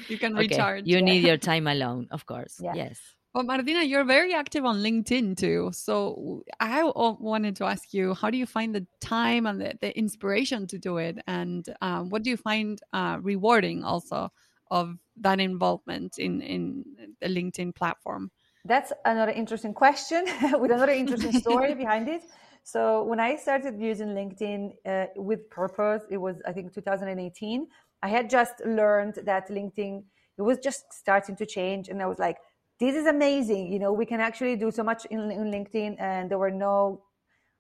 You 0.09 0.19
can 0.19 0.33
Okay. 0.35 0.49
recharge. 0.49 0.87
You 0.87 1.01
need 1.03 1.23
your 1.25 1.37
time 1.37 1.67
alone, 1.69 2.09
of 2.11 2.27
course. 2.27 2.59
Yeah. 2.61 2.75
Yes. 2.75 2.99
Well, 3.35 3.43
Martina, 3.43 3.83
you're 3.83 4.05
very 4.05 4.33
active 4.33 4.65
on 4.65 4.77
LinkedIn 4.77 5.37
too. 5.37 5.71
So 5.73 6.45
I 6.61 6.85
wanted 6.85 7.57
to 7.57 7.65
ask 7.65 7.93
you, 7.93 8.15
how 8.15 8.31
do 8.31 8.39
you 8.39 8.47
find 8.47 8.73
the 8.73 8.87
time 9.01 9.47
and 9.47 9.61
the, 9.61 9.75
the 9.81 9.99
inspiration 9.99 10.69
to 10.69 10.79
do 10.79 10.99
it? 10.99 11.19
And 11.27 11.67
um, 11.83 12.11
what 12.11 12.23
do 12.23 12.31
you 12.31 12.37
find 12.37 12.81
uh, 12.93 13.19
rewarding 13.21 13.83
also 13.83 14.31
of 14.71 14.97
that 15.17 15.41
involvement 15.41 16.19
in, 16.19 16.43
in 16.43 16.85
the 17.21 17.27
LinkedIn 17.27 17.75
platform? 17.75 18.31
That's 18.65 18.93
another 19.05 19.33
interesting 19.33 19.75
question 19.75 20.25
with 20.61 20.71
another 20.71 20.93
interesting 20.93 21.33
story 21.33 21.75
behind 21.85 22.09
it. 22.09 22.23
So 22.63 23.03
when 23.03 23.19
I 23.19 23.35
started 23.35 23.81
using 23.81 24.09
LinkedIn 24.09 24.75
uh, 24.87 25.07
with 25.17 25.51
purpose, 25.51 26.03
it 26.09 26.19
was 26.19 26.37
I 26.47 26.53
think 26.53 26.73
2018. 26.73 27.67
I 28.01 28.09
had 28.09 28.31
just 28.31 28.65
learned 28.65 29.17
that 29.25 29.51
LinkedIn 29.51 30.05
it 30.37 30.43
was 30.43 30.59
just 30.59 30.93
starting 30.93 31.37
to 31.37 31.47
change, 31.47 31.89
and 31.89 32.03
I 32.03 32.07
was 32.07 32.19
like, 32.19 32.39
"This 32.79 32.95
is 32.97 33.07
amazing! 33.07 33.73
You 33.73 33.79
know, 33.79 33.93
we 33.93 34.07
can 34.07 34.21
actually 34.21 34.57
do 34.57 34.71
so 34.71 34.83
much 34.83 35.05
in, 35.07 35.31
in 35.31 35.51
LinkedIn." 35.51 35.97
And 36.01 36.31
there 36.31 36.39
were 36.39 36.51
no, 36.51 37.05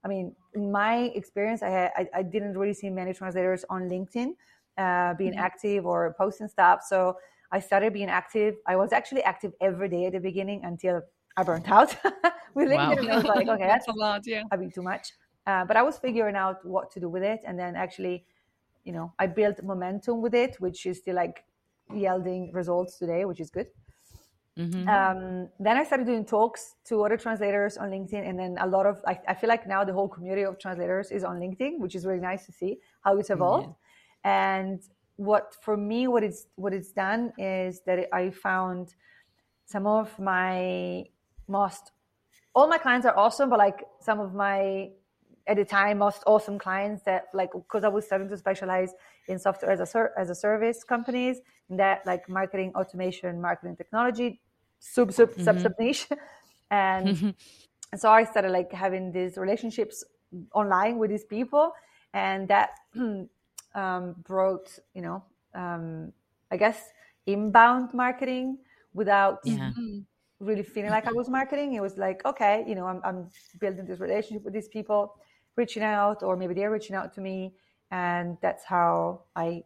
I 0.05 0.09
mean, 0.09 0.37
in 0.55 0.73
my 0.73 0.97
experience, 1.15 1.63
I 1.63 1.71
had 1.71 1.93
I, 1.97 2.09
I 2.15 2.23
didn't 2.23 2.59
really 2.59 2.75
see 2.75 2.91
many 2.91 3.15
translators 3.15 3.65
on 3.71 3.83
LinkedIn 3.89 4.37
uh, 4.79 5.15
being 5.15 5.35
Mhm. 5.35 5.39
active 5.39 5.87
or 5.87 6.15
posting 6.19 6.49
stuff. 6.49 6.83
So 6.87 7.19
I 7.53 7.61
started 7.61 7.93
being 7.93 8.09
active. 8.11 8.57
I 8.67 8.77
was 8.77 8.93
actually 8.93 9.23
active 9.23 9.53
every 9.61 9.89
day 9.89 10.07
at 10.07 10.13
the 10.13 10.21
beginning 10.21 10.65
until 10.65 11.03
I 11.37 11.43
burnt 11.45 11.71
out 11.71 11.97
with 12.55 12.69
Wow. 12.69 12.69
LinkedIn. 12.69 12.99
And 12.99 13.11
I 13.11 13.17
was 13.17 13.27
like, 13.27 13.49
okay, 13.49 13.67
that's 13.67 13.87
that's 13.87 13.89
a 13.89 13.93
lot. 13.93 14.23
Yeah. 14.27 14.45
bit 14.59 14.75
too 14.75 14.83
much. 14.83 15.13
Uh, 15.47 15.65
but 15.65 15.77
I 15.77 15.83
was 15.83 15.99
figuring 15.99 16.37
out 16.37 16.65
what 16.65 16.91
to 16.93 17.01
do 17.01 17.09
with 17.09 17.23
it. 17.23 17.41
And 17.47 17.59
then 17.59 17.77
actually, 17.77 18.27
you 18.85 18.93
know, 18.93 19.15
I 19.19 19.27
built 19.27 19.63
momentum 19.63 20.23
with 20.23 20.35
it, 20.35 20.61
which 20.61 20.87
is 20.87 20.99
still 21.01 21.17
like 21.17 21.45
yielding 21.93 22.53
results 22.53 22.99
today, 22.99 23.25
which 23.25 23.41
is 23.41 23.51
good. 23.51 23.69
Mhm. 24.57 24.89
Um, 24.89 25.49
then 25.59 25.77
I 25.77 25.85
started 25.85 26.07
doing 26.07 26.25
talks 26.25 26.77
to 26.85 27.03
other 27.05 27.17
translators 27.17 27.77
on 27.77 27.91
LinkedIn. 27.91 28.29
And 28.29 28.39
then 28.39 28.57
a 28.61 28.67
lot 28.67 28.87
of, 28.87 29.01
I, 29.07 29.19
I 29.27 29.35
feel 29.35 29.49
like 29.49 29.67
now 29.67 29.83
the 29.85 29.93
whole 29.93 30.09
community 30.09 30.45
of 30.45 30.59
translators 30.59 31.11
is 31.11 31.25
on 31.25 31.41
LinkedIn, 31.41 31.79
which 31.79 31.95
is 31.95 32.07
really 32.07 32.21
nice 32.21 32.47
to 32.47 32.53
see 32.53 32.79
how 33.03 33.17
it's 33.19 33.31
evolved. 33.31 33.75
And 34.23 34.81
what 35.17 35.55
for 35.63 35.77
me, 35.77 36.07
what 36.09 36.23
it's 36.23 36.47
what 36.57 36.73
it's 36.73 36.93
done 36.93 37.33
is 37.39 37.81
that 37.87 38.09
I 38.13 38.31
found 38.31 38.95
some 39.65 39.87
of 39.87 40.19
my 40.19 41.05
most 41.47 41.93
all 42.55 42.69
my 42.69 42.79
clients 42.79 43.07
are 43.07 43.17
awesome, 43.17 43.51
but 43.51 43.59
like 43.59 43.85
some 44.01 44.21
of 44.21 44.35
my 44.35 44.91
at 45.47 45.57
the 45.57 45.65
time 45.65 45.99
most 45.99 46.23
awesome 46.27 46.59
clients 46.59 47.03
that 47.03 47.25
like 47.35 47.53
because 47.53 47.85
I 47.85 47.89
was 47.89 48.07
starting 48.07 48.29
to 48.29 48.37
specialize 48.37 48.93
in 49.29 49.39
software 49.39 49.71
as 49.71 49.81
a 49.81 50.09
as 50.17 50.31
a 50.31 50.35
service 50.35 50.85
companies 50.85 51.41
in 51.69 51.77
that 51.77 52.07
like 52.07 52.29
marketing 52.29 52.73
automation, 52.75 53.41
marketing 53.41 53.77
technology, 53.77 54.41
sub 54.79 55.13
sub 55.13 55.31
sub 55.41 55.59
sub 55.59 55.73
niche, 55.79 56.09
and 56.71 57.17
and 57.93 58.01
so 58.01 58.11
I 58.11 58.25
started 58.25 58.51
like 58.51 58.73
having 58.73 59.13
these 59.13 59.37
relationships 59.39 60.05
online 60.53 60.99
with 60.99 61.11
these 61.11 61.25
people, 61.25 61.73
and 62.13 62.49
that 62.49 62.71
um, 63.75 64.15
brought 64.25 64.79
you 64.95 65.03
know 65.03 65.25
um, 65.55 66.13
I 66.51 66.57
guess 66.57 66.91
inbound 67.27 67.95
marketing 67.95 68.59
without 68.95 69.41
Yeah. 69.45 69.73
Mhm. 69.77 70.05
really 70.41 70.63
feeling 70.63 70.91
like 70.91 71.07
I 71.07 71.13
was 71.13 71.29
marketing. 71.29 71.75
It 71.75 71.81
was 71.83 71.97
like 71.99 72.25
okay, 72.25 72.65
you 72.67 72.75
know, 72.75 72.87
I'm, 72.87 73.01
I'm 73.05 73.31
building 73.61 73.87
this 73.87 74.01
relationship 74.01 74.45
with 74.45 74.55
these 74.55 74.69
people, 74.69 75.17
reaching 75.57 75.83
out, 75.83 76.23
or 76.23 76.37
maybe 76.37 76.55
they're 76.55 76.71
reaching 76.71 76.97
out 76.97 77.13
to 77.15 77.21
me, 77.21 77.55
and 77.91 78.37
that's 78.43 78.65
how 78.65 79.23
I 79.37 79.65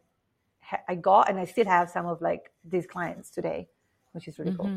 I 0.87 0.95
got 0.95 1.29
and 1.29 1.39
I 1.39 1.45
still 1.45 1.65
have 1.65 1.89
some 1.89 2.05
of 2.05 2.21
like 2.21 2.51
these 2.63 2.85
clients 2.85 3.29
today, 3.31 3.69
which 4.13 4.27
is 4.27 4.37
really 4.39 4.51
cool. 4.51 4.75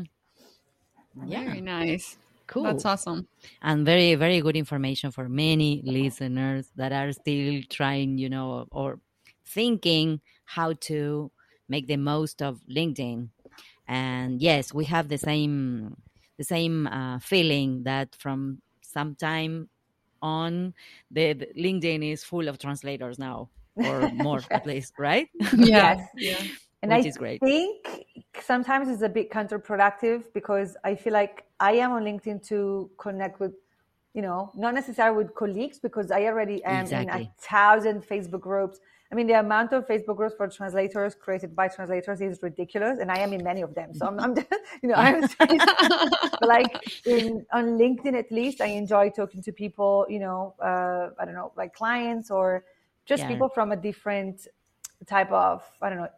Yeah. 1.25 1.43
Very 1.45 1.61
nice. 1.61 2.17
Cool. 2.47 2.63
That's 2.63 2.85
awesome. 2.85 3.27
and 3.61 3.85
very 3.85 4.15
very 4.15 4.41
good 4.41 4.55
information 4.55 5.11
for 5.11 5.29
many 5.29 5.81
listeners 5.85 6.71
that 6.75 6.91
are 6.91 7.11
still 7.11 7.61
trying 7.69 8.17
you 8.17 8.29
know 8.29 8.67
or 8.71 8.99
thinking 9.45 10.19
how 10.45 10.73
to 10.73 11.31
make 11.69 11.87
the 11.87 11.97
most 11.97 12.41
of 12.41 12.59
linkedin 12.69 13.29
and 13.87 14.41
yes 14.41 14.73
we 14.73 14.85
have 14.85 15.07
the 15.09 15.17
same 15.17 15.95
the 16.37 16.43
same 16.43 16.87
uh, 16.87 17.19
feeling 17.19 17.83
that 17.83 18.15
from 18.15 18.61
some 18.81 19.15
time 19.15 19.69
on 20.21 20.73
the, 21.11 21.33
the 21.33 21.47
linkedin 21.57 22.03
is 22.11 22.23
full 22.23 22.47
of 22.47 22.57
translators 22.57 23.19
now 23.19 23.49
or 23.75 24.09
more 24.13 24.41
at 24.51 24.65
least 24.71 24.93
right 24.97 25.27
Yeah. 25.57 25.95
Yes. 25.95 26.07
Yeah. 26.17 26.43
And 26.83 26.91
Which 26.91 27.05
I 27.05 27.09
is 27.09 27.17
great. 27.17 27.39
think 27.39 28.05
sometimes 28.41 28.89
it's 28.89 29.03
a 29.03 29.09
bit 29.09 29.31
counterproductive 29.31 30.25
because 30.33 30.75
I 30.83 30.95
feel 30.95 31.13
like 31.13 31.45
I 31.61 31.71
am 31.73 31.93
on 31.93 32.03
LinkedIn 32.03 32.45
to 32.49 32.91
connect 32.97 33.39
with, 33.39 33.53
you 34.13 34.21
know, 34.21 34.51
not 34.53 34.73
necessarily 34.73 35.23
with 35.23 35.33
colleagues 35.33 35.79
because 35.79 36.11
I 36.11 36.25
already 36.25 36.61
am 36.65 36.85
in 36.87 37.07
a 37.09 37.25
thousand 37.39 38.05
Facebook 38.05 38.41
groups. 38.41 38.81
I 39.09 39.15
mean, 39.15 39.27
the 39.27 39.39
amount 39.39 39.71
of 39.71 39.87
Facebook 39.87 40.17
groups 40.17 40.35
for 40.35 40.49
translators 40.49 41.15
created 41.15 41.55
by 41.55 41.69
translators 41.69 42.19
is 42.19 42.39
ridiculous, 42.43 42.99
and 42.99 43.09
I 43.09 43.19
am 43.19 43.31
in 43.31 43.45
many 43.45 43.61
of 43.61 43.73
them. 43.75 43.93
So 43.93 44.05
I'm, 44.05 44.19
I'm 44.19 44.35
you 44.83 44.89
know, 44.89 44.95
I'm 44.95 45.21
like 46.41 46.91
in 47.05 47.45
on 47.53 47.77
LinkedIn 47.77 48.13
at 48.13 48.29
least, 48.29 48.59
I 48.59 48.65
enjoy 48.65 49.09
talking 49.09 49.41
to 49.43 49.53
people. 49.53 50.05
You 50.09 50.19
know, 50.19 50.55
uh, 50.61 51.11
I 51.17 51.23
don't 51.23 51.35
know, 51.35 51.53
like 51.55 51.73
clients 51.73 52.29
or 52.29 52.65
just 53.05 53.23
Yeah. 53.23 53.27
people 53.29 53.47
from 53.47 53.71
a 53.71 53.77
different 53.77 54.47
type 55.07 55.31
of 55.31 55.63
I 55.81 55.89
don't 55.89 55.99
know 55.99 56.09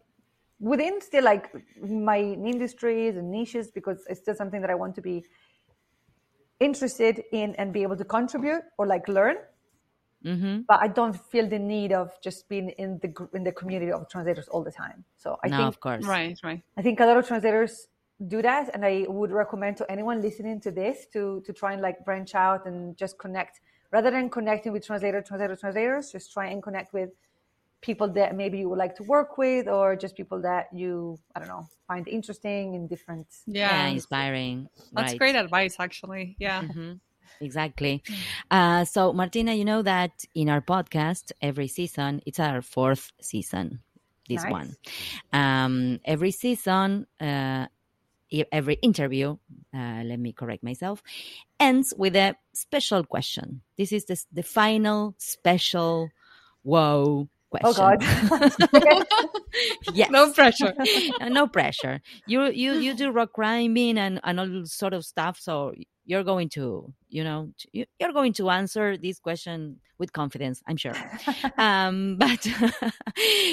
within 0.60 1.02
still 1.02 1.24
like 1.24 1.52
my 1.80 2.20
industries 2.20 3.18
and 3.18 3.32
niches 3.32 3.72
because 3.72 4.06
it's 4.10 4.22
still 4.22 4.36
something 4.36 4.62
that 4.62 4.70
I 4.70 4.76
want 4.76 4.96
to 4.96 5.02
be 5.02 5.26
interested 6.60 7.24
in 7.32 7.56
and 7.56 7.72
be 7.74 7.84
able 7.84 7.96
to 7.98 8.04
contribute 8.06 8.64
or 8.78 8.86
like 8.88 9.08
learn. 9.08 9.38
hmm 10.24 10.66
But 10.68 10.82
I 10.82 10.88
don't 10.88 11.14
feel 11.16 11.48
the 11.48 11.60
need 11.60 11.92
of 11.92 12.12
just 12.22 12.50
being 12.50 12.70
in 12.70 13.00
the 13.00 13.30
in 13.34 13.44
the 13.44 13.52
community 13.52 13.92
of 13.92 14.10
translators 14.10 14.48
all 14.48 14.64
the 14.64 14.72
time. 14.72 15.06
So 15.16 15.38
I 15.44 15.50
no 15.50 15.58
think 15.58 15.68
of 15.68 15.80
course 15.80 16.06
right. 16.08 16.38
Right. 16.44 16.64
I 16.78 16.82
think 16.82 17.00
a 17.00 17.06
lot 17.06 17.18
of 17.18 17.28
translators 17.28 17.88
do 18.28 18.42
that, 18.42 18.70
and 18.74 18.86
I 18.86 19.06
would 19.08 19.32
recommend 19.32 19.78
to 19.78 19.92
anyone 19.92 20.22
listening 20.22 20.60
to 20.62 20.72
this 20.72 21.06
to 21.14 21.42
to 21.46 21.54
try 21.54 21.74
and 21.74 21.82
like 21.82 22.04
branch 22.04 22.34
out 22.36 22.66
and 22.66 22.98
just 22.98 23.20
connect 23.20 23.62
rather 23.92 24.12
than 24.12 24.30
connecting 24.30 24.72
with 24.74 24.86
translator, 24.86 25.22
translator, 25.22 25.56
translators. 25.56 26.12
Just 26.12 26.34
try 26.34 26.48
and 26.48 26.64
connect 26.64 26.94
with 26.94 27.12
people 27.86 28.10
that 28.10 28.36
maybe 28.36 28.58
you 28.60 28.68
would 28.70 28.80
like 28.86 28.96
to 28.96 29.04
work 29.04 29.38
with, 29.38 29.68
or 29.68 29.96
just 29.96 30.16
people 30.18 30.42
that 30.42 30.66
you 30.74 31.18
I 31.36 31.40
don't 31.40 31.48
know 31.48 31.66
find 31.88 32.08
interesting 32.08 32.74
in 32.76 32.88
different. 32.88 33.28
yeah, 33.46 33.86
Yeah. 33.86 33.88
inspiring 33.98 34.68
That's 34.94 35.12
right. 35.14 35.20
great 35.20 35.36
advice, 35.36 35.76
actually. 35.80 36.36
Yeah. 36.40 36.62
Mhm. 36.64 37.00
Exactly. 37.42 38.02
Uh, 38.50 38.86
so, 38.86 39.12
Martina, 39.14 39.54
you 39.54 39.66
know 39.66 39.82
that 39.84 40.12
in 40.34 40.48
our 40.50 40.62
podcast, 40.62 41.32
every 41.42 41.68
season, 41.68 42.22
it's 42.26 42.40
our 42.40 42.62
fourth 42.62 43.12
season, 43.22 43.84
this 44.30 44.44
Nice. 44.44 44.52
one. 44.58 44.70
Um, 45.34 46.00
every 46.06 46.32
season, 46.32 47.08
uh, 47.20 47.68
every 48.52 48.76
interview, 48.82 49.38
uh, 49.74 50.02
let 50.06 50.20
me 50.20 50.32
correct 50.34 50.64
myself, 50.64 51.04
ends 51.60 51.94
with 51.98 52.16
a 52.16 52.36
special 52.54 53.04
question. 53.04 53.62
This 53.78 53.92
is 53.92 54.06
the, 54.06 54.18
the 54.32 54.44
final 54.44 55.14
special 55.18 56.10
whoa 57.50 57.60
Oh. 57.64 57.74
God! 57.74 58.02
yes. 59.94 60.10
No 60.12 60.32
pressure. 60.34 60.74
Uh, 61.22 61.30
no 61.30 61.48
pressure. 61.48 62.02
You 62.28 62.46
you 62.52 62.74
you 62.74 62.94
do 62.94 63.10
rock 63.12 63.34
climbing 63.34 63.98
and 63.98 64.20
and 64.24 64.40
all 64.40 64.66
sort 64.66 64.94
of 64.94 65.06
stuff. 65.06 65.40
So 65.40 65.74
you're 66.06 66.24
going 66.24 66.50
to 66.50 66.94
you 67.10 67.24
know 67.24 67.52
t- 67.58 67.70
you- 67.72 67.86
you're 68.00 68.12
going 68.14 68.34
to 68.34 68.50
answer 68.50 68.98
this 68.98 69.20
question 69.20 69.80
with 69.98 70.12
confidence. 70.12 70.62
I'm 70.68 70.76
sure. 70.78 70.94
um, 71.58 72.18
but 72.18 72.46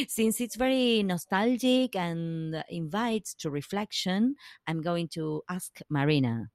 since 0.08 0.40
it's 0.40 0.56
very 0.56 1.02
nostalgic 1.04 1.94
and 1.94 2.64
invites 2.68 3.34
to 3.34 3.50
reflection, 3.50 4.34
I'm 4.66 4.80
going 4.82 5.08
to 5.14 5.42
ask 5.48 5.78
Marina 5.88 6.48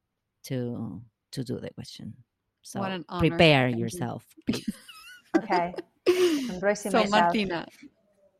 to 0.45 1.01
to 1.31 1.43
do 1.43 1.59
the 1.59 1.69
question. 1.73 2.13
So 2.63 2.79
What 2.81 2.91
an 2.91 3.05
honor. 3.07 3.29
prepare 3.29 3.69
Thank 3.69 3.79
yourself, 3.79 4.25
please. 4.45 4.67
okay, 5.37 5.73
I'm 5.73 5.73
bracing 5.73 5.96
so. 6.91 7.05
Martina, 7.09 7.67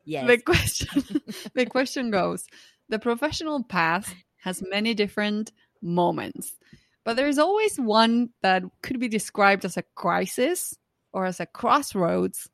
Yes. 0.05 0.27
the 0.27 0.37
question 0.37 1.03
the 1.53 1.65
question 1.65 2.11
goes 2.11 2.45
the 2.87 2.97
professional 2.97 3.61
path 3.63 4.15
has 4.37 4.63
many 4.69 4.93
different 4.93 5.51
moments 5.81 6.55
but 7.03 7.17
there's 7.17 7.37
always 7.37 7.77
one 7.77 8.29
that 8.41 8.63
could 8.81 8.99
be 9.01 9.09
described 9.09 9.65
as 9.65 9.75
a 9.75 9.83
crisis 9.95 10.73
or 11.11 11.25
as 11.25 11.41
a 11.41 11.45
crossroads 11.45 12.49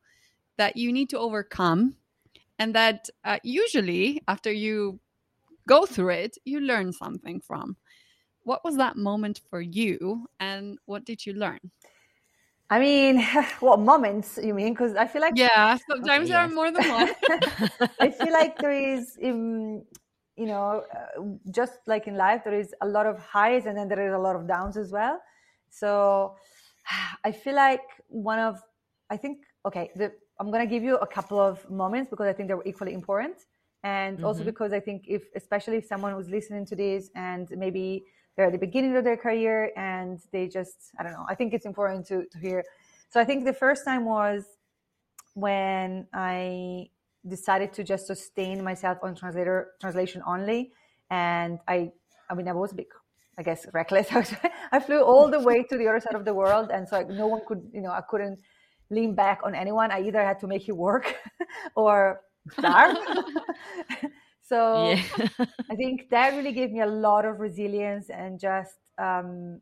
that 0.58 0.78
you 0.78 0.92
need 0.92 1.10
to 1.12 1.20
overcome 1.20 1.96
and 2.60 2.74
that 2.76 3.10
uh, 3.24 3.38
usually 3.44 4.22
after 4.28 4.52
you 4.52 5.00
go 5.68 5.86
through 5.86 6.10
it, 6.10 6.38
you 6.46 6.60
learn 6.60 6.94
something 6.94 7.42
from. 7.42 7.78
What 8.44 8.64
was 8.64 8.78
that 8.78 8.98
moment 8.98 9.42
for 9.50 9.62
you, 9.62 10.28
and 10.40 10.78
what 10.86 11.06
did 11.06 11.26
you 11.26 11.34
learn? 11.34 11.60
I 12.74 12.80
mean, 12.80 13.22
what 13.60 13.80
moments 13.80 14.40
you 14.42 14.56
mean? 14.56 14.74
Because 14.74 14.96
I 14.96 15.06
feel 15.06 15.22
like 15.22 15.36
yeah, 15.36 15.78
sometimes 15.88 16.24
okay, 16.24 16.34
there 16.34 16.42
yes. 16.42 16.52
are 16.52 16.56
more 16.60 16.72
than 16.72 16.90
one. 16.90 17.10
I 18.00 18.10
feel 18.10 18.34
like 18.34 18.58
there 18.58 18.72
is, 18.72 19.16
um, 19.24 19.84
you 20.36 20.48
know, 20.48 20.84
uh, 20.92 21.22
just 21.52 21.78
like 21.86 22.08
in 22.08 22.16
life, 22.18 22.42
there 22.44 22.60
is 22.64 22.74
a 22.82 22.88
lot 22.88 23.06
of 23.06 23.20
highs 23.20 23.68
and 23.68 23.78
then 23.78 23.88
there 23.88 24.04
is 24.08 24.12
a 24.12 24.18
lot 24.18 24.36
of 24.36 24.48
downs 24.48 24.76
as 24.76 24.92
well. 24.92 25.20
So 25.70 26.36
I 27.24 27.32
feel 27.32 27.54
like 27.54 27.86
one 28.08 28.40
of, 28.40 28.60
I 29.12 29.18
think, 29.18 29.44
okay, 29.68 29.92
the, 29.96 30.12
I'm 30.40 30.50
gonna 30.50 30.66
give 30.66 30.82
you 30.82 30.96
a 30.98 31.06
couple 31.06 31.40
of 31.40 31.70
moments 31.70 32.10
because 32.10 32.26
I 32.26 32.34
think 32.34 32.48
they're 32.48 32.66
equally 32.66 32.96
important, 32.96 33.36
and 33.84 34.18
mm-hmm. 34.18 34.26
also 34.26 34.44
because 34.44 34.74
I 34.74 34.80
think 34.80 35.04
if, 35.08 35.26
especially 35.36 35.78
if 35.78 35.86
someone 35.86 36.16
was 36.16 36.28
listening 36.28 36.66
to 36.66 36.76
this 36.76 37.12
and 37.14 37.48
maybe 37.52 38.04
they're 38.36 38.48
at 38.48 38.52
the 38.52 38.58
beginning 38.58 38.96
of 38.96 39.04
their 39.04 39.18
career 39.18 39.72
and 39.78 40.20
they 40.32 40.48
just 40.48 40.92
i 41.00 41.04
don't 41.04 41.14
know 41.14 41.26
i 41.30 41.36
think 41.36 41.54
it's 41.54 41.66
important 41.66 42.06
to, 42.08 42.26
to 42.32 42.38
hear. 42.40 42.64
So 43.10 43.20
i 43.20 43.26
think 43.26 43.46
the 43.46 43.54
first 43.54 43.86
time 43.86 44.06
was 44.06 44.44
when 45.34 46.08
i 46.14 46.88
decided 47.28 47.72
to 47.74 47.84
just 47.84 48.08
sustain 48.08 48.64
myself 48.64 48.98
on 49.02 49.16
translator 49.16 49.72
translation 49.80 50.22
only. 50.28 50.72
And 51.10 51.60
i 51.68 51.92
i 52.30 52.34
mean 52.34 52.48
i 52.48 52.54
was 52.54 52.72
a 52.72 52.76
bit 52.76 52.88
i 53.38 53.44
guess 53.44 53.66
reckless. 53.74 54.08
I 54.72 54.80
flew 54.80 55.02
all 55.02 55.30
the 55.30 55.40
way 55.40 55.64
to 55.64 55.78
the 55.78 55.88
other 55.88 56.00
side 56.00 56.16
of 56.16 56.26
the 56.26 56.34
world 56.34 56.72
and 56.74 56.88
so 56.88 56.98
like, 56.98 57.10
no 57.10 57.28
one 57.28 57.42
could 57.48 57.62
you 57.74 57.82
know 57.82 57.92
i 57.92 58.02
couldn't 58.02 58.40
lean 58.90 59.16
back 59.16 59.40
on 59.44 59.56
anyone. 59.56 59.92
I 59.92 60.02
either 60.02 60.24
had 60.24 60.40
to 60.40 60.48
make 60.48 60.68
it 60.70 60.78
work 60.78 61.16
or 61.76 62.22
starve 62.52 62.98
so 64.44 64.92
yeah. 64.92 65.02
I 65.72 65.76
think 65.76 66.10
that 66.10 66.36
really 66.36 66.52
gave 66.52 66.72
me 66.72 66.82
a 66.82 66.88
lot 66.88 67.26
of 67.26 67.40
resilience 67.40 68.10
and 68.10 68.40
just 68.40 68.76
um, 68.98 69.62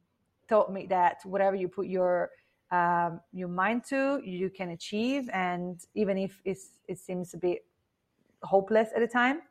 taught 0.49 0.73
me 0.73 0.88
that 0.88 1.19
whatever 1.23 1.55
you 1.55 1.67
put 1.67 1.88
your 1.88 2.32
um, 2.71 3.19
your 3.34 3.47
mind 3.47 3.84
to, 3.89 4.21
you 4.23 4.49
can 4.49 4.69
achieve. 4.69 5.29
And 5.34 5.79
even 5.93 6.17
if 6.17 6.41
it 6.45 6.97
seems 6.97 7.34
a 7.34 7.38
bit 7.38 7.65
hopeless 8.43 8.89
at 8.95 9.01
the 9.01 9.07
time, 9.07 9.41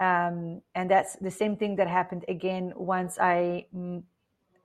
um, 0.00 0.60
and 0.74 0.90
that's 0.90 1.16
the 1.16 1.30
same 1.30 1.56
thing 1.56 1.76
that 1.76 1.88
happened 1.88 2.24
again 2.28 2.72
once 2.76 3.18
I. 3.18 3.66
Mm, 3.74 4.02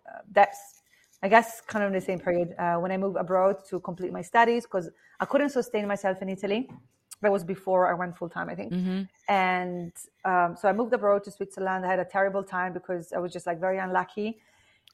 uh, 0.08 0.22
that's 0.32 0.82
I 1.22 1.28
guess 1.28 1.62
kind 1.62 1.84
of 1.84 1.90
in 1.90 2.00
the 2.00 2.06
same 2.06 2.20
period 2.20 2.56
uh, 2.58 2.76
when 2.76 2.92
I 2.92 2.98
moved 2.98 3.18
abroad 3.18 3.58
to 3.70 3.80
complete 3.82 4.14
my 4.14 4.22
studies 4.22 4.64
because 4.64 4.90
I 5.20 5.26
couldn't 5.26 5.50
sustain 5.50 5.86
myself 5.86 6.22
in 6.22 6.30
Italy 6.30 6.70
that 7.22 7.32
was 7.32 7.44
before 7.44 7.88
I 7.88 7.94
went 7.94 8.18
full 8.18 8.30
time, 8.30 8.50
I 8.50 8.56
think. 8.56 8.72
Mm-hmm. 8.72 9.02
And 9.28 9.92
um, 10.26 10.56
so 10.60 10.70
I 10.70 10.74
moved 10.74 10.94
abroad 10.94 11.24
to 11.26 11.32
Switzerland. 11.32 11.86
I 11.86 11.90
had 11.90 12.00
a 12.00 12.06
terrible 12.06 12.44
time 12.44 12.74
because 12.74 13.12
I 13.12 13.20
was 13.20 13.34
just 13.34 13.46
like 13.46 13.60
very 13.60 13.78
unlucky. 13.78 14.40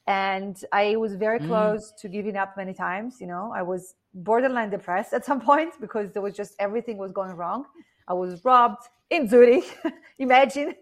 And 0.08 0.56
I 0.72 0.96
was 0.96 1.14
very 1.14 1.40
mm. 1.40 1.46
close 1.48 1.92
mm. 1.92 2.00
to 2.00 2.08
giving 2.08 2.36
up 2.36 2.56
many 2.56 2.72
times. 2.72 3.20
You 3.20 3.26
know, 3.26 3.52
I 3.54 3.62
was 3.62 3.94
borderline 4.14 4.70
depressed 4.70 5.12
at 5.12 5.24
some 5.24 5.40
point 5.50 5.74
because 5.80 6.12
there 6.12 6.22
was 6.22 6.34
just 6.34 6.54
everything 6.58 6.96
was 6.98 7.12
going 7.12 7.32
wrong. 7.32 7.66
I 8.08 8.14
was 8.14 8.44
robbed 8.44 8.88
in 9.10 9.28
Zurich. 9.28 9.64
Imagine. 10.18 10.74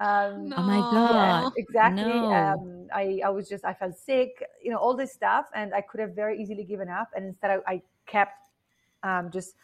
Um, 0.00 0.48
no. 0.48 0.56
Oh 0.58 0.62
my 0.62 0.80
god! 0.80 1.52
Yeah, 1.56 1.62
exactly. 1.62 2.02
No. 2.04 2.32
Um, 2.32 2.86
I 2.92 3.20
I 3.24 3.28
was 3.30 3.48
just 3.48 3.64
I 3.64 3.74
felt 3.74 3.96
sick. 3.96 4.44
You 4.62 4.72
know 4.72 4.78
all 4.78 4.96
this 4.96 5.12
stuff, 5.12 5.46
and 5.54 5.72
I 5.72 5.80
could 5.80 6.00
have 6.00 6.14
very 6.14 6.40
easily 6.40 6.64
given 6.64 6.88
up. 6.88 7.10
And 7.14 7.26
instead, 7.26 7.50
I, 7.50 7.74
I 7.74 7.82
kept 8.06 8.50
um, 9.04 9.30
just 9.30 9.54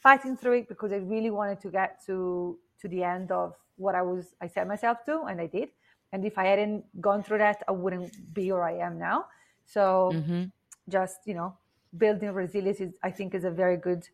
fighting 0.00 0.36
through 0.36 0.58
it 0.58 0.68
because 0.68 0.92
I 0.92 0.96
really 0.96 1.30
wanted 1.30 1.60
to 1.60 1.70
get 1.70 2.04
to 2.06 2.58
to 2.80 2.88
the 2.88 3.04
end 3.04 3.30
of 3.30 3.54
what 3.76 3.94
I 3.94 4.02
was 4.02 4.34
I 4.40 4.48
set 4.48 4.66
myself 4.66 5.04
to, 5.06 5.22
and 5.22 5.40
I 5.40 5.46
did. 5.46 5.68
And 6.12 6.24
if 6.24 6.38
I 6.38 6.46
hadn't 6.46 6.84
gone 7.00 7.22
through 7.22 7.38
that, 7.38 7.62
I 7.68 7.72
wouldn't 7.72 8.34
be 8.34 8.50
where 8.50 8.64
I 8.64 8.78
am 8.78 8.98
now. 8.98 9.26
So 9.64 10.10
mm-hmm. 10.12 10.44
just 10.88 11.18
you 11.26 11.34
know, 11.34 11.56
building 11.96 12.32
resilience 12.32 12.80
is 12.80 12.94
I 13.02 13.10
think 13.10 13.34
is 13.34 13.44
a 13.44 13.50
very 13.50 13.76
good 13.76 14.08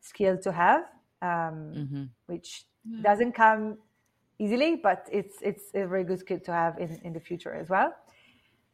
skill 0.00 0.38
to 0.38 0.52
have, 0.52 0.82
um, 1.20 1.28
mm-hmm. 1.76 2.04
which 2.26 2.64
yeah. 2.84 3.02
doesn't 3.02 3.32
come 3.32 3.78
easily, 4.38 4.76
but 4.76 5.08
it's 5.12 5.36
it's 5.42 5.64
a 5.74 5.86
very 5.86 6.04
good 6.04 6.20
skill 6.20 6.40
to 6.40 6.52
have 6.52 6.78
in 6.78 7.00
in 7.04 7.12
the 7.12 7.20
future 7.20 7.54
as 7.54 7.68
well. 7.68 7.92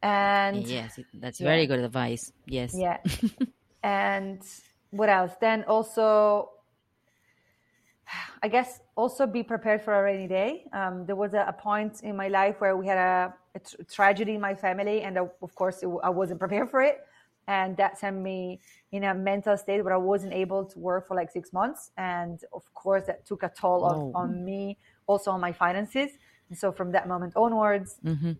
And 0.01 0.65
yes, 0.65 0.99
that's 1.15 1.41
yeah. 1.41 1.47
very 1.47 1.67
good 1.67 1.79
advice. 1.79 2.31
Yes. 2.45 2.71
Yeah. 2.73 2.97
and 3.83 4.41
what 4.91 5.09
else? 5.09 5.33
Then 5.41 5.63
also 5.65 6.51
I 8.41 8.47
guess 8.47 8.79
also 8.95 9.25
be 9.27 9.43
prepared 9.43 9.81
for 9.81 9.93
a 9.93 10.03
rainy 10.03 10.27
day. 10.27 10.65
Um, 10.71 11.05
there 11.05 11.15
was 11.15 11.33
a, 11.33 11.45
a, 11.47 11.53
point 11.53 12.01
in 12.03 12.15
my 12.15 12.29
life 12.29 12.61
where 12.61 12.77
we 12.77 12.87
had 12.87 12.97
a, 12.97 13.33
a 13.55 13.59
t- 13.59 13.77
tragedy 13.91 14.35
in 14.35 14.41
my 14.41 14.55
family, 14.55 15.01
and 15.01 15.17
uh, 15.17 15.25
of 15.41 15.53
course, 15.55 15.83
it, 15.83 15.89
I 16.03 16.09
wasn't 16.09 16.39
prepared 16.39 16.69
for 16.69 16.81
it. 16.81 16.99
And 17.47 17.75
that 17.77 17.97
sent 17.97 18.17
me 18.17 18.59
in 18.91 19.03
a 19.03 19.13
mental 19.13 19.57
state 19.57 19.83
where 19.83 19.93
I 19.93 19.97
wasn't 19.97 20.33
able 20.33 20.65
to 20.65 20.79
work 20.79 21.07
for 21.07 21.15
like 21.15 21.31
six 21.31 21.51
months. 21.51 21.91
And 21.97 22.39
of 22.53 22.63
course, 22.75 23.05
that 23.07 23.25
took 23.25 23.41
a 23.41 23.49
toll 23.49 23.85
on, 23.85 24.11
on 24.13 24.45
me, 24.45 24.77
also 25.07 25.31
on 25.31 25.41
my 25.41 25.51
finances. 25.51 26.11
And 26.49 26.57
so 26.57 26.71
from 26.71 26.91
that 26.91 27.07
moment 27.07 27.33
onwards, 27.35 27.97
mm-hmm. 28.05 28.33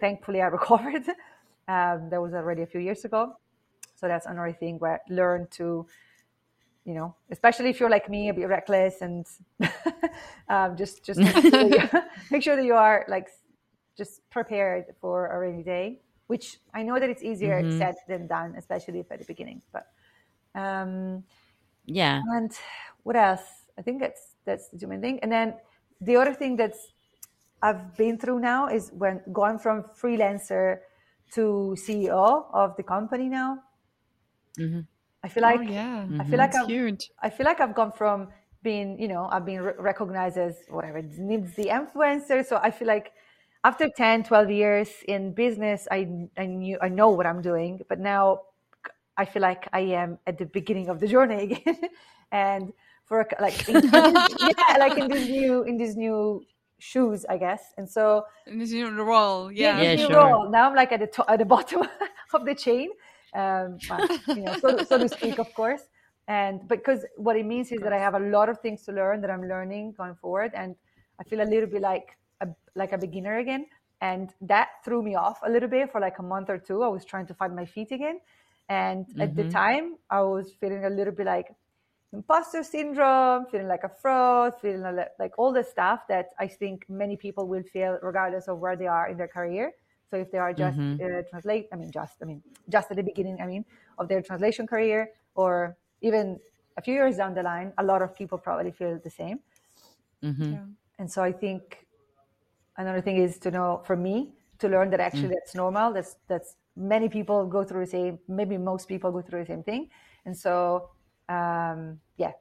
thankfully, 0.00 0.42
I 0.42 0.46
recovered. 0.58 1.06
Um, 1.68 2.10
that 2.10 2.20
was 2.20 2.34
already 2.34 2.62
a 2.62 2.66
few 2.66 2.80
years 2.80 3.04
ago. 3.04 3.36
So 3.94 4.08
that's 4.08 4.26
another 4.26 4.52
thing 4.52 4.78
where 4.78 5.00
I 5.08 5.14
learned 5.14 5.50
to 5.52 5.86
you 6.86 6.94
know, 6.94 7.16
especially 7.32 7.68
if 7.68 7.80
you're 7.80 7.90
like 7.90 8.08
me, 8.08 8.28
a 8.28 8.32
bit 8.32 8.48
reckless 8.48 9.02
and 9.02 9.26
um, 10.48 10.76
just 10.76 11.04
just 11.04 11.18
make 11.18 11.36
sure, 11.36 11.68
you, 11.68 11.82
make 12.30 12.42
sure, 12.42 12.54
that 12.54 12.64
you 12.64 12.74
are 12.74 13.04
like 13.08 13.28
just 13.98 14.22
prepared 14.30 14.84
for 15.00 15.26
a 15.26 15.38
rainy 15.38 15.64
day. 15.64 16.00
Which 16.28 16.58
I 16.74 16.82
know 16.82 16.98
that 16.98 17.10
it's 17.10 17.22
easier 17.22 17.60
mm-hmm. 17.60 17.78
said 17.78 17.96
than 18.08 18.26
done, 18.26 18.54
especially 18.56 19.00
if 19.00 19.10
at 19.12 19.18
the 19.18 19.24
beginning. 19.24 19.62
But 19.72 19.86
um, 20.54 21.24
yeah. 21.84 22.22
And 22.34 22.52
what 23.02 23.16
else? 23.16 23.42
I 23.78 23.82
think 23.82 24.00
that's 24.00 24.34
that's 24.44 24.68
the 24.68 24.86
main 24.86 25.00
thing. 25.00 25.18
And 25.22 25.30
then 25.30 25.54
the 26.00 26.16
other 26.16 26.34
thing 26.34 26.56
that's 26.56 26.92
I've 27.62 27.96
been 27.96 28.16
through 28.16 28.40
now 28.40 28.68
is 28.68 28.90
when 28.92 29.22
going 29.32 29.58
from 29.58 29.84
freelancer 30.00 30.78
to 31.34 31.76
CEO 31.76 32.46
of 32.52 32.76
the 32.76 32.84
company 32.84 33.28
now. 33.28 33.58
Mm-hmm. 34.58 34.80
I 35.26 35.28
feel 35.28 35.44
oh, 35.44 35.48
like 35.48 35.60
oh, 35.60 35.62
yeah, 35.62 35.96
I 35.98 36.06
feel 36.06 36.16
mm-hmm. 36.16 36.36
like 36.36 36.54
I've, 36.54 36.68
huge. 36.68 37.10
I 37.20 37.30
feel 37.30 37.46
like 37.46 37.60
I've 37.60 37.74
gone 37.74 37.90
from 37.90 38.28
being, 38.62 38.88
you 39.00 39.08
know, 39.08 39.28
I've 39.28 39.44
been 39.44 39.60
re- 39.60 39.72
recognized 39.76 40.38
as 40.38 40.54
whatever 40.68 41.02
needs 41.02 41.54
the 41.56 41.66
influencer. 41.78 42.46
So 42.46 42.60
I 42.62 42.70
feel 42.70 42.86
like 42.86 43.12
after 43.64 43.88
10, 43.88 44.22
12 44.22 44.50
years 44.50 44.88
in 45.08 45.32
business, 45.32 45.88
I 45.90 46.00
I 46.38 46.46
knew 46.46 46.78
I 46.80 46.88
know 46.88 47.10
what 47.10 47.26
I'm 47.26 47.42
doing, 47.42 47.80
but 47.88 47.98
now 47.98 48.42
I 49.16 49.24
feel 49.24 49.42
like 49.42 49.68
I 49.72 49.80
am 50.02 50.18
at 50.28 50.38
the 50.38 50.46
beginning 50.46 50.88
of 50.88 51.00
the 51.00 51.08
journey 51.08 51.42
again. 51.42 51.80
and 52.30 52.72
for 53.04 53.26
like 53.40 53.68
in, 53.68 53.82
yeah, 53.92 54.76
like 54.78 54.96
in 54.96 55.08
this 55.08 55.28
new 55.28 55.64
in 55.64 55.76
these 55.76 55.96
new 55.96 56.44
shoes, 56.78 57.26
I 57.28 57.36
guess. 57.36 57.62
And 57.76 57.90
so 57.90 58.26
in 58.46 58.58
this 58.60 58.70
new 58.70 58.90
role, 59.02 59.50
yeah, 59.50 59.80
yeah, 59.80 59.92
yeah 59.92 60.06
sure. 60.06 60.16
Role. 60.16 60.50
Now 60.50 60.68
I'm 60.68 60.76
like 60.76 60.92
at 60.92 61.00
the 61.00 61.08
to- 61.08 61.30
at 61.30 61.38
the 61.40 61.44
bottom 61.54 61.82
of 62.32 62.44
the 62.44 62.54
chain, 62.54 62.90
um, 63.36 63.78
but, 63.88 64.36
you 64.36 64.42
know, 64.42 64.56
so, 64.58 64.68
so 64.84 64.98
to 64.98 65.08
speak, 65.08 65.38
of 65.38 65.52
course. 65.54 65.82
And 66.28 66.66
because 66.66 67.04
what 67.16 67.36
it 67.36 67.46
means 67.46 67.70
is 67.70 67.80
that 67.82 67.92
I 67.92 67.98
have 67.98 68.14
a 68.14 68.24
lot 68.36 68.48
of 68.48 68.58
things 68.60 68.82
to 68.86 68.92
learn 68.92 69.20
that 69.20 69.30
I'm 69.30 69.46
learning 69.46 69.94
going 69.96 70.16
forward, 70.16 70.52
and 70.54 70.74
I 71.20 71.24
feel 71.24 71.40
a 71.40 71.48
little 71.54 71.68
bit 71.68 71.82
like 71.82 72.16
a, 72.40 72.48
like 72.74 72.92
a 72.92 72.98
beginner 72.98 73.38
again. 73.38 73.66
And 74.00 74.32
that 74.40 74.68
threw 74.84 75.02
me 75.02 75.14
off 75.14 75.38
a 75.46 75.50
little 75.50 75.68
bit 75.68 75.92
for 75.92 76.00
like 76.00 76.18
a 76.18 76.22
month 76.22 76.50
or 76.50 76.58
two. 76.58 76.82
I 76.82 76.88
was 76.88 77.04
trying 77.04 77.26
to 77.28 77.34
find 77.34 77.54
my 77.54 77.64
feet 77.64 77.92
again, 77.92 78.20
and 78.68 79.06
mm-hmm. 79.06 79.20
at 79.20 79.36
the 79.36 79.42
mm-hmm. 79.42 79.50
time, 79.50 79.96
I 80.10 80.22
was 80.22 80.52
feeling 80.60 80.84
a 80.84 80.90
little 80.90 81.14
bit 81.14 81.26
like 81.26 81.54
imposter 82.12 82.62
syndrome, 82.62 83.46
feeling 83.46 83.68
like 83.68 83.84
a 83.84 83.92
fraud, 84.02 84.54
feeling 84.60 84.82
like 85.18 85.38
all 85.38 85.52
the 85.52 85.64
stuff 85.64 86.00
that 86.08 86.30
I 86.38 86.46
think 86.46 86.84
many 86.88 87.16
people 87.16 87.46
will 87.46 87.62
feel 87.62 87.98
regardless 88.02 88.48
of 88.48 88.58
where 88.58 88.76
they 88.76 88.86
are 88.86 89.08
in 89.08 89.16
their 89.16 89.28
career. 89.28 89.72
So 90.10 90.16
if 90.16 90.30
they 90.30 90.38
are 90.38 90.52
just 90.52 90.78
mm-hmm. 90.78 91.04
uh, 91.04 91.22
translate, 91.28 91.68
I 91.72 91.76
mean, 91.76 91.90
just, 91.90 92.14
I 92.22 92.24
mean, 92.24 92.42
just 92.68 92.90
at 92.90 92.96
the 92.96 93.02
beginning, 93.02 93.40
I 93.40 93.46
mean, 93.46 93.64
of 93.98 94.08
their 94.08 94.22
translation 94.22 94.66
career, 94.66 95.10
or 95.34 95.76
even 96.00 96.38
a 96.76 96.82
few 96.82 96.94
years 96.94 97.16
down 97.16 97.34
the 97.34 97.42
line, 97.42 97.72
a 97.78 97.82
lot 97.84 98.02
of 98.02 98.14
people 98.14 98.38
probably 98.38 98.70
feel 98.70 99.00
the 99.02 99.10
same. 99.10 99.40
Mm-hmm. 100.22 100.52
Yeah. 100.52 100.64
And 100.98 101.10
so 101.10 101.22
I 101.22 101.32
think 101.32 101.86
another 102.76 103.00
thing 103.00 103.16
is 103.16 103.38
to 103.40 103.50
know, 103.50 103.82
for 103.84 103.96
me, 103.96 104.32
to 104.58 104.68
learn 104.68 104.90
that 104.90 105.00
actually 105.00 105.28
mm. 105.28 105.34
that's 105.34 105.54
normal. 105.54 105.92
That's 105.92 106.16
that's 106.28 106.56
many 106.76 107.08
people 107.08 107.46
go 107.46 107.64
through 107.64 107.84
the 107.84 107.90
same. 107.90 108.18
Maybe 108.28 108.56
most 108.56 108.88
people 108.88 109.12
go 109.12 109.20
through 109.20 109.40
the 109.40 109.46
same 109.46 109.62
thing. 109.62 109.90
And 110.24 110.36
so, 110.36 110.90
um, 111.28 112.00
yeah, 112.16 112.32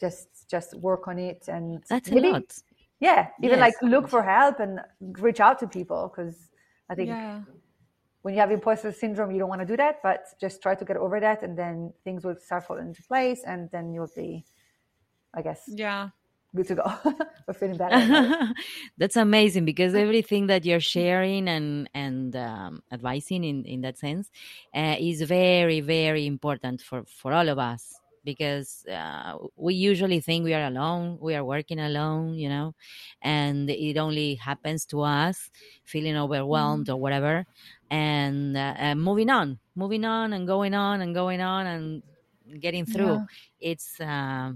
just 0.00 0.48
just 0.48 0.74
work 0.76 1.08
on 1.08 1.18
it 1.18 1.48
and 1.48 1.82
that's 1.88 2.10
maybe, 2.10 2.28
a 2.28 2.32
lot. 2.32 2.58
Yeah, 3.00 3.28
even 3.42 3.58
yes. 3.58 3.60
like 3.60 3.74
look 3.82 4.08
for 4.08 4.22
help 4.22 4.60
and 4.60 4.80
reach 5.00 5.40
out 5.40 5.58
to 5.58 5.66
people 5.66 6.10
because 6.14 6.51
I 6.92 6.94
think 6.94 7.08
yeah. 7.08 7.40
when 8.20 8.34
you 8.34 8.40
have 8.40 8.50
imposter 8.50 8.92
syndrome, 8.92 9.30
you 9.30 9.38
don't 9.38 9.48
want 9.48 9.62
to 9.62 9.66
do 9.66 9.76
that, 9.78 10.02
but 10.02 10.26
just 10.38 10.60
try 10.60 10.74
to 10.74 10.84
get 10.84 10.98
over 10.98 11.18
that, 11.20 11.42
and 11.42 11.56
then 11.56 11.92
things 12.04 12.24
will 12.24 12.36
start 12.36 12.66
falling 12.66 12.88
into 12.88 13.02
place, 13.02 13.42
and 13.46 13.70
then 13.70 13.92
you'll 13.94 14.10
be, 14.14 14.44
I 15.34 15.40
guess, 15.40 15.62
yeah, 15.68 16.10
good 16.54 16.68
to 16.68 16.74
go. 16.74 16.92
We're 17.46 17.54
feeling 17.54 17.78
better. 17.78 18.52
That's 18.98 19.16
amazing 19.16 19.64
because 19.64 19.94
everything 19.94 20.48
that 20.48 20.66
you're 20.66 20.80
sharing 20.80 21.48
and 21.48 21.88
and 21.94 22.36
um, 22.36 22.82
advising 22.92 23.42
in 23.42 23.64
in 23.64 23.80
that 23.80 23.96
sense 23.98 24.30
uh, 24.74 24.96
is 25.00 25.22
very 25.22 25.80
very 25.80 26.26
important 26.26 26.82
for 26.82 27.04
for 27.06 27.32
all 27.32 27.48
of 27.48 27.58
us 27.58 28.01
because 28.24 28.84
uh, 28.86 29.36
we 29.56 29.74
usually 29.74 30.20
think 30.20 30.44
we 30.44 30.54
are 30.54 30.66
alone, 30.66 31.18
we 31.20 31.34
are 31.34 31.44
working 31.44 31.78
alone, 31.80 32.34
you 32.34 32.48
know, 32.48 32.74
and 33.22 33.68
it 33.70 33.96
only 33.98 34.36
happens 34.36 34.86
to 34.86 35.02
us 35.02 35.50
feeling 35.84 36.16
overwhelmed 36.16 36.86
Mm. 36.86 36.94
or 36.94 36.96
whatever, 36.96 37.44
and 37.90 38.56
uh, 38.56 38.74
uh, 38.78 38.94
moving 38.94 39.30
on, 39.30 39.58
moving 39.74 40.04
on, 40.04 40.32
and 40.32 40.46
going 40.46 40.74
on 40.74 41.00
and 41.00 41.14
going 41.14 41.40
on 41.40 41.66
and 41.66 42.02
getting 42.60 42.86
through. 42.86 43.20
Yeah. 43.20 43.26
It's 43.60 44.00
uh, 44.00 44.52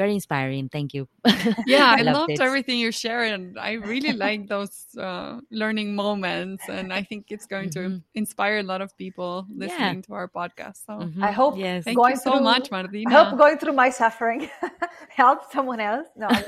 very 0.00 0.14
inspiring. 0.20 0.64
Thank 0.76 0.88
you. 0.96 1.02
yeah 1.76 1.88
i, 1.98 2.02
loved 2.02 2.18
loved 2.18 2.32
it. 2.36 2.40
everything 2.48 2.76
you 2.84 2.90
shared 3.04 3.28
and 3.36 3.44
i 3.68 3.72
really 3.92 4.14
like 4.26 4.40
those 4.54 4.74
uh, 5.06 5.32
learning 5.62 5.88
moments 6.04 6.62
and 6.76 6.86
i 6.98 7.02
think 7.08 7.22
it's 7.34 7.46
going 7.54 7.68
to 7.76 7.80
Mhm. 7.80 8.02
inspire 8.22 8.56
a 8.64 8.68
lot 8.72 8.80
of 8.84 8.88
people 9.04 9.32
Yeah. 9.48 9.60
listening 9.64 10.00
to 10.08 10.12
our 10.18 10.28
podcast 10.38 10.78
so 10.88 10.94
Mhm. 11.04 11.22
I 11.30 11.32
hope 11.40 11.52
Yes. 11.66 11.84
thank 11.84 11.96
Going 12.02 12.16
you 12.16 12.24
so 12.26 12.30
through- 12.32 12.48
much 12.52 12.66
I 12.72 12.76
martina 12.76 13.10
hope 13.16 13.30
going 13.44 13.56
through 13.60 13.76
my 13.84 13.90
suffering 14.02 14.40
helps 15.22 15.44
someone 15.56 15.80
else. 15.90 16.06
No, 16.22 16.26
I, 16.30 16.40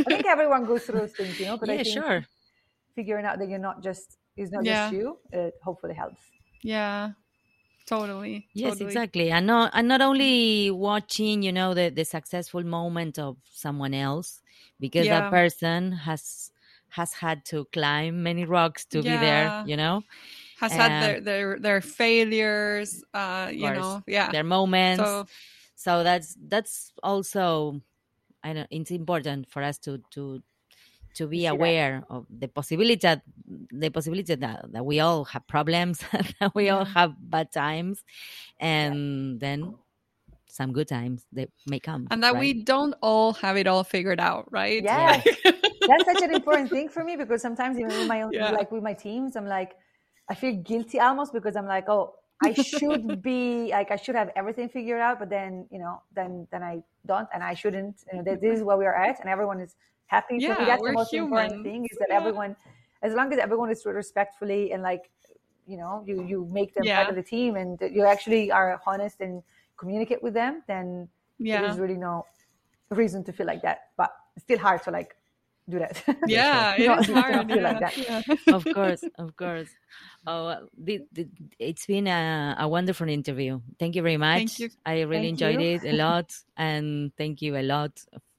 I 0.00 0.02
think 0.12 0.24
everyone 0.36 0.62
goes 0.70 0.80
through 0.84 1.00
those 1.02 1.14
things, 1.18 1.32
you 1.40 1.46
know. 1.48 1.56
But 1.60 1.68
I 1.68 1.74
yeah, 1.74 1.82
think 1.84 1.94
sure. 1.98 2.18
figuring 2.98 3.24
out 3.28 3.36
that 3.40 3.48
you're 3.50 3.66
not 3.70 3.78
just 3.88 4.06
is 4.42 4.48
not 4.54 4.62
Yeah. 4.64 4.74
just 4.84 4.92
you, 4.98 5.06
it 5.40 5.52
hopefully 5.66 5.96
helps. 6.02 6.22
yeah 6.74 7.12
totally 7.86 8.48
Yes, 8.54 8.80
totally. 8.80 8.80
exactly. 8.80 9.30
And 9.30 9.46
not 9.48 9.70
and 9.74 9.88
not 9.88 10.00
only 10.00 10.70
watching, 10.70 11.42
you 11.42 11.52
know, 11.52 11.74
the, 11.74 11.88
the 11.90 12.04
successful 12.04 12.62
moment 12.64 13.18
of 13.18 13.36
someone 13.52 13.94
else, 13.94 14.42
because 14.78 15.08
Yeah. 15.08 15.10
that 15.10 15.28
person 15.28 15.92
has 15.92 16.52
has 16.90 17.14
had 17.14 17.44
to 17.46 17.64
climb 17.72 18.22
many 18.22 18.44
rocks 18.44 18.84
to 18.86 19.02
be 19.02 19.16
there, 19.18 19.54
you 19.62 19.76
know, 19.76 20.04
has 20.56 20.76
had 20.76 20.98
Um, 20.98 20.98
their 20.98 21.20
their 21.20 21.58
their 21.58 21.80
failures 21.80 23.04
uh 23.14 23.50
you 23.52 23.70
course. 23.72 23.72
know 23.72 24.02
yeah 24.06 24.32
their 24.32 24.44
moments. 24.44 25.22
so 25.22 25.28
so 25.74 26.02
that's 26.04 26.36
that's 26.48 26.92
also 27.02 27.80
I 28.44 28.52
know 28.54 28.66
it's 28.70 28.90
important 28.90 29.48
for 29.50 29.62
us 29.62 29.78
to 29.80 29.98
to 30.12 30.42
to 31.14 31.26
be 31.26 31.38
see 31.38 31.42
that. 31.44 31.52
aware 31.54 32.04
of 32.10 32.26
the 32.30 32.48
possibility 32.48 32.96
that 32.96 33.22
the 33.72 33.90
possibility 33.90 34.34
that, 34.34 34.66
that 34.72 34.84
we 34.84 35.00
all 35.00 35.24
have 35.24 35.46
problems 35.46 36.02
that 36.40 36.54
we 36.54 36.68
all 36.70 36.84
have 36.84 37.14
bad 37.18 37.50
times 37.52 38.02
and 38.60 39.40
then 39.40 39.74
some 40.48 40.72
good 40.72 40.86
times 40.88 41.24
they 41.32 41.48
may 41.66 41.80
come 41.80 42.06
and 42.10 42.22
that 42.22 42.34
right? 42.34 42.40
we 42.40 42.62
don't 42.62 42.94
all 43.02 43.32
have 43.34 43.56
it 43.56 43.66
all 43.66 43.82
figured 43.84 44.20
out 44.20 44.46
right 44.52 44.82
Yes. 44.84 45.26
Like- 45.44 45.56
That's 45.86 46.04
such 46.06 46.22
an 46.22 46.34
important 46.34 46.70
thing 46.70 46.88
for 46.88 47.04
me 47.04 47.14
because 47.16 47.42
sometimes 47.42 47.78
even 47.78 47.90
with 47.92 48.08
my 48.08 48.22
own, 48.22 48.32
Yeah. 48.32 48.50
like 48.52 48.72
with 48.72 48.82
my 48.82 48.94
teams, 48.94 49.36
I'm 49.36 49.44
like, 49.46 49.76
I 50.30 50.34
feel 50.34 50.56
guilty 50.56 50.98
almost 50.98 51.34
because 51.34 51.56
I'm 51.56 51.66
like, 51.66 51.90
oh, 51.90 52.14
I 52.42 52.54
should 52.54 53.20
be 53.30 53.68
like, 53.70 53.90
I 53.90 53.96
should 53.96 54.14
have 54.14 54.30
everything 54.34 54.70
figured 54.70 55.02
out, 55.02 55.18
but 55.18 55.28
then 55.28 55.66
you 55.70 55.78
know, 55.78 56.00
then 56.16 56.48
then 56.50 56.62
I 56.62 56.82
don't, 57.04 57.28
and 57.34 57.42
I 57.44 57.52
shouldn't. 57.52 57.96
You 58.10 58.22
know, 58.22 58.24
this 58.24 58.40
is 58.58 58.62
where 58.64 58.78
we 58.78 58.86
are 58.86 58.94
at, 58.94 59.20
and 59.20 59.28
everyone 59.28 59.60
is 59.60 59.76
happy. 60.06 60.36
Yeah, 60.38 60.58
me, 60.58 60.64
that's 60.64 60.80
we're 60.82 60.88
the 60.88 60.94
most 60.94 61.12
important 61.14 61.52
human. 61.52 61.64
thing 61.64 61.84
is 61.90 61.98
that 61.98 62.08
Yeah. 62.10 62.16
everyone, 62.16 62.56
as 63.02 63.14
long 63.14 63.32
as 63.32 63.38
everyone 63.38 63.70
is 63.70 63.82
treated 63.82 63.96
respectfully 63.96 64.72
and 64.72 64.82
like, 64.82 65.10
you 65.66 65.76
know, 65.76 66.02
you 66.06 66.22
you 66.24 66.44
make 66.52 66.74
them 66.74 66.84
Yeah. 66.84 66.96
part 66.96 67.08
of 67.10 67.16
the 67.16 67.22
team, 67.22 67.56
and 67.56 67.78
you 67.80 68.04
actually 68.04 68.50
are 68.52 68.80
honest 68.86 69.20
and 69.20 69.42
communicate 69.76 70.22
with 70.22 70.34
them, 70.34 70.62
then 70.66 71.08
yeah 71.38 71.60
there's 71.62 71.78
really 71.78 71.96
no 71.96 72.24
reason 72.90 73.24
to 73.24 73.32
feel 73.32 73.46
like 73.46 73.62
that. 73.62 73.78
But 73.96 74.10
it's 74.36 74.44
still 74.44 74.58
hard 74.58 74.82
to 74.84 74.90
like 74.90 75.16
do 75.68 75.78
that. 75.78 75.96
yeah 76.28 76.76
You 76.76 76.84
it 76.84 76.86
don't- 76.88 76.98
is 77.00 77.08
you 77.08 77.14
don't 77.14 77.22
hard 77.32 77.48
feel 77.48 77.62
like 77.62 77.80
yeah. 77.80 77.88
that. 77.88 77.96
yeah. 78.46 78.54
of 78.54 78.62
course 78.76 79.02
of 79.18 79.34
course 79.36 79.70
oh 80.26 80.68
the, 80.76 81.00
the, 81.12 81.26
it's 81.58 81.86
been 81.86 82.06
a, 82.06 82.54
a 82.58 82.68
wonderful 82.68 83.08
interview 83.08 83.58
thank 83.80 83.96
you 83.96 84.02
very 84.02 84.18
much 84.18 84.60
you. 84.60 84.68
i 84.84 85.00
really 85.00 85.32
Thank 85.32 85.40
enjoyed 85.40 85.60
you. 85.62 85.70
it 85.76 85.84
a 85.84 85.92
lot 86.06 86.28
and 86.58 87.12
thank 87.16 87.40
you 87.40 87.56
a 87.56 87.62
lot 87.64 87.92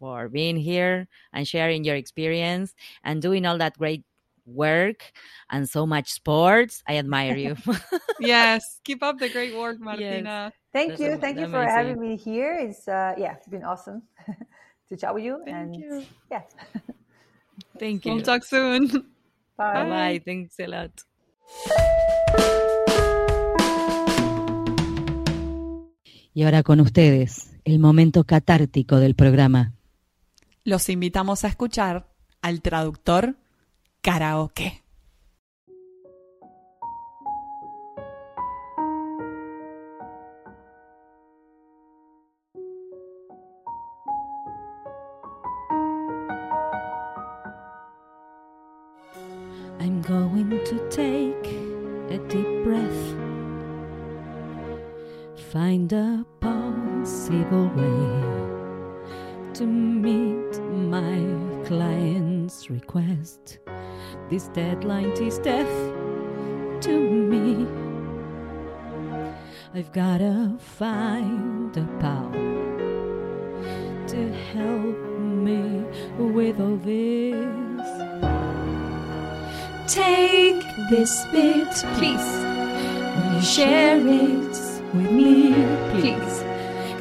for 0.06 0.30
being 0.30 0.54
here 0.56 1.08
and 1.34 1.48
sharing 1.50 1.82
your 1.84 1.96
experience 1.98 2.76
and 3.04 3.24
doing 3.26 3.44
all 3.48 3.58
that 3.58 3.74
great 3.76 4.04
work 4.46 5.02
and 5.50 5.66
so 5.68 5.88
much 5.90 6.12
sports 6.14 6.84
i 6.86 6.98
admire 7.02 7.34
you 7.36 7.56
yes 8.20 8.62
keep 8.86 9.02
up 9.02 9.18
the 9.18 9.30
great 9.30 9.56
work 9.58 9.78
martina 9.88 10.54
Thank 10.76 11.00
That's 11.00 11.02
you. 11.08 11.12
am- 11.16 11.22
Thank 11.24 11.40
you 11.40 11.48
for 11.48 11.64
amazing. 11.64 11.78
having 11.78 12.00
me 12.04 12.18
here. 12.20 12.52
It's 12.60 12.84
uh, 12.84 13.16
yeah, 13.16 13.40
it's 13.40 13.48
been 13.48 13.64
awesome 13.64 14.04
to 14.92 14.98
chat 15.00 15.16
with 15.16 15.24
you. 15.24 15.40
Thank 15.48 15.56
and 15.56 15.72
you. 15.80 16.04
yeah, 16.30 16.44
thank 17.80 18.04
you 18.06 18.12
we'll 18.12 18.22
talk 18.28 18.44
soon 18.44 18.92
bye. 19.56 19.72
bye 19.72 19.88
bye 19.88 20.20
thanks 20.28 20.60
a 20.60 20.68
lot 20.68 20.92
Y 26.34 26.44
ahora 26.44 26.64
con 26.64 26.82
ustedes, 26.82 27.56
el 27.64 27.80
momento 27.80 28.26
catártico 28.26 29.00
del 29.00 29.16
programa. 29.16 29.75
Los 30.66 30.90
invitamos 30.90 31.46
a 31.46 31.48
escuchar 31.48 32.12
al 32.42 32.62
traductor 32.62 33.38
karaoke 34.02 34.85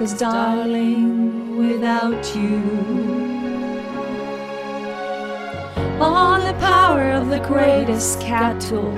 Cause, 0.05 0.19
darling, 0.19 1.57
without 1.57 2.37
you, 2.37 2.61
all 5.99 6.39
the 6.43 6.53
power 6.61 7.13
of 7.13 7.31
the 7.31 7.39
greatest 7.39 8.21
CAT 8.21 8.61
tool, 8.61 8.93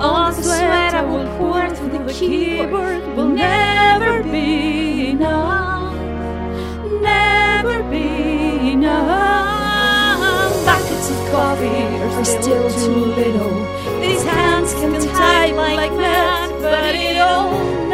all 0.00 0.32
the 0.32 0.42
sweat 0.42 0.94
I 0.94 1.04
will 1.04 1.28
pour 1.38 1.72
through 1.76 1.90
the 1.90 2.12
keyboard 2.12 3.04
will 3.14 3.28
never 3.28 4.24
be 4.24 5.10
enough. 5.10 5.94
Never 7.00 7.84
be 7.84 8.72
enough. 8.72 10.50
Buckets 10.66 11.08
of 11.08 11.30
coffee 11.30 11.86
are 12.16 12.24
still 12.24 12.68
too 12.84 13.04
little. 13.14 14.00
These 14.00 14.24
hands 14.24 14.74
can 14.74 14.92
type 15.14 15.54
like 15.54 15.96
that, 15.98 16.50
but 16.60 16.96
it'll 16.96 17.52
never 17.86 17.91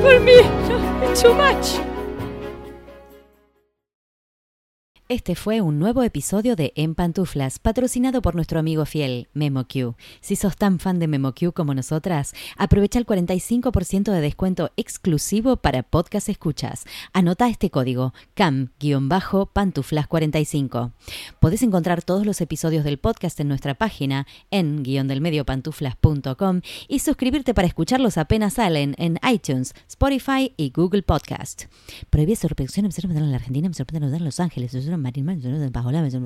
for 0.00 0.18
me, 0.18 0.36
too 1.14 1.34
much. 1.34 1.89
Este 5.10 5.34
fue 5.34 5.60
un 5.60 5.78
nuevo 5.80 6.04
episodio 6.04 6.54
de 6.54 6.72
En 6.76 6.94
Pantuflas, 6.94 7.58
patrocinado 7.58 8.22
por 8.22 8.36
nuestro 8.36 8.60
amigo 8.60 8.86
fiel, 8.86 9.26
MemoQ. 9.34 9.96
Si 10.20 10.36
sos 10.36 10.54
tan 10.54 10.78
fan 10.78 11.00
de 11.00 11.08
MemoQ 11.08 11.52
como 11.52 11.74
nosotras, 11.74 12.32
aprovecha 12.56 13.00
el 13.00 13.06
45% 13.06 14.12
de 14.12 14.20
descuento 14.20 14.70
exclusivo 14.76 15.56
para 15.56 15.82
podcast 15.82 16.28
escuchas. 16.28 16.84
Anota 17.12 17.48
este 17.48 17.70
código, 17.70 18.14
CAM-pantuflas45. 18.36 20.92
Podés 21.40 21.64
encontrar 21.64 22.04
todos 22.04 22.24
los 22.24 22.40
episodios 22.40 22.84
del 22.84 22.98
podcast 22.98 23.40
en 23.40 23.48
nuestra 23.48 23.74
página 23.74 24.28
en 24.52 24.84
guiondelmediopantuflas.com 24.84 26.60
y 26.86 27.00
suscribirte 27.00 27.52
para 27.52 27.66
escucharlos 27.66 28.16
apenas 28.16 28.52
salen 28.52 28.94
en 28.96 29.18
iTunes, 29.28 29.74
Spotify 29.88 30.54
y 30.56 30.70
Google 30.70 31.02
Podcast. 31.02 31.64
Prohibí 32.10 32.36
su 32.36 32.46
reproducción 32.46 32.86
en 32.86 33.30
la 33.32 33.38
Argentina, 33.38 33.66
en 33.66 34.24
Los 34.24 34.38
Ángeles, 34.38 34.72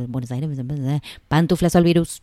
Buenos 0.09 0.31
Aires, 0.31 0.51
pantuflas 1.29 1.77
al 1.77 1.85
virus. 1.85 2.21